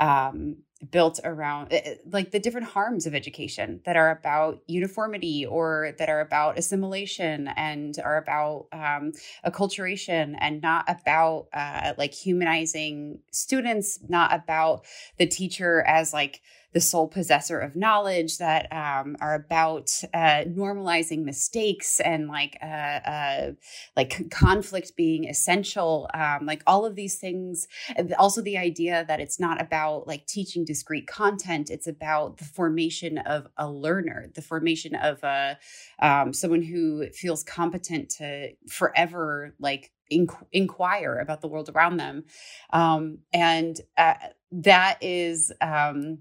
um, 0.00 0.56
built 0.90 1.20
around 1.24 1.68
eh, 1.72 1.80
eh, 1.84 1.94
like 2.10 2.30
the 2.30 2.38
different 2.38 2.66
harms 2.66 3.06
of 3.06 3.14
education 3.14 3.80
that 3.84 3.96
are 3.96 4.10
about 4.10 4.62
uniformity 4.66 5.44
or 5.44 5.94
that 5.98 6.08
are 6.08 6.20
about 6.20 6.58
assimilation 6.58 7.48
and 7.48 7.96
are 8.02 8.16
about 8.16 8.66
um, 8.72 9.12
acculturation 9.44 10.36
and 10.40 10.62
not 10.62 10.86
about 10.88 11.48
uh, 11.52 11.92
like 11.98 12.14
humanizing 12.14 13.18
students, 13.30 13.98
not 14.08 14.32
about 14.32 14.86
the 15.18 15.26
teacher 15.26 15.82
as 15.82 16.14
like 16.14 16.40
the 16.72 16.80
sole 16.80 17.08
possessor 17.08 17.58
of 17.58 17.74
knowledge 17.76 18.38
that 18.38 18.72
um, 18.72 19.16
are 19.20 19.34
about 19.34 19.90
uh, 20.14 20.44
normalizing 20.46 21.24
mistakes 21.24 22.00
and 22.00 22.28
like 22.28 22.56
uh, 22.62 22.66
uh, 22.66 23.52
like 23.96 24.30
conflict 24.30 24.96
being 24.96 25.28
essential 25.28 26.08
um, 26.14 26.46
like 26.46 26.62
all 26.66 26.86
of 26.86 26.94
these 26.94 27.16
things. 27.18 27.66
Also 28.18 28.40
the 28.40 28.58
idea 28.58 29.04
that 29.08 29.20
it's 29.20 29.40
not 29.40 29.60
about 29.60 30.06
like 30.06 30.26
teaching 30.26 30.64
discrete 30.64 31.06
content 31.06 31.70
it's 31.70 31.86
about 31.86 32.38
the 32.38 32.44
formation 32.44 33.18
of 33.18 33.46
a 33.56 33.70
learner 33.70 34.30
the 34.34 34.42
formation 34.42 34.94
of 34.94 35.22
a 35.24 35.58
um, 36.00 36.32
someone 36.32 36.62
who 36.62 37.06
feels 37.12 37.42
competent 37.42 38.10
to 38.10 38.50
forever 38.68 39.54
like 39.58 39.92
inquire 40.52 41.18
about 41.18 41.40
the 41.40 41.48
world 41.48 41.70
around 41.74 41.96
them. 41.96 42.24
Um, 42.72 43.18
and 43.32 43.80
uh, 43.96 44.14
that 44.52 44.98
is 45.00 45.52
um, 45.60 46.18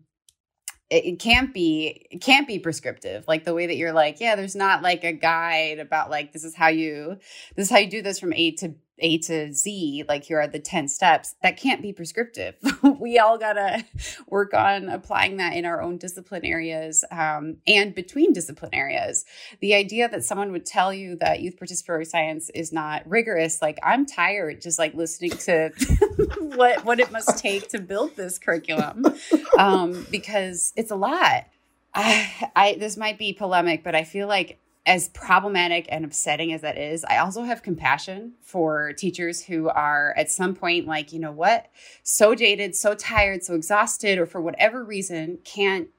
it 0.91 1.19
can't 1.19 1.53
be 1.53 2.07
it 2.11 2.19
can't 2.21 2.47
be 2.47 2.59
prescriptive 2.59 3.25
like 3.27 3.45
the 3.45 3.53
way 3.53 3.67
that 3.67 3.77
you're 3.77 3.93
like 3.93 4.19
yeah 4.19 4.35
there's 4.35 4.55
not 4.55 4.81
like 4.81 5.03
a 5.03 5.13
guide 5.13 5.79
about 5.79 6.09
like 6.09 6.33
this 6.33 6.43
is 6.43 6.55
how 6.55 6.67
you 6.67 7.17
this 7.55 7.67
is 7.67 7.71
how 7.71 7.77
you 7.77 7.89
do 7.89 8.01
this 8.01 8.19
from 8.19 8.33
a 8.33 8.51
to 8.51 8.73
a 9.01 9.17
to 9.19 9.53
Z, 9.53 10.05
like 10.07 10.23
here 10.23 10.39
are 10.39 10.47
the 10.47 10.59
10 10.59 10.87
steps, 10.87 11.35
that 11.41 11.57
can't 11.57 11.81
be 11.81 11.93
prescriptive. 11.93 12.55
we 12.99 13.19
all 13.19 13.37
got 13.37 13.53
to 13.53 13.85
work 14.27 14.53
on 14.53 14.89
applying 14.89 15.37
that 15.37 15.53
in 15.53 15.65
our 15.65 15.81
own 15.81 15.97
discipline 15.97 16.45
areas 16.45 17.03
um, 17.11 17.57
and 17.67 17.95
between 17.95 18.33
discipline 18.33 18.73
areas. 18.73 19.25
The 19.59 19.73
idea 19.73 20.09
that 20.09 20.23
someone 20.23 20.51
would 20.51 20.65
tell 20.65 20.93
you 20.93 21.15
that 21.17 21.41
youth 21.41 21.57
participatory 21.59 22.05
science 22.05 22.49
is 22.51 22.71
not 22.71 23.07
rigorous, 23.09 23.61
like 23.61 23.79
I'm 23.83 24.05
tired 24.05 24.61
just 24.61 24.79
like 24.79 24.93
listening 24.93 25.31
to 25.31 25.71
what, 26.39 26.85
what 26.85 26.99
it 26.99 27.11
must 27.11 27.37
take 27.37 27.69
to 27.69 27.79
build 27.79 28.15
this 28.15 28.37
curriculum 28.37 29.05
um, 29.57 30.05
because 30.11 30.73
it's 30.75 30.91
a 30.91 30.95
lot. 30.95 31.45
I, 31.93 32.51
I 32.55 32.77
this 32.79 32.97
might 32.97 33.17
be 33.17 33.33
polemic, 33.33 33.83
but 33.83 33.95
I 33.95 34.03
feel 34.03 34.27
like 34.27 34.59
as 34.85 35.09
problematic 35.09 35.87
and 35.89 36.05
upsetting 36.05 36.53
as 36.53 36.61
that 36.61 36.77
is, 36.77 37.03
I 37.05 37.17
also 37.17 37.43
have 37.43 37.61
compassion 37.61 38.33
for 38.41 38.93
teachers 38.93 39.43
who 39.43 39.69
are 39.69 40.13
at 40.17 40.31
some 40.31 40.55
point 40.55 40.87
like, 40.87 41.13
you 41.13 41.19
know 41.19 41.31
what, 41.31 41.67
so 42.03 42.33
jaded, 42.33 42.75
so 42.75 42.95
tired, 42.95 43.43
so 43.43 43.53
exhausted, 43.55 44.17
or 44.17 44.25
for 44.25 44.41
whatever 44.41 44.83
reason 44.83 45.39
can't 45.43 45.89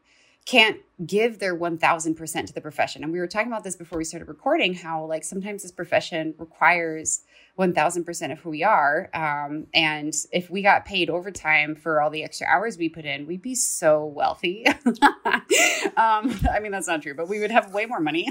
can't 0.50 0.80
give 1.06 1.38
their 1.38 1.56
1000% 1.56 2.46
to 2.46 2.52
the 2.52 2.60
profession. 2.60 3.04
And 3.04 3.12
we 3.12 3.20
were 3.20 3.28
talking 3.28 3.46
about 3.46 3.62
this 3.62 3.76
before 3.76 3.98
we 3.98 4.04
started 4.04 4.26
recording 4.26 4.74
how 4.74 5.04
like 5.04 5.22
sometimes 5.22 5.62
this 5.62 5.70
profession 5.70 6.34
requires 6.38 7.20
1000% 7.56 8.32
of 8.32 8.40
who 8.40 8.50
we 8.50 8.64
are. 8.64 9.10
Um, 9.14 9.68
and 9.72 10.12
if 10.32 10.50
we 10.50 10.62
got 10.62 10.86
paid 10.86 11.08
overtime 11.08 11.76
for 11.76 12.00
all 12.00 12.10
the 12.10 12.24
extra 12.24 12.48
hours 12.48 12.78
we 12.78 12.88
put 12.88 13.04
in, 13.04 13.28
we'd 13.28 13.42
be 13.42 13.54
so 13.54 14.04
wealthy. 14.04 14.66
um, 14.66 16.36
I 16.50 16.58
mean, 16.60 16.72
that's 16.72 16.88
not 16.88 17.00
true, 17.02 17.14
but 17.14 17.28
we 17.28 17.38
would 17.38 17.52
have 17.52 17.72
way 17.72 17.86
more 17.86 18.00
money. 18.00 18.28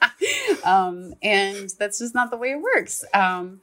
um, 0.64 1.14
and 1.22 1.70
that's 1.78 2.00
just 2.00 2.16
not 2.16 2.32
the 2.32 2.36
way 2.36 2.50
it 2.50 2.60
works. 2.60 3.04
Um, 3.14 3.60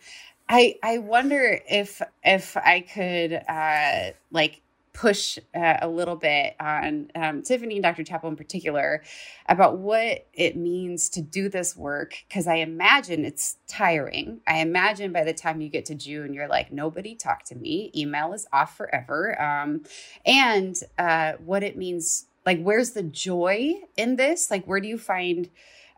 I, 0.47 0.75
I 0.81 0.99
wonder 0.99 1.59
if 1.69 2.01
if 2.23 2.55
I 2.55 2.79
could 2.81 3.33
uh, 3.33 4.11
like 4.31 4.61
push 4.93 5.37
uh, 5.55 5.77
a 5.81 5.87
little 5.87 6.15
bit 6.15 6.55
on 6.59 7.11
um, 7.15 7.41
Tiffany 7.41 7.75
and 7.75 7.83
Dr. 7.83 8.03
Chappell 8.03 8.29
in 8.29 8.35
particular 8.35 9.03
about 9.47 9.77
what 9.77 10.27
it 10.33 10.55
means 10.55 11.09
to 11.09 11.21
do 11.21 11.49
this 11.49 11.75
work 11.75 12.15
because 12.27 12.47
I 12.47 12.55
imagine 12.55 13.25
it's 13.25 13.57
tiring. 13.67 14.41
I 14.47 14.59
imagine 14.59 15.11
by 15.11 15.23
the 15.23 15.33
time 15.33 15.61
you 15.61 15.69
get 15.69 15.85
to 15.85 15.95
June, 15.95 16.33
you're 16.33 16.47
like, 16.47 16.71
nobody 16.71 17.15
talk 17.15 17.43
to 17.45 17.55
me. 17.55 17.91
Email 17.95 18.33
is 18.33 18.47
off 18.51 18.75
forever. 18.75 19.41
Um, 19.41 19.83
and 20.25 20.75
uh, 20.97 21.33
what 21.43 21.63
it 21.63 21.77
means 21.77 22.25
like 22.45 22.61
where's 22.61 22.91
the 22.91 23.03
joy 23.03 23.73
in 23.97 24.15
this 24.15 24.49
like 24.49 24.65
where 24.65 24.79
do 24.79 24.87
you 24.87 24.97
find 24.97 25.49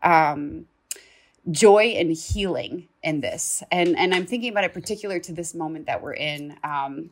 um 0.02 0.66
joy 1.50 1.94
and 1.96 2.12
healing 2.12 2.88
in 3.02 3.20
this 3.20 3.62
and 3.70 3.96
and 3.96 4.14
i'm 4.14 4.26
thinking 4.26 4.50
about 4.50 4.64
it 4.64 4.72
particular 4.72 5.18
to 5.18 5.32
this 5.32 5.54
moment 5.54 5.86
that 5.86 6.02
we're 6.02 6.14
in 6.14 6.56
um 6.64 7.10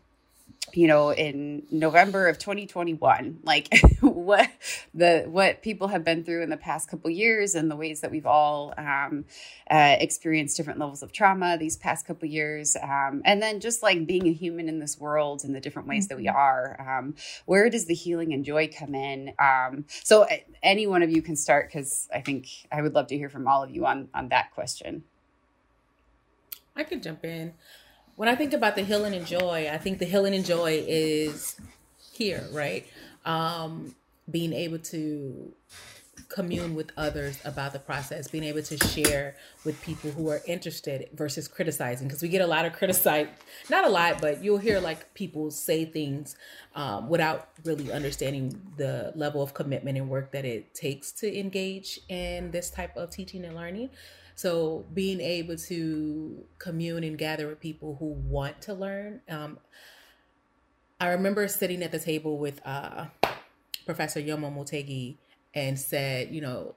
you 0.77 0.87
know 0.87 1.11
in 1.13 1.63
november 1.71 2.29
of 2.29 2.39
2021 2.39 3.41
like 3.45 3.69
what 4.01 4.51
the 4.95 5.25
what 5.29 5.63
people 5.63 5.89
have 5.89 6.05
been 6.05 6.25
through 6.25 6.43
in 6.43 6.51
the 6.51 6.57
past 6.57 6.89
couple 6.89 7.11
years 7.11 7.55
and 7.55 7.71
the 7.71 7.77
ways 7.77 8.01
that 8.01 8.11
we've 8.11 8.27
all 8.27 8.75
um, 8.79 9.25
uh, 9.71 9.97
experienced 9.99 10.57
different 10.57 10.79
levels 10.79 11.03
of 11.03 11.13
trauma 11.13 11.57
these 11.59 11.77
past 11.77 12.07
couple 12.07 12.29
years 12.29 12.77
um, 12.83 13.23
and 13.25 13.43
then 13.43 13.61
just 13.61 13.83
like 13.83 14.07
being 14.07 14.27
a 14.27 14.33
human 14.33 14.69
in 14.69 14.79
this 14.79 14.99
world 14.99 15.45
and 15.45 15.55
the 15.55 15.61
different 15.61 15.89
ways 15.89 16.09
that 16.09 16.17
we 16.17 16.27
mm-hmm. 16.27 16.37
are 16.37 16.99
um, 16.99 17.15
where 17.47 17.69
does 17.71 17.87
the 17.87 17.95
healing 17.95 18.33
and 18.33 18.45
joy 18.45 18.69
come 18.69 18.95
in? 18.95 19.33
Um, 19.39 19.85
so 19.89 20.27
any 20.63 20.87
one 20.87 21.03
of 21.03 21.11
you 21.11 21.23
can 21.23 21.37
start 21.37 21.69
because 21.69 22.09
i 22.15 22.21
think 22.21 22.49
i 22.71 22.81
would 22.81 22.95
love 22.95 23.07
to 23.09 23.17
hear 23.17 23.29
from 23.29 23.49
all 23.49 23.63
of 23.63 23.71
you 23.71 23.85
on 23.87 24.09
on 24.15 24.29
that 24.29 24.53
question. 24.55 25.05
I 26.75 26.85
could 26.85 27.03
jump 27.03 27.25
in 27.25 27.55
when 28.17 28.29
I 28.29 28.35
think 28.35 28.53
about 28.53 28.77
the 28.77 28.83
healing 28.83 29.15
and 29.15 29.27
joy, 29.27 29.69
I 29.73 29.79
think 29.79 29.99
the 29.99 30.05
healing 30.05 30.35
and 30.35 30.45
joy 30.45 30.85
is 30.87 31.57
here, 32.13 32.47
right? 32.53 32.87
Um, 33.25 33.95
being 34.31 34.53
able 34.53 34.79
to 34.79 35.53
commune 36.33 36.75
with 36.75 36.91
others 36.97 37.39
about 37.45 37.73
the 37.73 37.79
process, 37.79 38.29
being 38.29 38.45
able 38.45 38.63
to 38.63 38.77
share 38.89 39.37
with 39.65 39.81
people 39.83 40.11
who 40.11 40.29
are 40.31 40.41
interested 40.47 41.09
versus 41.13 41.47
criticizing. 41.47 42.09
Because 42.09 42.23
we 42.23 42.29
get 42.29 42.41
a 42.41 42.47
lot 42.47 42.65
of 42.65 42.73
criticize, 42.73 43.29
not 43.69 43.85
a 43.85 43.89
lot, 43.89 44.21
but 44.21 44.43
you'll 44.43 44.59
hear 44.59 44.81
like 44.81 45.13
people 45.15 45.51
say 45.51 45.85
things 45.85 46.37
um, 46.75 47.09
without 47.09 47.49
really 47.65 47.93
understanding 47.93 48.61
the 48.77 49.13
level 49.15 49.43
of 49.43 49.53
commitment 49.53 49.99
and 49.99 50.09
work 50.09 50.33
that 50.33 50.45
it 50.45 50.75
takes 50.75 51.13
to 51.13 51.39
engage 51.39 52.01
in 52.09 52.51
this 52.51 52.71
type 52.71 52.97
of 52.97 53.11
teaching 53.11 53.45
and 53.45 53.55
learning. 53.55 53.91
So 54.43 54.85
being 54.93 55.21
able 55.21 55.57
to 55.57 56.45
commune 56.59 57.05
and 57.05 57.17
gather 57.17 57.47
with 57.47 57.61
people 57.61 57.95
who 58.01 58.07
want 58.07 58.61
to 58.63 58.75
learn. 58.75 59.21
Um, 59.29 59.61
I 60.99 61.11
remember 61.11 61.47
sitting 61.47 61.81
at 61.85 61.93
the 61.93 62.01
table 62.01 62.39
with 62.39 62.61
uh, 62.67 63.07
Professor 63.87 64.19
Yomo 64.19 64.53
Motegi 64.53 65.15
and 65.55 65.79
said, 65.79 66.35
you 66.35 66.41
know, 66.41 66.75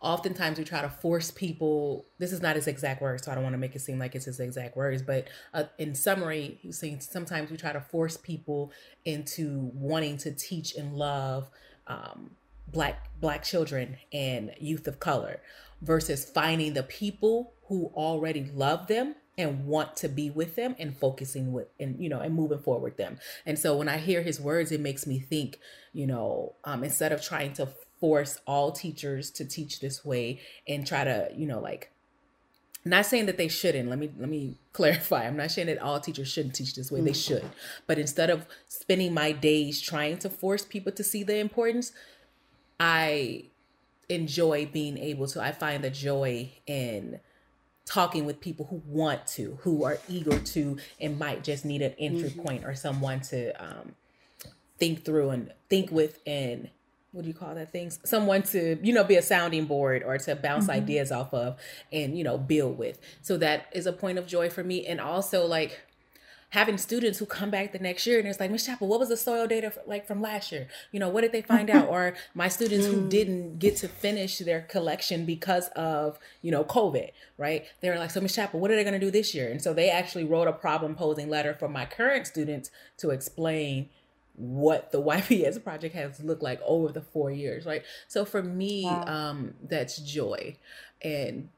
oftentimes 0.00 0.56
we 0.56 0.64
try 0.64 0.82
to 0.82 0.88
force 0.88 1.32
people 1.32 2.06
this 2.18 2.32
is 2.32 2.40
not 2.40 2.56
his 2.56 2.66
exact 2.66 3.02
words 3.02 3.22
so 3.22 3.30
i 3.30 3.34
don't 3.34 3.44
want 3.44 3.52
to 3.52 3.58
make 3.58 3.76
it 3.76 3.80
seem 3.80 3.98
like 3.98 4.14
it's 4.14 4.24
his 4.24 4.40
exact 4.40 4.74
words 4.74 5.02
but 5.02 5.28
uh, 5.52 5.64
in 5.76 5.94
summary 5.94 6.58
he's 6.62 6.78
saying 6.78 6.98
sometimes 7.00 7.50
we 7.50 7.56
try 7.58 7.70
to 7.70 7.82
force 7.82 8.16
people 8.16 8.72
into 9.04 9.70
wanting 9.74 10.16
to 10.16 10.32
teach 10.32 10.74
and 10.74 10.96
love 10.96 11.50
um, 11.86 12.30
black 12.72 13.08
black 13.20 13.42
children 13.42 13.96
and 14.12 14.52
youth 14.58 14.86
of 14.86 14.98
color 15.00 15.40
versus 15.82 16.24
finding 16.24 16.74
the 16.74 16.82
people 16.82 17.52
who 17.68 17.90
already 17.94 18.50
love 18.54 18.86
them 18.86 19.14
and 19.38 19.66
want 19.66 19.96
to 19.96 20.08
be 20.08 20.28
with 20.28 20.56
them 20.56 20.76
and 20.78 20.96
focusing 20.96 21.52
with 21.52 21.68
and 21.78 22.00
you 22.00 22.08
know 22.08 22.20
and 22.20 22.34
moving 22.34 22.58
forward 22.58 22.82
with 22.82 22.96
them. 22.96 23.18
And 23.46 23.58
so 23.58 23.76
when 23.76 23.88
i 23.88 23.98
hear 23.98 24.22
his 24.22 24.40
words 24.40 24.72
it 24.72 24.80
makes 24.80 25.06
me 25.06 25.18
think 25.18 25.58
you 25.92 26.06
know 26.06 26.54
um, 26.64 26.84
instead 26.84 27.12
of 27.12 27.22
trying 27.22 27.52
to 27.54 27.68
force 28.00 28.38
all 28.46 28.72
teachers 28.72 29.30
to 29.30 29.44
teach 29.44 29.80
this 29.80 30.04
way 30.04 30.40
and 30.66 30.86
try 30.86 31.04
to 31.04 31.30
you 31.36 31.46
know 31.46 31.60
like 31.60 31.90
not 32.82 33.04
saying 33.04 33.26
that 33.26 33.36
they 33.36 33.48
shouldn't 33.48 33.88
let 33.88 33.98
me 33.98 34.10
let 34.18 34.28
me 34.28 34.56
clarify 34.72 35.26
i'm 35.26 35.36
not 35.36 35.50
saying 35.50 35.66
that 35.66 35.78
all 35.78 36.00
teachers 36.00 36.28
shouldn't 36.28 36.54
teach 36.54 36.74
this 36.74 36.90
way 36.90 37.00
they 37.00 37.12
should. 37.12 37.44
But 37.86 37.98
instead 37.98 38.30
of 38.30 38.46
spending 38.68 39.12
my 39.14 39.32
days 39.32 39.80
trying 39.80 40.18
to 40.18 40.30
force 40.30 40.64
people 40.64 40.92
to 40.92 41.04
see 41.04 41.22
the 41.22 41.36
importance 41.36 41.92
i 42.80 43.44
enjoy 44.08 44.66
being 44.72 44.98
able 44.98 45.26
to 45.26 45.40
i 45.40 45.52
find 45.52 45.84
the 45.84 45.90
joy 45.90 46.50
in 46.66 47.20
talking 47.90 48.24
with 48.24 48.40
people 48.40 48.66
who 48.66 48.80
want 48.86 49.26
to 49.26 49.58
who 49.62 49.84
are 49.84 49.98
eager 50.08 50.38
to 50.38 50.78
and 51.00 51.18
might 51.18 51.42
just 51.42 51.64
need 51.64 51.82
an 51.82 51.92
entry 51.98 52.30
mm-hmm. 52.30 52.42
point 52.42 52.64
or 52.64 52.74
someone 52.74 53.20
to 53.20 53.52
um, 53.62 53.94
think 54.78 55.04
through 55.04 55.30
and 55.30 55.52
think 55.68 55.90
with 55.90 56.20
and 56.24 56.70
what 57.12 57.22
do 57.22 57.28
you 57.28 57.34
call 57.34 57.54
that 57.54 57.72
things 57.72 57.98
someone 58.04 58.42
to 58.42 58.78
you 58.82 58.92
know 58.92 59.02
be 59.02 59.16
a 59.16 59.22
sounding 59.22 59.66
board 59.66 60.04
or 60.04 60.16
to 60.18 60.36
bounce 60.36 60.64
mm-hmm. 60.64 60.82
ideas 60.82 61.10
off 61.10 61.34
of 61.34 61.58
and 61.92 62.16
you 62.16 62.22
know 62.22 62.38
build 62.38 62.78
with 62.78 63.00
so 63.22 63.36
that 63.36 63.66
is 63.72 63.86
a 63.86 63.92
point 63.92 64.18
of 64.18 64.26
joy 64.26 64.48
for 64.48 64.62
me 64.62 64.86
and 64.86 65.00
also 65.00 65.44
like 65.46 65.80
having 66.50 66.76
students 66.76 67.18
who 67.18 67.26
come 67.26 67.50
back 67.50 67.72
the 67.72 67.78
next 67.78 68.06
year 68.06 68.18
and 68.18 68.28
it's 68.28 68.40
like, 68.40 68.50
Miss 68.50 68.66
Chappell, 68.66 68.88
what 68.88 68.98
was 68.98 69.08
the 69.08 69.16
soil 69.16 69.46
data 69.46 69.70
for, 69.70 69.82
like 69.86 70.06
from 70.06 70.20
last 70.20 70.50
year? 70.50 70.68
You 70.90 71.00
know, 71.00 71.08
what 71.08 71.22
did 71.22 71.32
they 71.32 71.42
find 71.42 71.68
out? 71.70 71.80
Or 71.90 72.14
my 72.34 72.48
students 72.48 72.86
who 72.86 73.02
mm. 73.02 73.08
didn't 73.08 73.58
get 73.58 73.76
to 73.78 73.88
finish 73.88 74.38
their 74.38 74.60
collection 74.60 75.24
because 75.24 75.68
of, 75.68 76.18
you 76.42 76.50
know, 76.50 76.62
COVID, 76.62 77.10
right? 77.36 77.64
They're 77.80 77.98
like, 77.98 78.10
so 78.10 78.20
Miss 78.20 78.34
Chappell, 78.34 78.60
what 78.60 78.70
are 78.70 78.76
they 78.76 78.84
going 78.84 78.98
to 78.98 79.04
do 79.04 79.10
this 79.10 79.34
year? 79.34 79.50
And 79.50 79.60
so 79.60 79.72
they 79.72 79.90
actually 79.90 80.24
wrote 80.24 80.46
a 80.46 80.52
problem 80.52 80.94
posing 80.94 81.28
letter 81.28 81.54
for 81.54 81.68
my 81.68 81.84
current 81.86 82.26
students 82.26 82.70
to 82.98 83.10
explain 83.10 83.88
what 84.36 84.92
the 84.92 85.02
YPS 85.02 85.62
project 85.62 85.94
has 85.94 86.20
looked 86.20 86.42
like 86.42 86.60
over 86.64 86.92
the 86.92 87.00
four 87.00 87.30
years, 87.30 87.66
right? 87.66 87.82
So 88.08 88.24
for 88.24 88.42
me, 88.42 88.84
wow. 88.84 89.04
um, 89.04 89.54
that's 89.62 89.98
joy. 89.98 90.56
And 91.02 91.48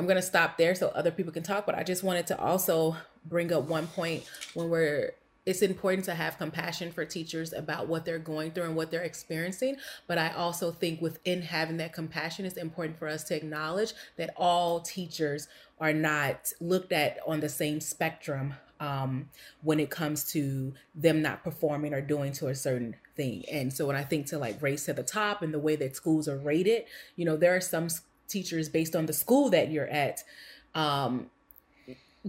I'm 0.00 0.06
going 0.06 0.16
to 0.16 0.22
stop 0.22 0.56
there 0.56 0.74
so 0.74 0.88
other 0.94 1.10
people 1.10 1.30
can 1.30 1.42
talk, 1.42 1.66
but 1.66 1.74
I 1.74 1.82
just 1.82 2.02
wanted 2.02 2.26
to 2.28 2.40
also 2.40 2.96
bring 3.26 3.52
up 3.52 3.64
one 3.64 3.86
point 3.86 4.24
when 4.54 4.70
we're 4.70 5.12
it's 5.44 5.60
important 5.60 6.06
to 6.06 6.14
have 6.14 6.38
compassion 6.38 6.90
for 6.90 7.04
teachers 7.04 7.52
about 7.52 7.86
what 7.86 8.06
they're 8.06 8.18
going 8.18 8.52
through 8.52 8.64
and 8.64 8.76
what 8.76 8.90
they're 8.90 9.02
experiencing. 9.02 9.76
But 10.06 10.16
I 10.16 10.30
also 10.30 10.70
think 10.70 11.02
within 11.02 11.42
having 11.42 11.76
that 11.78 11.92
compassion, 11.92 12.46
it's 12.46 12.56
important 12.56 12.98
for 12.98 13.08
us 13.08 13.24
to 13.24 13.36
acknowledge 13.36 13.92
that 14.16 14.32
all 14.38 14.80
teachers 14.80 15.48
are 15.78 15.92
not 15.92 16.50
looked 16.60 16.92
at 16.92 17.18
on 17.26 17.40
the 17.40 17.48
same 17.50 17.78
spectrum 17.80 18.54
um, 18.80 19.28
when 19.62 19.80
it 19.80 19.90
comes 19.90 20.24
to 20.32 20.72
them 20.94 21.20
not 21.20 21.44
performing 21.44 21.92
or 21.92 22.00
doing 22.00 22.32
to 22.32 22.48
a 22.48 22.54
certain 22.54 22.96
thing. 23.16 23.44
And 23.52 23.70
so 23.70 23.86
when 23.86 23.96
I 23.96 24.04
think 24.04 24.26
to 24.28 24.38
like 24.38 24.62
race 24.62 24.86
to 24.86 24.94
the 24.94 25.02
top 25.02 25.42
and 25.42 25.52
the 25.52 25.58
way 25.58 25.76
that 25.76 25.94
schools 25.94 26.26
are 26.26 26.38
rated, 26.38 26.84
you 27.16 27.26
know, 27.26 27.36
there 27.36 27.54
are 27.54 27.60
some 27.60 27.88
teachers 28.30 28.68
based 28.68 28.96
on 28.96 29.06
the 29.06 29.12
school 29.12 29.50
that 29.50 29.70
you're 29.70 29.88
at 29.88 30.22
um, 30.74 31.30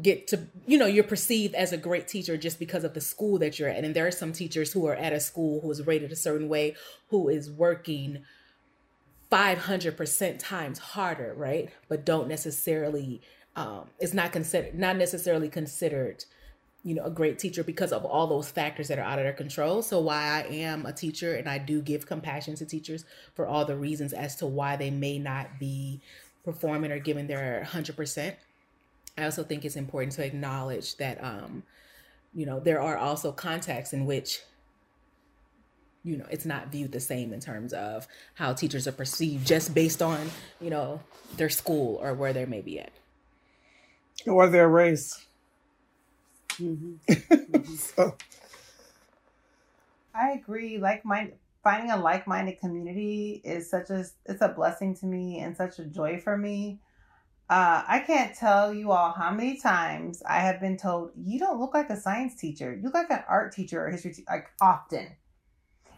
get 0.01 0.27
to 0.27 0.47
you 0.65 0.77
know 0.77 0.85
you're 0.85 1.03
perceived 1.03 1.53
as 1.55 1.73
a 1.73 1.77
great 1.77 2.07
teacher 2.07 2.37
just 2.37 2.59
because 2.59 2.83
of 2.83 2.93
the 2.93 3.01
school 3.01 3.37
that 3.39 3.59
you're 3.59 3.69
at. 3.69 3.83
And 3.83 3.95
there 3.95 4.07
are 4.07 4.11
some 4.11 4.33
teachers 4.33 4.71
who 4.73 4.85
are 4.87 4.95
at 4.95 5.13
a 5.13 5.19
school 5.19 5.61
who 5.61 5.71
is 5.71 5.85
rated 5.85 6.11
a 6.11 6.15
certain 6.15 6.47
way 6.47 6.75
who 7.09 7.29
is 7.29 7.49
working 7.49 8.23
500% 9.31 10.39
times 10.39 10.79
harder 10.79 11.33
right? 11.35 11.69
But 11.87 12.05
don't 12.05 12.27
necessarily 12.27 13.21
um 13.55 13.89
it's 13.99 14.13
not 14.13 14.31
considered 14.31 14.77
not 14.77 14.97
necessarily 14.97 15.49
considered 15.49 16.25
you 16.83 16.95
know 16.95 17.03
a 17.03 17.09
great 17.09 17.37
teacher 17.37 17.63
because 17.63 17.91
of 17.91 18.05
all 18.05 18.27
those 18.27 18.49
factors 18.49 18.87
that 18.87 18.97
are 18.97 19.05
out 19.05 19.19
of 19.19 19.25
their 19.25 19.33
control. 19.33 19.81
So 19.81 19.99
why 19.99 20.43
i 20.43 20.53
am 20.53 20.85
a 20.85 20.93
teacher 20.93 21.35
and 21.35 21.47
i 21.47 21.57
do 21.57 21.81
give 21.81 22.05
compassion 22.05 22.55
to 22.55 22.65
teachers 22.65 23.05
for 23.35 23.45
all 23.45 23.65
the 23.65 23.75
reasons 23.75 24.13
as 24.13 24.35
to 24.37 24.47
why 24.47 24.75
they 24.75 24.89
may 24.89 25.19
not 25.19 25.59
be 25.59 26.01
performing 26.43 26.91
or 26.91 26.99
giving 26.99 27.27
their 27.27 27.67
100% 27.71 28.35
i 29.17 29.23
also 29.23 29.43
think 29.43 29.63
it's 29.63 29.75
important 29.75 30.13
to 30.13 30.25
acknowledge 30.25 30.97
that 30.97 31.23
um 31.23 31.63
you 32.33 32.45
know 32.45 32.59
there 32.59 32.81
are 32.81 32.97
also 32.97 33.31
contexts 33.31 33.93
in 33.93 34.05
which 34.05 34.39
you 36.03 36.17
know 36.17 36.25
it's 36.31 36.45
not 36.45 36.71
viewed 36.71 36.91
the 36.91 36.99
same 36.99 37.33
in 37.33 37.39
terms 37.39 37.73
of 37.73 38.07
how 38.35 38.53
teachers 38.53 38.87
are 38.87 38.91
perceived 38.91 39.45
just 39.45 39.73
based 39.73 40.01
on 40.01 40.31
you 40.59 40.69
know 40.69 40.99
their 41.37 41.49
school 41.49 41.99
or 42.01 42.13
where 42.13 42.33
they 42.33 42.45
may 42.45 42.61
be 42.61 42.79
at. 42.79 42.91
Or 44.27 44.47
their 44.47 44.69
race 44.69 45.25
Mm-hmm. 46.61 47.73
so. 47.75 48.15
I 50.13 50.31
agree. 50.31 50.77
Like 50.77 51.03
mind 51.05 51.33
finding 51.63 51.91
a 51.91 51.97
like 51.97 52.27
minded 52.27 52.59
community 52.59 53.41
is 53.43 53.69
such 53.69 53.89
a 53.89 54.05
it's 54.25 54.41
a 54.41 54.49
blessing 54.49 54.95
to 54.95 55.05
me 55.05 55.39
and 55.39 55.55
such 55.55 55.79
a 55.79 55.85
joy 55.85 56.19
for 56.19 56.37
me. 56.37 56.79
Uh, 57.49 57.83
I 57.85 57.99
can't 57.99 58.33
tell 58.33 58.73
you 58.73 58.91
all 58.91 59.11
how 59.11 59.31
many 59.31 59.57
times 59.59 60.23
I 60.25 60.39
have 60.39 60.61
been 60.61 60.77
told 60.77 61.11
you 61.17 61.37
don't 61.37 61.59
look 61.59 61.73
like 61.73 61.89
a 61.89 61.99
science 61.99 62.35
teacher. 62.35 62.73
You 62.73 62.83
look 62.83 62.93
like 62.93 63.09
an 63.09 63.23
art 63.27 63.51
teacher 63.51 63.85
or 63.85 63.89
history 63.89 64.13
teacher, 64.13 64.27
like 64.29 64.47
often. 64.61 65.07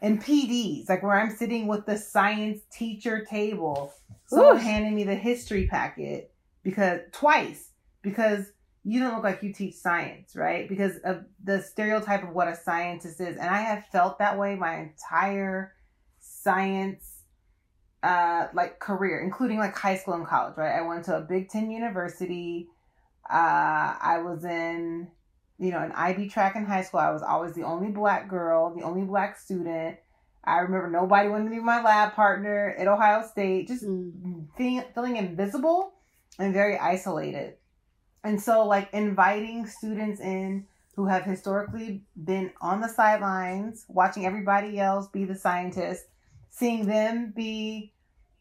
And 0.02 0.22
PDs, 0.22 0.90
like 0.90 1.04
where 1.04 1.18
I'm 1.18 1.34
sitting 1.34 1.68
with 1.68 1.86
the 1.86 1.98
science 1.98 2.62
teacher 2.72 3.24
table, 3.24 3.94
someone 4.26 4.58
handing 4.58 4.96
me 4.96 5.04
the 5.04 5.16
history 5.16 5.68
packet 5.68 6.34
because 6.64 7.02
twice 7.12 7.70
because 8.02 8.52
you 8.86 9.00
don't 9.00 9.16
look 9.16 9.24
like 9.24 9.42
you 9.42 9.54
teach 9.54 9.76
science, 9.76 10.36
right? 10.36 10.68
Because 10.68 10.98
of 11.06 11.24
the 11.44 11.62
stereotype 11.62 12.24
of 12.24 12.30
what 12.30 12.50
a 12.50 12.56
scientist 12.56 13.22
is. 13.22 13.38
And 13.38 13.50
I 13.50 13.62
have 13.62 13.86
felt 13.88 14.20
that 14.20 14.38
way 14.38 14.56
my 14.56 14.78
entire 14.78 15.74
science 16.20 17.10
uh 18.02 18.48
like 18.54 18.80
career, 18.80 19.22
including 19.22 19.58
like 19.58 19.78
high 19.78 19.96
school 19.96 20.16
and 20.16 20.28
college, 20.28 20.58
right? 20.58 20.78
I 20.78 20.82
went 20.82 21.06
to 21.06 21.18
a 21.18 21.22
Big 21.22 21.50
Ten 21.50 21.72
university. 21.72 22.68
Uh 23.30 23.96
I 24.02 24.22
was 24.22 24.44
in, 24.44 25.08
you 25.58 25.72
know, 25.72 25.80
an 25.80 25.94
IB 25.94 26.28
track 26.28 26.58
in 26.58 26.66
high 26.66 26.84
school. 26.84 27.00
I 27.00 27.12
was 27.12 27.24
always 27.24 27.54
the 27.54 27.64
only 27.64 27.92
black 27.92 28.28
girl, 28.28 28.76
the 28.76 28.84
only 28.84 29.06
black 29.06 29.40
student. 29.40 29.98
I 30.44 30.58
remember 30.58 30.90
nobody 30.90 31.30
wanted 31.30 31.46
to 31.46 31.50
be 31.52 31.62
my 31.62 31.82
lab 31.82 32.16
partner 32.16 32.76
at 32.78 32.88
Ohio 32.88 33.26
State, 33.26 33.70
just 33.70 33.86
mm. 33.86 34.46
feeling, 34.58 34.84
feeling 34.94 35.16
invisible 35.16 35.94
and 36.38 36.54
very 36.54 36.78
isolated. 36.78 37.56
And 38.24 38.42
so, 38.42 38.66
like, 38.66 38.90
inviting 38.94 39.68
students 39.68 40.22
in 40.22 40.66
who 40.96 41.08
have 41.08 41.24
historically 41.24 42.04
been 42.24 42.52
on 42.62 42.80
the 42.80 42.88
sidelines, 42.88 43.86
watching 43.88 44.26
everybody 44.26 44.80
else 44.80 45.08
be 45.08 45.26
the 45.26 45.36
scientist, 45.36 46.06
seeing 46.50 46.86
them 46.86 47.34
be 47.36 47.92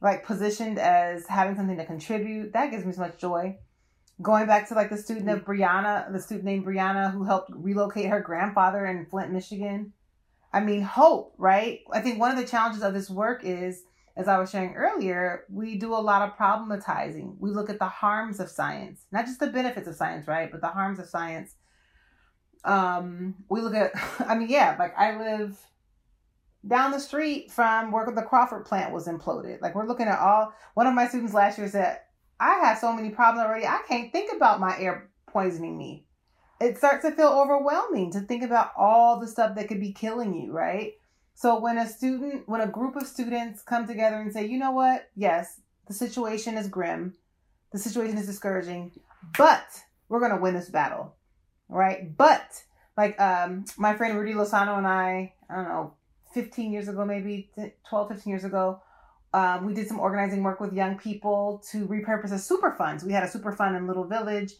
like 0.02 0.26
positioned 0.26 0.78
as 0.78 1.26
having 1.26 1.56
something 1.56 1.76
to 1.76 1.86
contribute, 1.86 2.52
that 2.52 2.70
gives 2.70 2.84
me 2.84 2.92
so 2.92 3.00
much 3.00 3.16
joy. 3.18 3.56
Going 4.20 4.46
back 4.46 4.68
to 4.68 4.74
like 4.74 4.90
the 4.90 4.98
student 4.98 5.30
of 5.30 5.44
Brianna, 5.44 6.12
the 6.12 6.20
student 6.20 6.44
named 6.44 6.66
Brianna 6.66 7.10
who 7.12 7.24
helped 7.24 7.50
relocate 7.54 8.10
her 8.10 8.20
grandfather 8.20 8.84
in 8.84 9.06
Flint, 9.06 9.32
Michigan. 9.32 9.92
I 10.52 10.60
mean, 10.60 10.82
hope, 10.82 11.34
right? 11.38 11.80
I 11.92 12.00
think 12.00 12.20
one 12.20 12.30
of 12.30 12.36
the 12.36 12.46
challenges 12.46 12.82
of 12.82 12.92
this 12.92 13.08
work 13.08 13.42
is, 13.44 13.84
as 14.16 14.28
I 14.28 14.38
was 14.38 14.50
sharing 14.50 14.74
earlier, 14.74 15.44
we 15.50 15.76
do 15.78 15.94
a 15.94 15.96
lot 15.96 16.22
of 16.22 16.36
problematizing. 16.36 17.36
We 17.38 17.50
look 17.50 17.70
at 17.70 17.78
the 17.78 17.88
harms 17.88 18.40
of 18.40 18.50
science, 18.50 19.06
not 19.10 19.24
just 19.24 19.40
the 19.40 19.46
benefits 19.46 19.88
of 19.88 19.94
science, 19.94 20.28
right? 20.28 20.50
But 20.50 20.60
the 20.60 20.68
harms 20.68 20.98
of 20.98 21.06
science. 21.06 21.54
Um, 22.64 23.34
we 23.48 23.60
look 23.60 23.74
at, 23.74 23.92
I 24.28 24.34
mean, 24.34 24.48
yeah, 24.48 24.76
like 24.78 24.96
I 24.98 25.18
live 25.18 25.58
down 26.66 26.92
the 26.92 27.00
street 27.00 27.50
from 27.50 27.90
where 27.90 28.06
the 28.06 28.22
Crawford 28.22 28.66
plant 28.66 28.92
was 28.92 29.08
imploded. 29.08 29.60
Like 29.60 29.74
we're 29.74 29.86
looking 29.86 30.06
at 30.08 30.18
all. 30.18 30.52
One 30.74 30.86
of 30.86 30.94
my 30.94 31.08
students 31.08 31.34
last 31.34 31.58
year 31.58 31.68
said, 31.68 32.00
"I 32.38 32.60
have 32.60 32.78
so 32.78 32.92
many 32.92 33.10
problems 33.10 33.46
already. 33.46 33.66
I 33.66 33.80
can't 33.88 34.12
think 34.12 34.32
about 34.32 34.60
my 34.60 34.78
air 34.78 35.10
poisoning 35.26 35.76
me." 35.76 36.06
It 36.60 36.78
starts 36.78 37.04
to 37.04 37.10
feel 37.10 37.28
overwhelming 37.28 38.12
to 38.12 38.20
think 38.20 38.44
about 38.44 38.70
all 38.76 39.18
the 39.18 39.26
stuff 39.26 39.56
that 39.56 39.66
could 39.66 39.80
be 39.80 39.92
killing 39.92 40.32
you, 40.32 40.52
right? 40.52 40.92
So 41.34 41.58
when 41.58 41.78
a 41.78 41.88
student, 41.88 42.48
when 42.48 42.60
a 42.60 42.66
group 42.66 42.96
of 42.96 43.06
students 43.06 43.62
come 43.62 43.86
together 43.86 44.20
and 44.20 44.32
say, 44.32 44.46
"You 44.46 44.58
know 44.58 44.72
what? 44.72 45.08
Yes, 45.16 45.60
the 45.86 45.94
situation 45.94 46.56
is 46.56 46.68
grim. 46.68 47.14
The 47.72 47.78
situation 47.78 48.18
is 48.18 48.26
discouraging, 48.26 48.92
but 49.38 49.66
we're 50.08 50.20
going 50.20 50.32
to 50.32 50.40
win 50.40 50.54
this 50.54 50.68
battle." 50.68 51.14
Right? 51.68 52.16
But 52.16 52.62
like 52.96 53.18
um 53.20 53.64
my 53.78 53.94
friend 53.96 54.18
Rudy 54.18 54.34
Lozano 54.34 54.76
and 54.76 54.86
I, 54.86 55.32
I 55.48 55.56
don't 55.56 55.68
know, 55.68 55.94
15 56.34 56.72
years 56.72 56.88
ago, 56.88 57.04
maybe 57.04 57.50
12, 57.88 58.08
15 58.08 58.30
years 58.30 58.44
ago, 58.44 58.80
um, 59.34 59.66
we 59.66 59.74
did 59.74 59.88
some 59.88 59.98
organizing 59.98 60.42
work 60.42 60.60
with 60.60 60.72
young 60.72 60.98
people 60.98 61.62
to 61.70 61.86
repurpose 61.86 62.32
a 62.32 62.38
super 62.38 62.72
funds. 62.72 63.04
We 63.04 63.12
had 63.12 63.22
a 63.22 63.28
super 63.28 63.52
fund 63.52 63.76
in 63.76 63.86
Little 63.86 64.04
Village. 64.04 64.52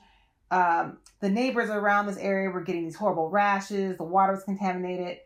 Um, 0.50 0.98
the 1.20 1.30
neighbors 1.30 1.70
around 1.70 2.06
this 2.06 2.18
area 2.18 2.50
were 2.50 2.62
getting 2.62 2.84
these 2.84 2.96
horrible 2.96 3.30
rashes. 3.30 3.96
The 3.96 4.04
water 4.04 4.32
was 4.32 4.44
contaminated. 4.44 5.18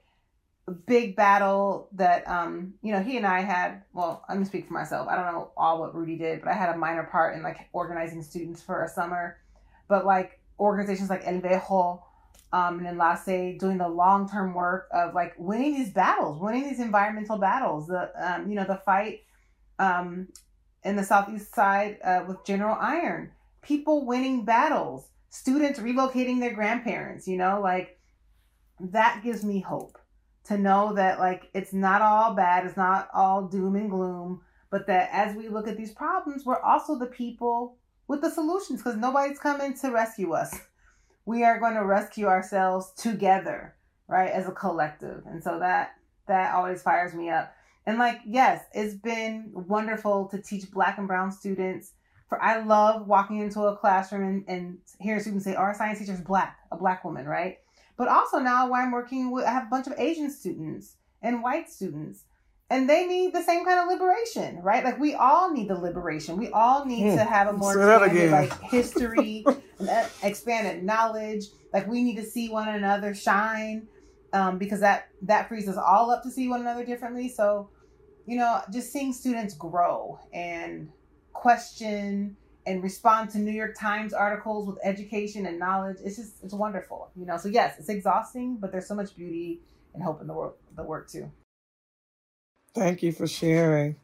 Big 0.87 1.14
battle 1.14 1.89
that, 1.93 2.27
um, 2.29 2.75
you 2.83 2.93
know, 2.93 3.03
he 3.03 3.17
and 3.17 3.27
I 3.27 3.41
had. 3.41 3.83
Well, 3.93 4.25
I'm 4.29 4.37
gonna 4.37 4.47
speak 4.47 4.67
for 4.67 4.75
myself. 4.75 5.09
I 5.09 5.14
don't 5.14 5.27
know 5.27 5.53
all 5.57 5.81
what 5.81 5.95
Rudy 5.95 6.17
did, 6.17 6.41
but 6.41 6.51
I 6.51 6.55
had 6.55 6.75
a 6.75 6.79
minor 6.79 7.05
part 7.05 7.37
in 7.37 7.43
like 7.43 7.69
organizing 7.73 8.23
students 8.23 8.62
for 8.62 8.83
a 8.83 8.89
summer. 8.89 9.39
But 9.89 10.05
like 10.05 10.41
organizations 10.59 11.09
like 11.09 11.25
LVEJO, 11.25 12.03
um, 12.53 12.79
and 12.79 12.87
Enlace 12.87 13.59
doing 13.59 13.79
the 13.79 13.89
long 13.89 14.29
term 14.29 14.55
work 14.55 14.89
of 14.93 15.14
like 15.14 15.35
winning 15.37 15.75
these 15.75 15.91
battles, 15.91 16.41
winning 16.41 16.64
these 16.64 16.81
environmental 16.81 17.39
battles. 17.39 17.87
The 17.87 18.11
um, 18.17 18.49
you 18.49 18.55
know 18.55 18.64
the 18.64 18.77
fight 18.77 19.21
um, 19.79 20.29
in 20.85 20.97
the 20.97 21.05
southeast 21.05 21.55
side 21.55 21.99
uh, 22.03 22.25
with 22.27 22.45
General 22.45 22.77
Iron, 22.81 23.31
people 23.62 24.07
winning 24.07 24.45
battles, 24.45 25.09
students 25.29 25.79
relocating 25.79 26.41
their 26.41 26.55
grandparents. 26.55 27.27
You 27.27 27.37
know, 27.37 27.61
like 27.61 27.99
that 28.81 29.23
gives 29.23 29.45
me 29.45 29.61
hope 29.61 29.99
to 30.47 30.59
know 30.59 30.94
that 30.94 31.18
like 31.18 31.49
it's 31.55 31.72
not 31.72 32.03
all 32.03 32.34
bad, 32.34 32.66
it's 32.66 32.76
not 32.76 33.09
all 33.14 33.47
doom 33.47 33.76
and 33.76 33.90
gloom, 33.90 34.42
but 34.70 34.86
that 34.86 35.11
as 35.12 35.36
we 35.36 35.49
look 35.49 35.68
at 35.68 35.76
these 35.76 35.92
problems, 35.92 36.44
we're 36.44 36.61
also 36.61 36.99
the 36.99 37.07
people 37.07 37.76
with 38.09 38.20
the 38.20 38.30
solutions 38.30 38.82
because 38.82 38.97
nobody's 38.97 39.38
coming 39.38 39.76
to 39.78 39.90
rescue 39.90 40.32
us 40.32 40.55
we 41.26 41.42
are 41.42 41.59
going 41.59 41.74
to 41.74 41.84
rescue 41.84 42.26
ourselves 42.26 42.92
together, 42.97 43.74
right? 44.09 44.30
As 44.30 44.49
a 44.49 44.53
collective. 44.53 45.24
And 45.26 45.42
so 45.42 45.59
that 45.59 45.94
that 46.28 46.55
always 46.55 46.82
fires 46.82 47.12
me 47.12 47.28
up. 47.28 47.53
And 47.84 47.99
like, 47.99 48.20
yes, 48.24 48.64
it's 48.72 48.94
been 48.94 49.51
wonderful 49.53 50.26
to 50.28 50.40
teach 50.40 50.70
black 50.70 50.99
and 50.99 51.07
brown 51.07 51.30
students. 51.30 51.92
For 52.28 52.42
I 52.42 52.64
love 52.64 53.07
walking 53.07 53.40
into 53.40 53.61
a 53.62 53.76
classroom 53.76 54.24
and, 54.24 54.44
and 54.49 54.78
hearing 54.99 55.20
students 55.20 55.44
say, 55.44 55.55
Our 55.55 55.74
science 55.74 55.99
teacher 55.99 56.12
is 56.12 56.20
black, 56.20 56.57
a 56.72 56.76
black 56.76 57.05
woman, 57.05 57.26
right? 57.26 57.59
But 57.97 58.09
also 58.09 58.38
now 58.38 58.70
where 58.70 58.82
I'm 58.82 58.92
working 58.92 59.30
with 59.30 59.44
I 59.44 59.51
have 59.51 59.64
a 59.64 59.70
bunch 59.70 59.86
of 59.86 59.94
Asian 59.99 60.30
students 60.30 60.97
and 61.22 61.42
white 61.42 61.70
students 61.70 62.24
and 62.68 62.88
they 62.90 63.07
need 63.07 63.32
the 63.32 63.42
same 63.42 63.64
kind 63.64 63.78
of 63.78 63.88
liberation, 63.88 64.61
right? 64.61 64.84
Like 64.84 64.99
we 64.99 65.14
all 65.14 65.53
need 65.53 65.68
the 65.68 65.78
liberation. 65.78 66.36
We 66.36 66.51
all 66.51 66.84
need 66.84 67.05
to 67.16 67.22
hmm. 67.22 67.28
have 67.28 67.49
a 67.49 67.53
more 67.53 67.72
expanded, 67.72 68.32
like 68.32 68.61
history, 68.62 69.44
expanded 70.22 70.82
knowledge. 70.82 71.44
Like 71.72 71.86
we 71.86 72.03
need 72.03 72.16
to 72.16 72.24
see 72.24 72.49
one 72.49 72.68
another 72.68 73.14
shine, 73.14 73.86
um, 74.32 74.59
because 74.59 74.80
that 74.80 75.09
that 75.22 75.49
frees 75.49 75.68
us 75.68 75.76
all 75.76 76.11
up 76.11 76.24
to 76.24 76.30
see 76.30 76.49
one 76.49 76.61
another 76.61 76.84
differently. 76.84 77.28
So, 77.28 77.70
you 78.26 78.36
know, 78.36 78.61
just 78.72 78.92
seeing 78.92 79.12
students 79.12 79.55
grow 79.55 80.18
and 80.32 80.90
question 81.32 82.36
and 82.67 82.83
respond 82.83 83.31
to 83.31 83.39
New 83.39 83.53
York 83.53 83.77
Times 83.79 84.12
articles 84.12 84.67
with 84.67 84.79
education 84.83 85.47
and 85.47 85.59
knowledge. 85.59 85.99
It's 86.05 86.17
just 86.17 86.43
it's 86.43 86.53
wonderful, 86.53 87.11
you 87.17 87.25
know. 87.25 87.37
So 87.37 87.49
yes, 87.49 87.79
it's 87.79 87.89
exhausting, 87.89 88.59
but 88.61 88.73
there's 88.73 88.89
so 88.89 88.95
much 88.95 89.17
beauty 89.17 89.61
and 89.95 90.03
hope 90.03 90.21
in 90.21 90.27
the 90.27 90.35
work 90.35 90.59
the 90.77 90.83
work 90.83 91.09
too. 91.09 91.31
Thank 92.75 93.03
you 93.03 93.12
for 93.12 93.27
sharing. 93.27 93.97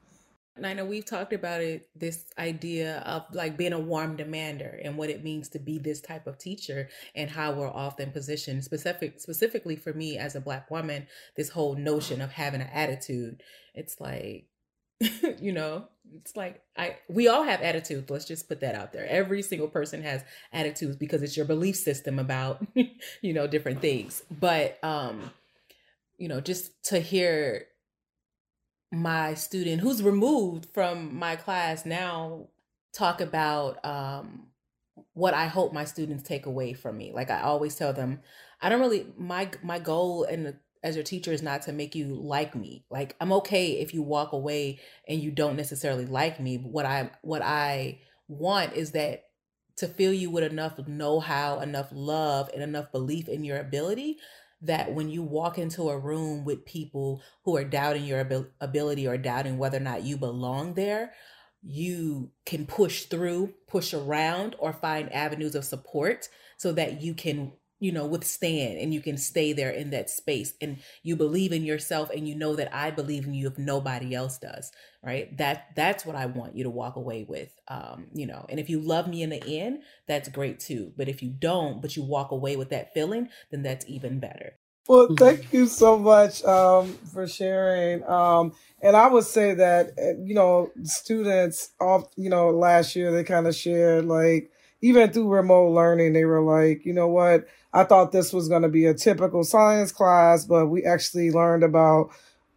Nina, 0.59 0.85
we've 0.85 1.05
talked 1.05 1.33
about 1.33 1.63
it 1.63 1.89
this 1.97 2.27
idea 2.39 2.99
of 3.07 3.25
like 3.33 3.57
being 3.57 3.73
a 3.73 3.81
warm 3.81 4.17
demander 4.17 4.81
and 4.85 4.99
what 4.99 5.09
it 5.09 5.25
means 5.25 5.49
to 5.51 5.59
be 5.59 5.79
this 5.79 6.01
type 6.01 6.27
of 6.27 6.37
teacher 6.37 6.91
and 7.15 7.31
how 7.31 7.53
we're 7.53 7.71
often 7.71 8.11
positioned 8.11 8.63
specific 8.63 9.19
specifically 9.19 9.77
for 9.77 9.95
me 9.95 10.19
as 10.19 10.37
a 10.37 10.41
black 10.43 10.71
woman 10.71 11.07
this 11.37 11.49
whole 11.49 11.75
notion 11.75 12.21
of 12.21 12.33
having 12.33 12.61
an 12.61 12.69
attitude 12.71 13.43
it's 13.75 13.99
like 13.99 14.47
you 15.41 15.53
know 15.53 15.87
it's 16.15 16.37
like 16.37 16.63
i 16.77 16.97
we 17.09 17.29
all 17.29 17.43
have 17.43 17.61
attitudes 17.63 18.11
let's 18.11 18.25
just 18.25 18.49
put 18.49 18.61
that 18.61 18.75
out 18.75 18.93
there 18.93 19.07
every 19.09 19.43
single 19.43 19.69
person 19.69 20.03
has 20.03 20.23
attitudes 20.53 20.97
because 20.97 21.23
it's 21.23 21.37
your 21.37 21.47
belief 21.47 21.77
system 21.77 22.19
about 22.19 22.65
you 23.23 23.33
know 23.33 23.47
different 23.47 23.81
things 23.81 24.23
but 24.31 24.83
um 24.85 25.31
you 26.19 26.29
know 26.29 26.41
just 26.41 26.83
to 26.85 27.01
hear 27.01 27.67
my 28.93 29.33
student 29.33 29.81
who's 29.81 30.03
removed 30.03 30.67
from 30.75 31.17
my 31.17 31.35
class 31.35 31.87
now 31.87 32.49
talk 32.93 33.21
about 33.21 33.83
um, 33.85 34.49
what 35.15 35.35
I 35.35 35.47
hope 35.47 35.73
my 35.73 35.85
students 35.85 36.23
take 36.23 36.47
away 36.47 36.75
from 36.75 36.99
me. 36.99 37.13
Like 37.13 37.31
I 37.31 37.41
always 37.41 37.75
tell 37.75 37.93
them, 37.93 38.21
I 38.61 38.69
don't 38.69 38.81
really 38.81 39.07
my 39.17 39.51
my 39.63 39.79
goal 39.79 40.25
and 40.25 40.57
as 40.83 40.97
your 40.97 41.05
teacher 41.05 41.33
is 41.33 41.43
not 41.43 41.63
to 41.63 41.73
make 41.73 41.95
you 41.95 42.15
like 42.15 42.55
me. 42.55 42.85
Like 42.91 43.17
I'm 43.21 43.33
okay 43.35 43.73
if 43.81 43.95
you 43.95 44.03
walk 44.03 44.33
away 44.33 44.81
and 45.09 45.21
you 45.21 45.31
don't 45.31 45.57
necessarily 45.57 46.07
like 46.07 46.41
me. 46.41 46.59
But 46.59 46.73
what 46.73 46.87
I 46.87 47.11
what 47.23 47.43
I 47.43 48.01
want 48.29 48.75
is 48.75 48.93
that 48.93 49.25
to 49.77 49.89
fill 49.89 50.13
you 50.13 50.31
with 50.31 50.45
enough 50.45 50.79
know-how, 50.87 51.61
enough 51.61 51.89
love, 51.93 52.51
and 52.53 52.63
enough 52.63 52.93
belief 52.93 53.29
in 53.29 53.45
your 53.45 53.59
ability 53.59 54.19
that 54.61 54.93
when 54.93 55.09
you 55.09 55.23
walk 55.23 55.59
into 55.59 55.89
a 55.89 55.99
room 55.99 56.45
with 56.45 56.65
people 56.65 57.21
who 57.45 57.57
are 57.57 57.65
doubting 57.65 58.05
your 58.05 58.21
abil- 58.21 58.47
ability 58.61 59.07
or 59.07 59.19
doubting 59.19 59.59
whether 59.59 59.79
or 59.79 59.81
not 59.81 60.05
you 60.05 60.17
belong 60.17 60.75
there, 60.75 61.13
you 61.63 62.31
can 62.47 62.67
push 62.67 63.05
through, 63.05 63.55
push 63.67 63.93
around, 63.93 64.55
or 64.59 64.73
find 64.73 65.13
avenues 65.13 65.55
of 65.55 65.65
support 65.65 66.29
so 66.57 66.73
that 66.73 67.03
you 67.03 67.15
can 67.15 67.53
you 67.83 67.93
know 67.93 68.07
withstand 68.07 68.79
and 68.79 68.95
you 68.95 69.01
can 69.01 69.19
stay 69.19 69.53
there 69.53 69.71
in 69.71 69.91
that 69.91 70.09
space. 70.09 70.55
And 70.61 70.79
you 71.03 71.17
believe 71.17 71.53
in 71.53 71.65
yourself 71.65 72.11
and 72.11 72.29
you 72.29 72.35
know 72.37 72.55
that 72.57 72.75
i 72.75 72.91
believe 72.91 73.27
in 73.27 73.35
you 73.35 73.49
if 73.49 73.59
nobody 73.59 74.15
else 74.15 74.39
does 74.39 74.71
right? 75.05 75.37
That 75.39 75.69
that's 75.75 76.07
what 76.07 76.17
i 76.17 76.27
want 76.27 76.57
you 76.57 76.65
to 76.65 76.71
walk 76.71 76.97
away 76.97 77.25
with 77.29 77.51
um 77.69 78.07
you 78.15 78.27
know. 78.27 78.47
And 78.49 78.61
if 78.61 78.71
you 78.71 78.81
love 78.81 79.09
me 79.09 79.23
in 79.23 79.31
the 79.31 79.59
end 79.61 79.83
that's 80.07 80.29
great 80.29 80.61
too. 80.61 80.93
But 80.97 81.09
if 81.09 81.23
you 81.23 81.31
don't 81.31 81.83
but 81.83 81.97
you 81.97 82.05
walk 82.05 82.31
away 82.31 82.57
with 82.57 82.71
that 82.71 82.95
feeling 82.95 83.29
then 83.51 83.63
that's 83.63 83.85
even 83.89 84.21
better. 84.21 84.55
Well 84.89 85.15
thank 85.19 85.53
you 85.53 85.67
so 85.67 85.99
much 85.99 86.45
um 86.45 86.95
for 87.13 87.27
sharing 87.27 88.05
um 88.05 88.53
and 88.83 88.97
i 88.97 89.07
would 89.07 89.25
say 89.25 89.55
that 89.55 89.93
eh, 89.99 90.15
you 90.25 90.35
know 90.35 90.71
students 90.83 91.71
off 91.81 92.05
you 92.17 92.31
know 92.31 92.51
last 92.51 92.97
year 92.97 93.13
they 93.13 93.25
kind 93.25 93.47
of 93.47 93.55
shared 93.55 94.07
like 94.07 94.51
even 94.83 95.13
through 95.13 95.29
remote 95.29 95.71
learning 95.71 96.13
they 96.13 96.25
were 96.25 96.43
like 96.43 96.85
you 96.85 96.93
know 96.93 97.09
what 97.09 97.47
I 97.73 97.85
thought 97.85 98.13
this 98.13 98.33
was 98.33 98.49
going 98.49 98.63
to 98.63 98.69
be 98.69 98.87
a 98.87 98.95
typical 98.95 99.45
science 99.45 99.93
class, 99.93 100.45
but 100.45 100.67
we 100.67 100.85
actually 100.85 101.31
learned 101.31 101.65
about 101.65 102.11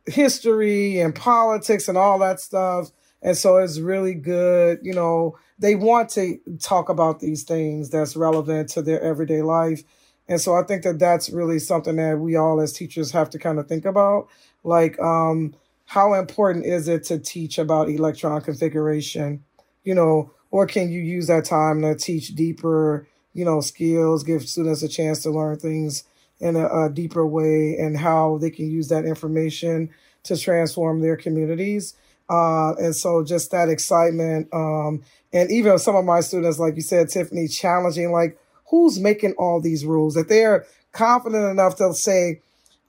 history 0.05 0.99
and 0.99 1.15
politics 1.15 1.87
and 1.87 1.97
all 1.97 2.19
that 2.19 2.39
stuff. 2.39 2.91
And 3.21 3.35
so 3.35 3.57
it's 3.57 3.79
really 3.79 4.13
good. 4.13 4.79
You 4.83 4.93
know, 4.93 5.37
they 5.57 5.75
want 5.75 6.09
to 6.11 6.37
talk 6.59 6.89
about 6.89 7.19
these 7.19 7.43
things 7.43 7.89
that's 7.89 8.15
relevant 8.15 8.69
to 8.69 8.81
their 8.81 9.01
everyday 9.01 9.41
life. 9.41 9.83
And 10.27 10.41
so 10.41 10.55
I 10.55 10.63
think 10.63 10.83
that 10.83 10.99
that's 10.99 11.29
really 11.29 11.59
something 11.59 11.95
that 11.95 12.19
we 12.19 12.35
all 12.35 12.59
as 12.59 12.73
teachers 12.73 13.11
have 13.11 13.29
to 13.31 13.39
kind 13.39 13.59
of 13.59 13.67
think 13.67 13.85
about. 13.85 14.27
Like, 14.63 14.99
um, 14.99 15.55
how 15.85 16.13
important 16.13 16.65
is 16.65 16.87
it 16.87 17.03
to 17.05 17.19
teach 17.19 17.57
about 17.57 17.89
electron 17.89 18.41
configuration? 18.41 19.43
You 19.83 19.93
know, 19.93 20.31
or 20.49 20.65
can 20.65 20.89
you 20.91 20.99
use 20.99 21.27
that 21.27 21.45
time 21.45 21.81
to 21.83 21.95
teach 21.95 22.29
deeper, 22.29 23.07
you 23.35 23.45
know, 23.45 23.59
skills, 23.61 24.23
give 24.23 24.47
students 24.47 24.81
a 24.81 24.87
chance 24.87 25.21
to 25.21 25.29
learn 25.29 25.59
things 25.59 26.05
in 26.39 26.55
a, 26.55 26.85
a 26.85 26.89
deeper 26.89 27.27
way 27.27 27.75
and 27.77 27.97
how 27.97 28.37
they 28.39 28.49
can 28.49 28.71
use 28.71 28.87
that 28.87 29.05
information 29.05 29.89
to 30.23 30.37
transform 30.37 31.01
their 31.01 31.17
communities? 31.17 31.95
Uh, 32.29 32.73
and 32.75 32.95
so 32.95 33.23
just 33.23 33.51
that 33.51 33.69
excitement. 33.69 34.47
Um, 34.53 35.03
and 35.33 35.51
even 35.51 35.77
some 35.77 35.95
of 35.95 36.05
my 36.05 36.21
students, 36.21 36.59
like 36.59 36.75
you 36.75 36.81
said, 36.81 37.09
Tiffany, 37.09 37.47
challenging, 37.49 38.11
like, 38.11 38.39
who's 38.69 38.99
making 38.99 39.33
all 39.33 39.61
these 39.61 39.85
rules? 39.85 40.15
That 40.15 40.29
they're 40.29 40.65
confident 40.93 41.51
enough 41.51 41.75
to 41.75 41.93
say, 41.93 42.41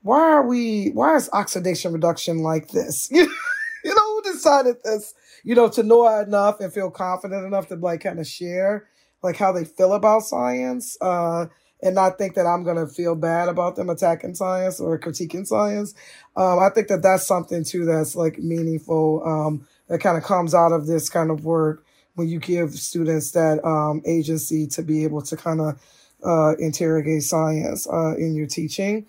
why 0.02 0.20
are 0.20 0.46
we, 0.46 0.90
why 0.90 1.16
is 1.16 1.28
oxidation 1.32 1.92
reduction 1.92 2.38
like 2.38 2.68
this? 2.68 3.10
you 3.10 3.26
know, 3.84 4.14
who 4.14 4.32
decided 4.32 4.76
this? 4.84 5.12
You 5.42 5.56
know, 5.56 5.68
to 5.70 5.82
know 5.82 6.06
enough 6.20 6.60
and 6.60 6.72
feel 6.72 6.90
confident 6.90 7.44
enough 7.44 7.66
to 7.68 7.74
like 7.74 8.02
kind 8.02 8.20
of 8.20 8.28
share 8.28 8.86
like 9.26 9.36
how 9.36 9.52
they 9.52 9.64
feel 9.64 9.92
about 9.92 10.22
science. 10.22 10.96
Uh, 11.00 11.46
and 11.82 11.94
not 11.94 12.16
think 12.16 12.34
that 12.34 12.46
I'm 12.46 12.64
going 12.64 12.78
to 12.78 12.86
feel 12.86 13.14
bad 13.14 13.48
about 13.48 13.76
them 13.76 13.90
attacking 13.90 14.34
science 14.34 14.80
or 14.80 14.98
critiquing 14.98 15.46
science. 15.46 15.94
Um, 16.34 16.58
I 16.58 16.70
think 16.70 16.88
that 16.88 17.02
that's 17.02 17.26
something 17.26 17.64
too 17.64 17.84
that's 17.84 18.16
like 18.16 18.38
meaningful 18.38 19.22
um, 19.24 19.66
that 19.88 20.00
kind 20.00 20.16
of 20.16 20.24
comes 20.24 20.54
out 20.54 20.72
of 20.72 20.86
this 20.86 21.08
kind 21.08 21.30
of 21.30 21.44
work 21.44 21.84
when 22.14 22.28
you 22.28 22.38
give 22.38 22.72
students 22.72 23.32
that 23.32 23.62
um, 23.64 24.02
agency 24.06 24.66
to 24.68 24.82
be 24.82 25.04
able 25.04 25.20
to 25.22 25.36
kind 25.36 25.60
of 25.60 25.80
uh, 26.24 26.56
interrogate 26.58 27.22
science 27.22 27.86
uh, 27.86 28.16
in 28.16 28.34
your 28.34 28.46
teaching. 28.46 29.06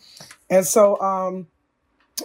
And 0.49 0.65
so 0.65 0.99
um, 0.99 1.47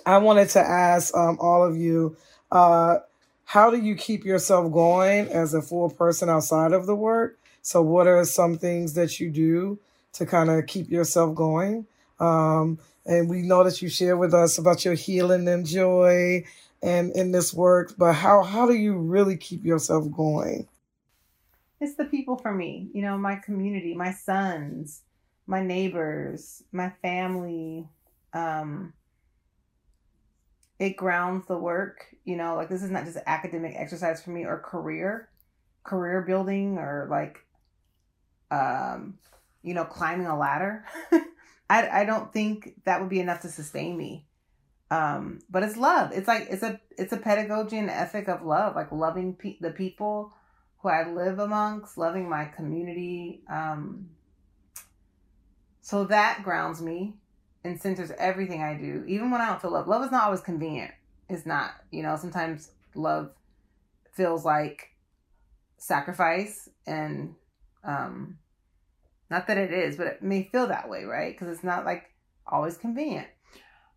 I 0.05 0.19
wanted 0.19 0.49
to 0.51 0.61
ask 0.61 1.17
um, 1.17 1.39
all 1.41 1.65
of 1.65 1.77
you 1.77 2.17
uh, 2.51 2.99
how 3.45 3.71
do 3.71 3.79
you 3.79 3.95
keep 3.95 4.25
yourself 4.25 4.73
going 4.73 5.29
as 5.29 5.55
a 5.55 5.63
full 5.63 5.89
person 5.91 6.29
outside 6.29 6.73
of 6.73 6.87
the 6.87 6.95
work? 6.95 7.39
So, 7.63 7.81
what 7.81 8.09
are 8.09 8.25
some 8.25 8.59
things 8.59 8.95
that 8.95 9.21
you 9.21 9.31
do 9.31 9.79
to 10.15 10.27
kind 10.27 10.51
of 10.51 10.67
keep 10.67 10.91
yourself 10.91 11.35
going? 11.35 11.87
Um, 12.19 12.79
and 13.07 13.31
we 13.31 13.43
know 13.43 13.65
that 13.65 13.81
you 13.81 13.89
share 13.89 14.17
with 14.17 14.35
us 14.35 14.59
about 14.59 14.85
your 14.85 14.95
healing 14.95 15.49
and 15.49 15.65
joy 15.65 16.45
and 16.83 17.13
in 17.13 17.31
this 17.31 17.55
work, 17.55 17.95
but 17.97 18.15
how 18.15 18.43
how 18.43 18.67
do 18.67 18.75
you 18.75 18.97
really 18.97 19.37
keep 19.37 19.65
yourself 19.65 20.11
going? 20.11 20.69
It's 21.81 21.95
the 21.95 22.05
people 22.05 22.37
for 22.37 22.53
me, 22.53 22.91
you 22.93 23.03
know, 23.03 23.17
my 23.17 23.37
community, 23.37 23.95
my 23.95 24.13
sons, 24.13 25.03
my 25.47 25.63
neighbors, 25.63 26.63
my 26.73 26.91
family. 27.03 27.89
Um, 28.33 28.93
it 30.79 30.97
grounds 30.97 31.47
the 31.47 31.57
work, 31.57 32.07
you 32.25 32.37
know, 32.37 32.57
like 32.57 32.69
this 32.69 32.83
is 32.83 32.91
not 32.91 33.05
just 33.05 33.19
academic 33.27 33.75
exercise 33.77 34.23
for 34.23 34.31
me 34.31 34.45
or 34.45 34.59
career, 34.59 35.29
career 35.85 36.23
building 36.23 36.79
or 36.79 37.07
like 37.09 37.39
um, 38.53 39.15
you 39.63 39.75
know, 39.75 39.85
climbing 39.85 40.27
a 40.27 40.39
ladder. 40.39 40.85
I, 41.71 42.03
I 42.03 42.05
don't 42.05 42.33
think 42.33 42.75
that 42.85 43.01
would 43.01 43.09
be 43.09 43.21
enough 43.21 43.41
to 43.41 43.49
sustain 43.49 43.97
me. 43.97 44.27
Um, 44.91 45.41
but 45.49 45.63
it's 45.63 45.79
love. 45.79 46.13
It's 46.13 46.29
like 46.29 46.49
it's 46.51 46.63
a 46.63 46.79
it's 46.99 47.15
a 47.15 47.17
pedagogy 47.17 47.79
and 47.79 47.89
ethic 47.89 48.29
of 48.29 48.43
love, 48.43 48.77
like 48.77 48.93
loving 48.93 49.35
pe- 49.35 49.57
the 49.59 49.71
people 49.71 50.35
who 50.81 50.91
I 50.91 51.09
live 51.09 51.39
amongst, 51.39 51.97
loving 51.97 52.29
my 52.29 52.45
community. 52.45 53.43
Um, 53.51 54.11
so 55.81 56.05
that 56.05 56.43
grounds 56.45 56.83
me 56.83 57.15
and 57.65 57.81
centers 57.81 58.11
everything 58.19 58.63
I 58.63 58.75
do, 58.75 59.05
even 59.09 59.31
when 59.31 59.41
I 59.41 59.47
don't 59.47 59.63
feel 59.63 59.73
love. 59.73 59.89
Love 59.89 60.05
is 60.05 60.11
not 60.11 60.25
always 60.25 60.41
convenient. 60.41 60.91
It's 61.31 61.47
not. 61.47 61.71
You 61.91 62.03
know, 62.03 62.17
sometimes 62.17 62.73
love 62.95 63.31
feels 64.13 64.45
like 64.45 64.91
sacrifice 65.79 66.69
and 66.87 67.35
um, 67.83 68.37
not 69.33 69.47
that 69.47 69.57
it 69.57 69.73
is, 69.73 69.97
but 69.97 70.07
it 70.07 70.23
may 70.23 70.45
feel 70.53 70.67
that 70.67 70.91
way, 70.91 71.05
right? 71.05 71.35
Because 71.35 71.55
it's 71.55 71.65
not 71.65 71.87
like 71.87 72.05
always 72.47 72.77
convenient. 72.77 73.27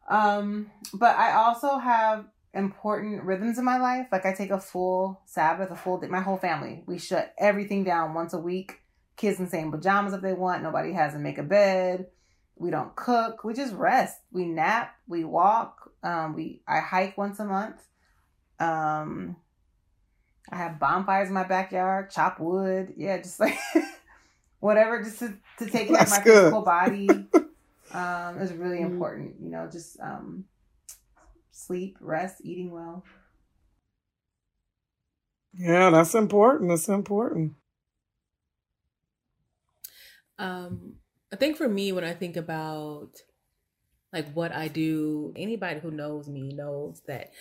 Um, 0.10 0.72
but 0.94 1.18
I 1.18 1.34
also 1.34 1.78
have 1.78 2.26
important 2.54 3.22
rhythms 3.24 3.60
in 3.60 3.66
my 3.66 3.78
life. 3.78 4.08
Like 4.14 4.26
I 4.26 4.34
take 4.34 4.50
a 4.50 4.62
full 4.62 5.22
Sabbath, 5.26 5.70
a 5.72 5.76
full 5.76 6.00
day. 6.00 6.08
My 6.08 6.22
whole 6.22 6.38
family, 6.38 6.84
we 6.88 6.98
shut 6.98 7.34
everything 7.38 7.84
down 7.84 8.14
once 8.14 8.34
a 8.34 8.40
week. 8.40 8.80
Kids 9.18 9.40
in 9.40 9.48
in 9.60 9.72
pajamas 9.72 10.14
if 10.14 10.22
they 10.22 10.32
want. 10.32 10.64
Nobody 10.64 10.94
has 10.94 11.12
to 11.12 11.20
make 11.20 11.38
a 11.38 11.44
bed. 11.44 12.08
We 12.56 12.72
don't 12.72 12.96
cook. 12.96 13.44
We 13.44 13.54
just 13.54 13.74
rest. 13.74 14.18
We 14.32 14.46
nap. 14.46 14.96
We 15.06 15.26
walk. 15.26 15.92
Um, 16.02 16.34
we 16.34 16.62
I 16.66 16.80
hike 16.80 17.18
once 17.18 17.40
a 17.40 17.46
month. 17.46 17.82
Um, 18.60 19.36
I 20.50 20.56
have 20.58 20.80
bonfires 20.80 21.28
in 21.28 21.34
my 21.34 21.44
backyard. 21.44 22.10
Chop 22.10 22.40
wood. 22.40 22.94
Yeah, 22.96 23.18
just 23.18 23.40
like 23.40 23.58
whatever, 24.66 25.04
just 25.04 25.20
to, 25.20 25.34
to 25.60 25.66
take 25.68 25.90
care 25.90 26.02
of 26.02 26.10
my 26.10 26.24
good. 26.24 26.34
physical 26.34 26.62
body 26.64 27.08
um, 27.94 28.40
is 28.42 28.52
really 28.52 28.78
mm-hmm. 28.78 28.94
important. 28.94 29.36
You 29.40 29.52
know, 29.52 29.70
just 29.72 30.00
um, 30.00 30.46
sleep, 31.52 31.98
rest, 32.02 32.42
eating 32.44 32.72
well. 32.72 33.06
Yeah, 35.54 35.92
that's 35.92 36.16
important. 36.16 36.70
That's 36.70 36.90
important. 36.90 37.54
Um, 40.38 40.96
I 41.32 41.36
think 41.38 41.58
for 41.58 41.70
me, 41.70 41.92
when 41.92 42.04
I 42.04 42.14
think 42.14 42.36
about 42.36 43.12
like 44.12 44.34
what 44.34 44.52
I 44.52 44.68
do, 44.68 45.32
anybody 45.36 45.80
who 45.80 45.92
knows 45.92 46.28
me 46.28 46.50
knows 46.54 47.02
that 47.08 47.32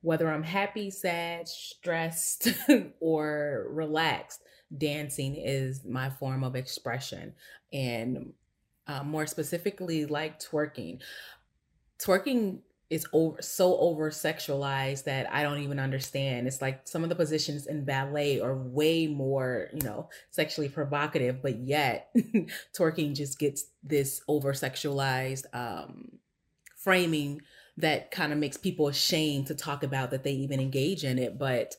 whether 0.00 0.30
I'm 0.30 0.44
happy, 0.44 0.90
sad, 0.90 1.48
stressed, 1.48 2.48
or 3.00 3.66
relaxed, 3.70 4.40
dancing 4.76 5.34
is 5.36 5.84
my 5.84 6.10
form 6.10 6.44
of 6.44 6.54
expression 6.54 7.32
and 7.72 8.32
uh, 8.86 9.02
more 9.02 9.26
specifically 9.26 10.04
like 10.06 10.38
twerking 10.40 11.00
twerking 11.98 12.60
is 12.90 13.06
over 13.12 13.42
so 13.42 13.76
over 13.78 14.10
sexualized 14.10 15.04
that 15.04 15.30
I 15.30 15.42
don't 15.42 15.58
even 15.58 15.78
understand. 15.78 16.46
It's 16.46 16.62
like 16.62 16.88
some 16.88 17.02
of 17.02 17.10
the 17.10 17.14
positions 17.14 17.66
in 17.66 17.84
ballet 17.84 18.40
are 18.40 18.56
way 18.56 19.06
more, 19.06 19.68
you 19.74 19.82
know, 19.82 20.08
sexually 20.30 20.70
provocative, 20.70 21.42
but 21.42 21.58
yet 21.58 22.10
twerking 22.78 23.14
just 23.14 23.38
gets 23.38 23.66
this 23.82 24.22
over 24.26 24.54
sexualized 24.54 25.44
um, 25.52 26.12
framing 26.76 27.42
that 27.76 28.10
kind 28.10 28.32
of 28.32 28.38
makes 28.38 28.56
people 28.56 28.88
ashamed 28.88 29.48
to 29.48 29.54
talk 29.54 29.82
about 29.82 30.10
that 30.10 30.24
they 30.24 30.32
even 30.32 30.58
engage 30.58 31.04
in 31.04 31.18
it. 31.18 31.38
But 31.38 31.76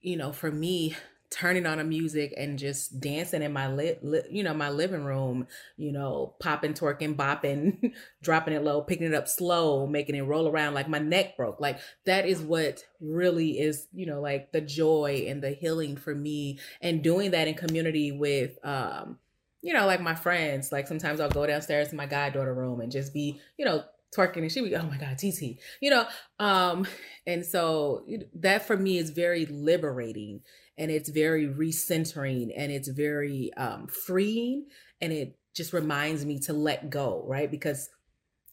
you 0.00 0.16
know, 0.16 0.32
for 0.32 0.50
me, 0.50 0.96
turning 1.32 1.64
on 1.64 1.78
a 1.78 1.84
music 1.84 2.34
and 2.36 2.58
just 2.58 3.00
dancing 3.00 3.42
in 3.42 3.52
my 3.52 3.72
li-, 3.72 3.96
li- 4.02 4.22
you 4.30 4.42
know 4.42 4.52
my 4.52 4.68
living 4.68 5.02
room 5.02 5.46
you 5.78 5.90
know 5.90 6.34
popping 6.40 6.74
twerking 6.74 7.16
bopping 7.16 7.92
dropping 8.22 8.52
it 8.52 8.62
low 8.62 8.82
picking 8.82 9.06
it 9.06 9.14
up 9.14 9.26
slow 9.26 9.86
making 9.86 10.14
it 10.14 10.20
roll 10.20 10.46
around 10.46 10.74
like 10.74 10.88
my 10.88 10.98
neck 10.98 11.36
broke. 11.36 11.60
Like 11.60 11.78
that 12.04 12.26
is 12.26 12.40
what 12.42 12.84
really 13.00 13.58
is 13.58 13.88
you 13.94 14.06
know 14.06 14.20
like 14.20 14.52
the 14.52 14.60
joy 14.60 15.24
and 15.28 15.42
the 15.42 15.50
healing 15.50 15.96
for 15.96 16.14
me 16.14 16.58
and 16.80 17.02
doing 17.02 17.30
that 17.30 17.48
in 17.48 17.54
community 17.54 18.12
with 18.12 18.58
um 18.64 19.18
you 19.62 19.72
know 19.72 19.86
like 19.86 20.00
my 20.00 20.14
friends. 20.14 20.70
Like 20.70 20.86
sometimes 20.86 21.18
i'll 21.18 21.30
go 21.30 21.46
downstairs 21.46 21.88
to 21.88 21.96
my 21.96 22.06
goddaughter 22.06 22.54
room 22.54 22.80
and 22.80 22.92
just 22.92 23.14
be 23.14 23.40
you 23.56 23.64
know 23.64 23.84
twerking 24.14 24.42
and 24.42 24.52
she 24.52 24.60
be 24.60 24.76
oh 24.76 24.82
my 24.82 24.98
god 24.98 25.16
tt 25.16 25.58
you 25.80 25.90
know? 25.90 26.06
Um 26.38 26.86
and 27.26 27.44
so 27.46 28.04
that 28.34 28.66
for 28.66 28.76
me 28.76 28.98
is 28.98 29.10
very 29.10 29.46
liberating 29.46 30.42
and 30.78 30.90
it's 30.90 31.08
very 31.08 31.46
recentering 31.46 32.52
and 32.56 32.72
it's 32.72 32.88
very 32.88 33.52
um, 33.54 33.86
freeing 33.86 34.66
and 35.00 35.12
it 35.12 35.38
just 35.54 35.72
reminds 35.72 36.24
me 36.24 36.38
to 36.38 36.52
let 36.52 36.90
go 36.90 37.24
right? 37.26 37.50
Because 37.50 37.88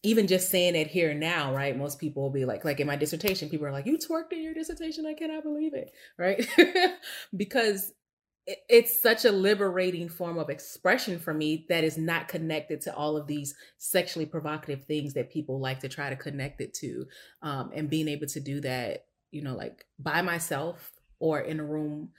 even 0.02 0.26
just 0.26 0.50
saying 0.50 0.76
it 0.76 0.86
here 0.86 1.12
now 1.12 1.54
right 1.54 1.76
most 1.76 1.98
people 1.98 2.22
will 2.22 2.30
be 2.30 2.46
like 2.46 2.64
like 2.64 2.80
in 2.80 2.86
my 2.86 2.96
dissertation 2.96 3.50
people 3.50 3.66
are 3.66 3.72
like 3.72 3.84
you 3.84 3.98
twerked 3.98 4.32
in 4.32 4.42
your 4.42 4.54
dissertation 4.54 5.04
i 5.04 5.12
cannot 5.12 5.42
believe 5.42 5.74
it 5.74 5.92
right? 6.16 6.46
Because 7.36 7.92
it's 8.68 9.00
such 9.00 9.24
a 9.24 9.32
liberating 9.32 10.08
form 10.08 10.38
of 10.38 10.50
expression 10.50 11.18
for 11.18 11.32
me 11.32 11.66
that 11.68 11.84
is 11.84 11.98
not 11.98 12.26
connected 12.26 12.80
to 12.80 12.94
all 12.94 13.16
of 13.16 13.26
these 13.26 13.54
sexually 13.78 14.26
provocative 14.26 14.84
things 14.84 15.14
that 15.14 15.30
people 15.30 15.60
like 15.60 15.80
to 15.80 15.88
try 15.88 16.10
to 16.10 16.16
connect 16.16 16.60
it 16.60 16.74
to 16.74 17.06
um, 17.42 17.70
and 17.74 17.90
being 17.90 18.08
able 18.08 18.26
to 18.26 18.40
do 18.40 18.60
that 18.60 19.04
you 19.30 19.42
know 19.42 19.54
like 19.54 19.84
by 19.98 20.22
myself 20.22 20.92
or 21.20 21.40
in 21.40 21.60
a 21.60 21.64
room 21.64 22.10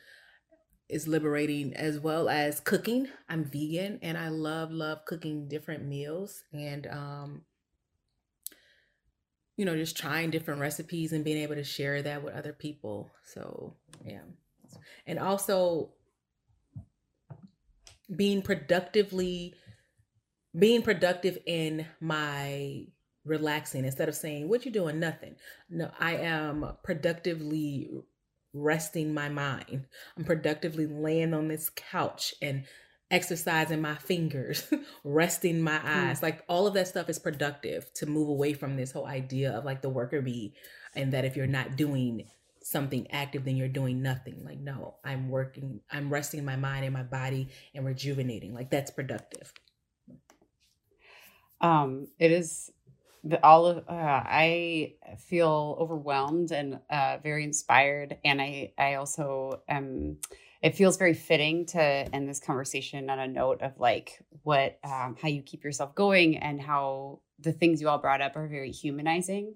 is 0.87 1.07
liberating 1.07 1.73
as 1.73 1.99
well 1.99 2.29
as 2.29 2.59
cooking. 2.59 3.07
I'm 3.29 3.45
vegan 3.45 3.99
and 4.01 4.17
I 4.17 4.29
love 4.29 4.71
love 4.71 5.05
cooking 5.05 5.47
different 5.47 5.85
meals 5.85 6.43
and 6.53 6.85
um 6.87 7.41
you 9.57 9.65
know 9.65 9.75
just 9.75 9.97
trying 9.97 10.31
different 10.31 10.59
recipes 10.59 11.13
and 11.13 11.23
being 11.23 11.37
able 11.37 11.55
to 11.55 11.63
share 11.63 12.01
that 12.01 12.23
with 12.23 12.33
other 12.33 12.53
people. 12.53 13.11
So, 13.25 13.75
yeah. 14.05 14.21
And 15.05 15.19
also 15.19 15.91
being 18.15 18.41
productively 18.41 19.55
being 20.57 20.81
productive 20.81 21.37
in 21.45 21.85
my 22.01 22.85
relaxing 23.23 23.85
instead 23.85 24.09
of 24.09 24.15
saying 24.15 24.49
what 24.49 24.65
you 24.65 24.71
doing 24.71 24.99
nothing 24.99 25.35
no 25.69 25.91
i 25.99 26.15
am 26.15 26.75
productively 26.83 27.87
resting 28.53 29.13
my 29.13 29.29
mind. 29.29 29.85
I'm 30.17 30.23
productively 30.23 30.87
laying 30.87 31.33
on 31.33 31.47
this 31.47 31.69
couch 31.69 32.33
and 32.41 32.65
exercising 33.09 33.81
my 33.81 33.95
fingers 33.95 34.73
resting 35.03 35.61
my 35.61 35.79
eyes. 35.83 36.19
Mm. 36.19 36.23
like 36.23 36.43
all 36.47 36.65
of 36.65 36.73
that 36.73 36.87
stuff 36.87 37.09
is 37.09 37.19
productive 37.19 37.93
to 37.93 38.05
move 38.05 38.29
away 38.29 38.53
from 38.53 38.77
this 38.77 38.91
whole 38.91 39.05
idea 39.05 39.51
of 39.51 39.65
like 39.65 39.81
the 39.81 39.89
worker 39.89 40.21
bee 40.21 40.53
and 40.95 41.11
that 41.11 41.25
if 41.25 41.35
you're 41.35 41.45
not 41.45 41.75
doing 41.75 42.23
something 42.63 43.09
active 43.11 43.43
then 43.43 43.57
you're 43.57 43.67
doing 43.67 44.01
nothing. 44.01 44.41
Like 44.45 44.59
no 44.59 44.95
i'm 45.03 45.29
working 45.29 45.81
i'm 45.91 46.09
resting 46.09 46.45
my 46.45 46.55
mind 46.55 46.85
and 46.85 46.93
my 46.93 47.03
body 47.03 47.49
and 47.75 47.85
rejuvenating. 47.85 48.53
Like 48.53 48.71
that's 48.71 48.91
productive. 48.91 49.51
Um 51.59 52.07
it 52.17 52.31
is 52.31 52.71
the, 53.23 53.43
all 53.45 53.65
of 53.67 53.77
uh, 53.87 53.91
I 54.25 54.95
feel 55.19 55.77
overwhelmed 55.79 56.51
and 56.51 56.79
uh, 56.89 57.17
very 57.23 57.43
inspired, 57.43 58.17
and 58.23 58.41
I 58.41 58.73
I 58.77 58.95
also 58.95 59.61
am. 59.67 60.17
It 60.61 60.75
feels 60.75 60.97
very 60.97 61.15
fitting 61.15 61.65
to 61.67 61.81
end 61.81 62.29
this 62.29 62.39
conversation 62.39 63.09
on 63.09 63.17
a 63.17 63.27
note 63.27 63.61
of 63.61 63.79
like 63.79 64.19
what 64.43 64.77
um, 64.83 65.15
how 65.19 65.27
you 65.27 65.41
keep 65.41 65.63
yourself 65.63 65.95
going 65.95 66.37
and 66.37 66.61
how 66.61 67.21
the 67.39 67.51
things 67.51 67.81
you 67.81 67.89
all 67.89 67.97
brought 67.97 68.21
up 68.21 68.35
are 68.35 68.47
very 68.47 68.71
humanizing. 68.71 69.55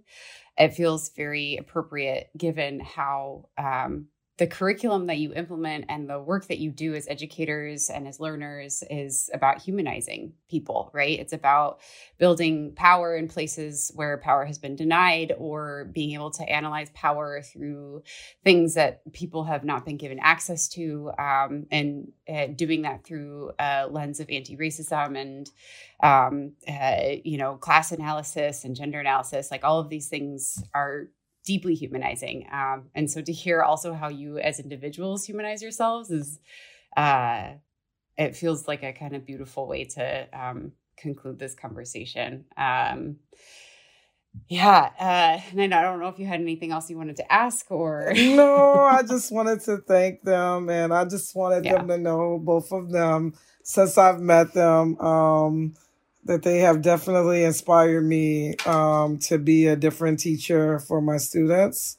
It 0.58 0.74
feels 0.74 1.10
very 1.10 1.58
appropriate 1.58 2.30
given 2.38 2.80
how 2.80 3.50
um, 3.58 4.08
the 4.38 4.48
curriculum 4.48 5.08
that 5.08 5.18
you 5.18 5.34
implement 5.34 5.86
and 5.88 6.10
the 6.10 6.20
work 6.20 6.48
that 6.48 6.60
you 6.60 6.70
do 6.70 6.94
as 6.94 7.08
educators 7.08 7.90
and 7.90 8.06
as 8.06 8.20
learners 8.20 8.84
is 8.90 9.30
about 9.34 9.62
humanizing 9.62 10.34
people, 10.50 10.90
right? 10.94 11.18
It's 11.18 11.32
about 11.32 11.80
building 12.18 12.74
power 12.76 13.16
in 13.16 13.30
places 13.30 13.92
where 13.96 14.18
power 14.18 14.44
has 14.44 14.58
been 14.58 14.76
denied 14.76 15.34
or 15.38 15.86
being 15.94 16.12
able 16.12 16.32
to 16.32 16.44
analyze 16.44 16.90
power 16.94 17.42
through 17.42 18.04
things 18.44 18.74
that 18.74 19.10
people 19.14 19.46
have 19.46 19.64
not 19.64 19.86
been 19.86 19.96
given 19.96 20.20
access 20.20 20.68
to 20.70 21.12
um, 21.18 21.66
and 21.72 22.12
uh, 22.28 22.48
doing 22.48 22.82
that 22.82 23.06
through 23.06 23.52
a 23.58 23.88
lens 23.88 24.20
of 24.20 24.30
anti-racism 24.30 25.18
and 25.18 25.50
um, 26.04 26.52
uh, 26.68 27.16
you 27.24 27.38
know 27.38 27.56
class 27.56 27.92
analysis 27.94 28.66
and 28.66 28.76
gender 28.76 29.00
analysis 29.00 29.50
like 29.50 29.64
all 29.64 29.80
of 29.80 29.90
these 29.90 30.10
things 30.10 30.62
are 30.74 31.08
deeply 31.46 31.76
humanizing. 31.76 32.48
Um, 32.52 32.90
and 32.96 33.10
so 33.10 33.22
to 33.22 33.32
hear 33.32 33.62
also 33.62 33.94
how 33.94 34.10
you 34.10 34.38
as 34.40 34.60
individuals 34.60 35.26
humanize 35.26 35.62
yourselves 35.62 36.12
is, 36.12 36.40
uh, 36.98 37.52
it 38.18 38.36
feels 38.36 38.68
like 38.68 38.84
a 38.84 38.94
kind 38.94 39.16
of 39.16 39.26
beautiful 39.26 39.68
way 39.68 39.86
to 39.86 40.28
um, 40.34 40.72
conclude 40.98 41.40
this 41.40 41.54
conversation. 41.54 42.46
Um, 42.58 43.18
yeah, 44.48 44.90
uh, 45.00 45.58
and 45.58 45.74
I 45.74 45.82
don't 45.82 46.00
know 46.00 46.10
if 46.10 46.20
you 46.20 46.26
had 46.26 46.42
anything 46.42 46.72
else 46.72 46.90
you 46.90 46.98
wanted 46.98 47.16
to 47.18 47.32
ask 47.32 47.72
or. 47.72 48.12
no, 48.16 48.74
I 48.82 49.02
just 49.04 49.32
wanted 49.32 49.62
to 49.62 49.78
thank 49.78 50.24
them, 50.24 50.70
and 50.70 50.94
I 50.94 51.06
just 51.06 51.36
wanted 51.36 51.66
yeah. 51.66 51.78
them 51.78 51.88
to 51.88 51.98
know 51.98 52.40
both 52.40 52.72
of 52.72 52.92
them 52.92 53.34
since 53.64 53.98
I've 53.98 54.20
met 54.20 54.54
them. 54.54 55.00
Um, 55.00 55.74
that 56.26 56.44
they 56.44 56.60
have 56.60 56.82
definitely 56.82 57.44
inspired 57.44 58.02
me 58.02 58.56
um, 58.66 59.18
to 59.20 59.38
be 59.38 59.68
a 59.68 59.76
different 59.76 60.20
teacher 60.20 60.80
for 60.80 61.02
my 61.02 61.18
students. 61.18 61.98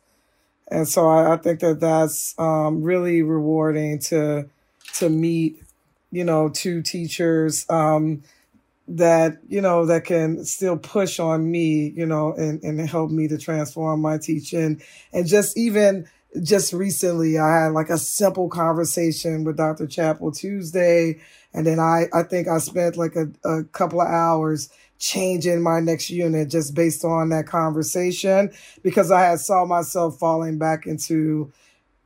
And 0.69 0.89
so 0.89 1.09
I, 1.09 1.35
I 1.35 1.37
think 1.37 1.61
that 1.61 1.81
that's 1.81 2.35
um, 2.39 2.83
really 2.83 3.23
rewarding 3.23 4.01
to 4.01 4.49
to 4.95 5.09
meet, 5.09 5.63
you 6.11 6.25
know, 6.25 6.49
two 6.49 6.83
teachers 6.83 7.67
um, 7.71 8.23
that 8.89 9.39
you 9.49 9.61
know 9.61 9.87
that 9.87 10.05
can 10.05 10.45
still 10.45 10.77
push 10.77 11.21
on 11.21 11.49
me, 11.51 11.93
you 11.97 12.07
know, 12.07 12.33
and 12.35 12.63
and 12.65 12.81
help 12.89 13.11
me 13.11 13.29
to 13.29 13.39
transform 13.39 14.01
my 14.01 14.19
teaching. 14.19 14.83
And 15.13 15.27
just 15.27 15.57
even 15.57 16.09
just 16.43 16.73
recently, 16.73 17.39
I 17.39 17.65
had 17.65 17.73
like 17.73 17.91
a 17.91 17.99
simple 17.99 18.49
conversation 18.49 19.45
with 19.45 19.57
Dr. 19.57 19.87
Chappell 19.87 20.33
Tuesday 20.33 21.21
and 21.57 21.67
then 21.67 21.81
I, 21.81 22.05
I 22.13 22.23
think 22.23 22.49
I 22.49 22.59
spent 22.59 22.99
like 22.99 23.17
a, 23.17 23.29
a 23.49 23.65
couple 23.65 24.03
of 24.03 24.09
hours 24.09 24.69
changing 24.99 25.63
my 25.63 25.81
next 25.81 26.11
unit 26.11 26.51
just 26.51 26.75
based 26.75 27.03
on 27.03 27.31
that 27.31 27.47
conversation 27.47 28.53
because 28.83 29.11
I 29.11 29.23
had 29.23 29.41
saw 29.41 29.65
myself 29.65 30.19
falling 30.19 30.59
back 30.59 30.87
into 30.87 31.51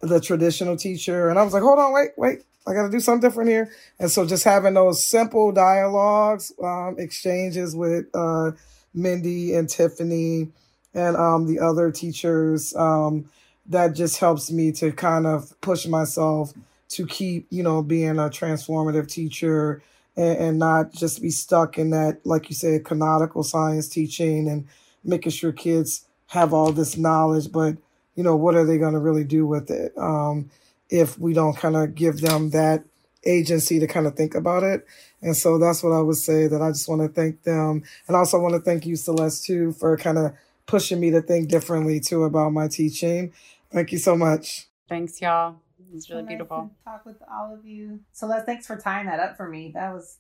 the 0.00 0.20
traditional 0.20 0.76
teacher. 0.76 1.28
And 1.28 1.38
I 1.38 1.42
was 1.42 1.52
like, 1.52 1.64
hold 1.64 1.80
on, 1.80 1.92
wait, 1.92 2.10
wait, 2.16 2.44
I 2.64 2.74
got 2.74 2.84
to 2.84 2.90
do 2.90 3.00
something 3.00 3.28
different 3.28 3.50
here. 3.50 3.72
And 3.98 4.08
so 4.08 4.24
just 4.24 4.44
having 4.44 4.74
those 4.74 5.02
simple 5.02 5.50
dialogues, 5.50 6.52
um, 6.62 6.94
exchanges 6.96 7.74
with 7.74 8.06
uh, 8.14 8.52
Mindy 8.94 9.52
and 9.54 9.68
Tiffany 9.68 10.48
and 10.94 11.16
um, 11.16 11.46
the 11.46 11.58
other 11.58 11.90
teachers, 11.90 12.72
um, 12.76 13.28
that 13.70 13.94
just 13.94 14.18
helps 14.18 14.50
me 14.50 14.72
to 14.72 14.92
kind 14.92 15.26
of 15.26 15.58
push 15.60 15.86
myself 15.86 16.52
to 16.90 17.06
keep, 17.06 17.46
you 17.50 17.62
know, 17.62 17.82
being 17.82 18.18
a 18.18 18.28
transformative 18.28 19.08
teacher 19.08 19.82
and, 20.16 20.38
and 20.38 20.58
not 20.58 20.92
just 20.92 21.22
be 21.22 21.30
stuck 21.30 21.78
in 21.78 21.90
that, 21.90 22.20
like 22.24 22.50
you 22.50 22.54
said, 22.54 22.84
canonical 22.84 23.42
science 23.42 23.88
teaching 23.88 24.48
and 24.48 24.66
making 25.04 25.32
sure 25.32 25.52
kids 25.52 26.04
have 26.26 26.52
all 26.52 26.72
this 26.72 26.96
knowledge, 26.96 27.50
but 27.50 27.76
you 28.16 28.24
know, 28.24 28.36
what 28.36 28.54
are 28.54 28.64
they 28.64 28.76
going 28.76 28.92
to 28.92 28.98
really 28.98 29.24
do 29.24 29.46
with 29.46 29.70
it 29.70 29.96
um, 29.96 30.50
if 30.90 31.18
we 31.18 31.32
don't 31.32 31.56
kind 31.56 31.76
of 31.76 31.94
give 31.94 32.20
them 32.20 32.50
that 32.50 32.84
agency 33.24 33.78
to 33.78 33.86
kind 33.86 34.06
of 34.06 34.16
think 34.16 34.34
about 34.34 34.62
it? 34.62 34.86
And 35.22 35.36
so 35.36 35.58
that's 35.58 35.82
what 35.82 35.92
I 35.92 36.00
would 36.00 36.16
say 36.16 36.46
that 36.48 36.60
I 36.60 36.70
just 36.70 36.88
want 36.88 37.02
to 37.02 37.08
thank 37.08 37.44
them. 37.44 37.82
And 38.06 38.16
also 38.16 38.38
want 38.40 38.54
to 38.54 38.60
thank 38.60 38.84
you, 38.84 38.96
Celeste, 38.96 39.44
too, 39.44 39.72
for 39.72 39.96
kind 39.96 40.18
of 40.18 40.32
pushing 40.66 41.00
me 41.00 41.10
to 41.12 41.22
think 41.22 41.48
differently, 41.48 42.00
too, 42.00 42.24
about 42.24 42.52
my 42.52 42.68
teaching. 42.68 43.32
Thank 43.72 43.92
you 43.92 43.98
so 43.98 44.16
much. 44.16 44.66
Thanks, 44.88 45.20
y'all. 45.20 45.56
It 45.78 45.94
was 45.94 46.10
really 46.10 46.22
so 46.22 46.26
beautiful. 46.26 46.62
Nice 46.62 46.84
talk 46.84 47.06
with 47.06 47.22
all 47.30 47.54
of 47.54 47.64
you. 47.64 48.00
So 48.12 48.26
let's 48.26 48.44
thanks 48.44 48.66
for 48.66 48.76
tying 48.76 49.06
that 49.06 49.20
up 49.20 49.36
for 49.36 49.48
me. 49.48 49.72
That 49.74 49.92
was 49.92 50.18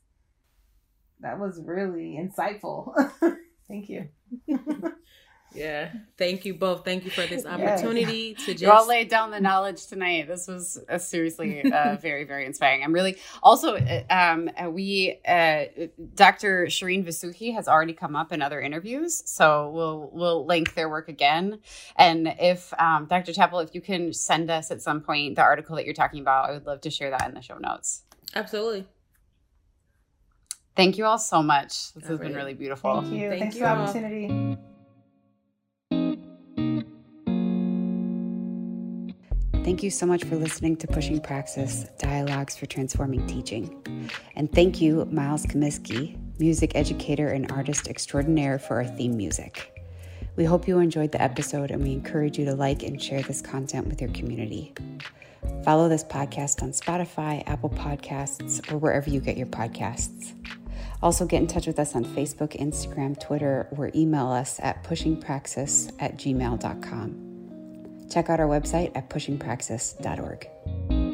that 1.20 1.38
was 1.38 1.60
really 1.62 2.18
insightful. 2.18 2.94
Thank 3.68 3.88
you. 3.88 4.08
Yeah. 5.54 5.90
Thank 6.16 6.44
you 6.44 6.54
both. 6.54 6.84
Thank 6.84 7.04
you 7.04 7.10
for 7.10 7.26
this 7.26 7.44
opportunity 7.44 8.34
yes. 8.36 8.46
to 8.46 8.52
just. 8.52 8.62
You 8.62 8.70
all 8.70 8.86
laid 8.86 9.08
down 9.08 9.30
the 9.30 9.40
knowledge 9.40 9.86
tonight. 9.86 10.28
This 10.28 10.46
was 10.46 10.78
uh, 10.88 10.98
seriously 10.98 11.62
uh, 11.72 11.96
very, 12.00 12.24
very 12.24 12.46
inspiring. 12.46 12.84
I'm 12.84 12.92
really 12.92 13.16
also, 13.42 13.76
uh, 13.76 14.02
um, 14.10 14.50
uh, 14.56 14.70
we, 14.70 15.18
uh, 15.26 15.64
Dr. 16.14 16.66
Shirin 16.66 17.04
Vossoughi 17.04 17.54
has 17.54 17.68
already 17.68 17.92
come 17.92 18.14
up 18.14 18.32
in 18.32 18.42
other 18.42 18.60
interviews. 18.60 19.22
So 19.26 19.70
we'll, 19.70 20.10
we'll 20.12 20.46
link 20.46 20.74
their 20.74 20.88
work 20.88 21.08
again. 21.08 21.60
And 21.96 22.34
if, 22.38 22.72
um, 22.78 23.06
Dr. 23.06 23.32
Chappell, 23.32 23.60
if 23.60 23.74
you 23.74 23.80
can 23.80 24.12
send 24.12 24.50
us 24.50 24.70
at 24.70 24.82
some 24.82 25.00
point 25.00 25.36
the 25.36 25.42
article 25.42 25.76
that 25.76 25.84
you're 25.84 25.94
talking 25.94 26.20
about, 26.20 26.50
I 26.50 26.52
would 26.52 26.66
love 26.66 26.80
to 26.82 26.90
share 26.90 27.10
that 27.10 27.28
in 27.28 27.34
the 27.34 27.42
show 27.42 27.58
notes. 27.58 28.02
Absolutely. 28.34 28.86
Thank 30.76 30.96
you 30.96 31.04
all 31.04 31.18
so 31.18 31.42
much. 31.42 31.92
This 31.94 32.04
all 32.04 32.10
has 32.10 32.20
right. 32.20 32.28
been 32.28 32.36
really 32.36 32.54
beautiful. 32.54 33.02
Thank 33.02 33.12
you. 33.12 33.28
Thank 33.28 33.40
Thanks 33.40 33.56
you 33.56 33.62
for 33.62 33.66
the 33.66 33.72
opportunity. 33.74 34.58
Thank 39.70 39.84
you 39.84 39.90
so 39.90 40.04
much 40.04 40.24
for 40.24 40.34
listening 40.34 40.76
to 40.78 40.88
Pushing 40.88 41.20
Praxis 41.20 41.84
Dialogues 41.96 42.56
for 42.56 42.66
Transforming 42.66 43.24
Teaching. 43.28 44.10
And 44.34 44.50
thank 44.50 44.80
you, 44.80 45.04
Miles 45.12 45.46
Comiskey, 45.46 46.18
music 46.40 46.72
educator 46.74 47.28
and 47.28 47.48
artist 47.52 47.86
extraordinaire, 47.86 48.58
for 48.58 48.78
our 48.78 48.84
theme 48.84 49.16
music. 49.16 49.80
We 50.34 50.44
hope 50.44 50.66
you 50.66 50.80
enjoyed 50.80 51.12
the 51.12 51.22
episode 51.22 51.70
and 51.70 51.84
we 51.84 51.92
encourage 51.92 52.36
you 52.36 52.44
to 52.46 52.54
like 52.56 52.82
and 52.82 53.00
share 53.00 53.22
this 53.22 53.40
content 53.40 53.86
with 53.86 54.00
your 54.00 54.10
community. 54.10 54.74
Follow 55.62 55.88
this 55.88 56.02
podcast 56.02 56.64
on 56.64 56.72
Spotify, 56.72 57.44
Apple 57.46 57.70
Podcasts, 57.70 58.72
or 58.72 58.76
wherever 58.76 59.08
you 59.08 59.20
get 59.20 59.36
your 59.36 59.46
podcasts. 59.46 60.32
Also, 61.00 61.24
get 61.24 61.42
in 61.42 61.46
touch 61.46 61.68
with 61.68 61.78
us 61.78 61.94
on 61.94 62.04
Facebook, 62.04 62.60
Instagram, 62.60 63.18
Twitter, 63.20 63.68
or 63.70 63.92
email 63.94 64.26
us 64.26 64.58
at 64.64 64.82
pushingpraxis 64.82 65.92
at 66.00 66.16
gmail.com. 66.16 67.29
Check 68.10 68.28
out 68.28 68.40
our 68.40 68.46
website 68.46 68.92
at 68.94 69.08
pushingpraxis.org. 69.08 71.09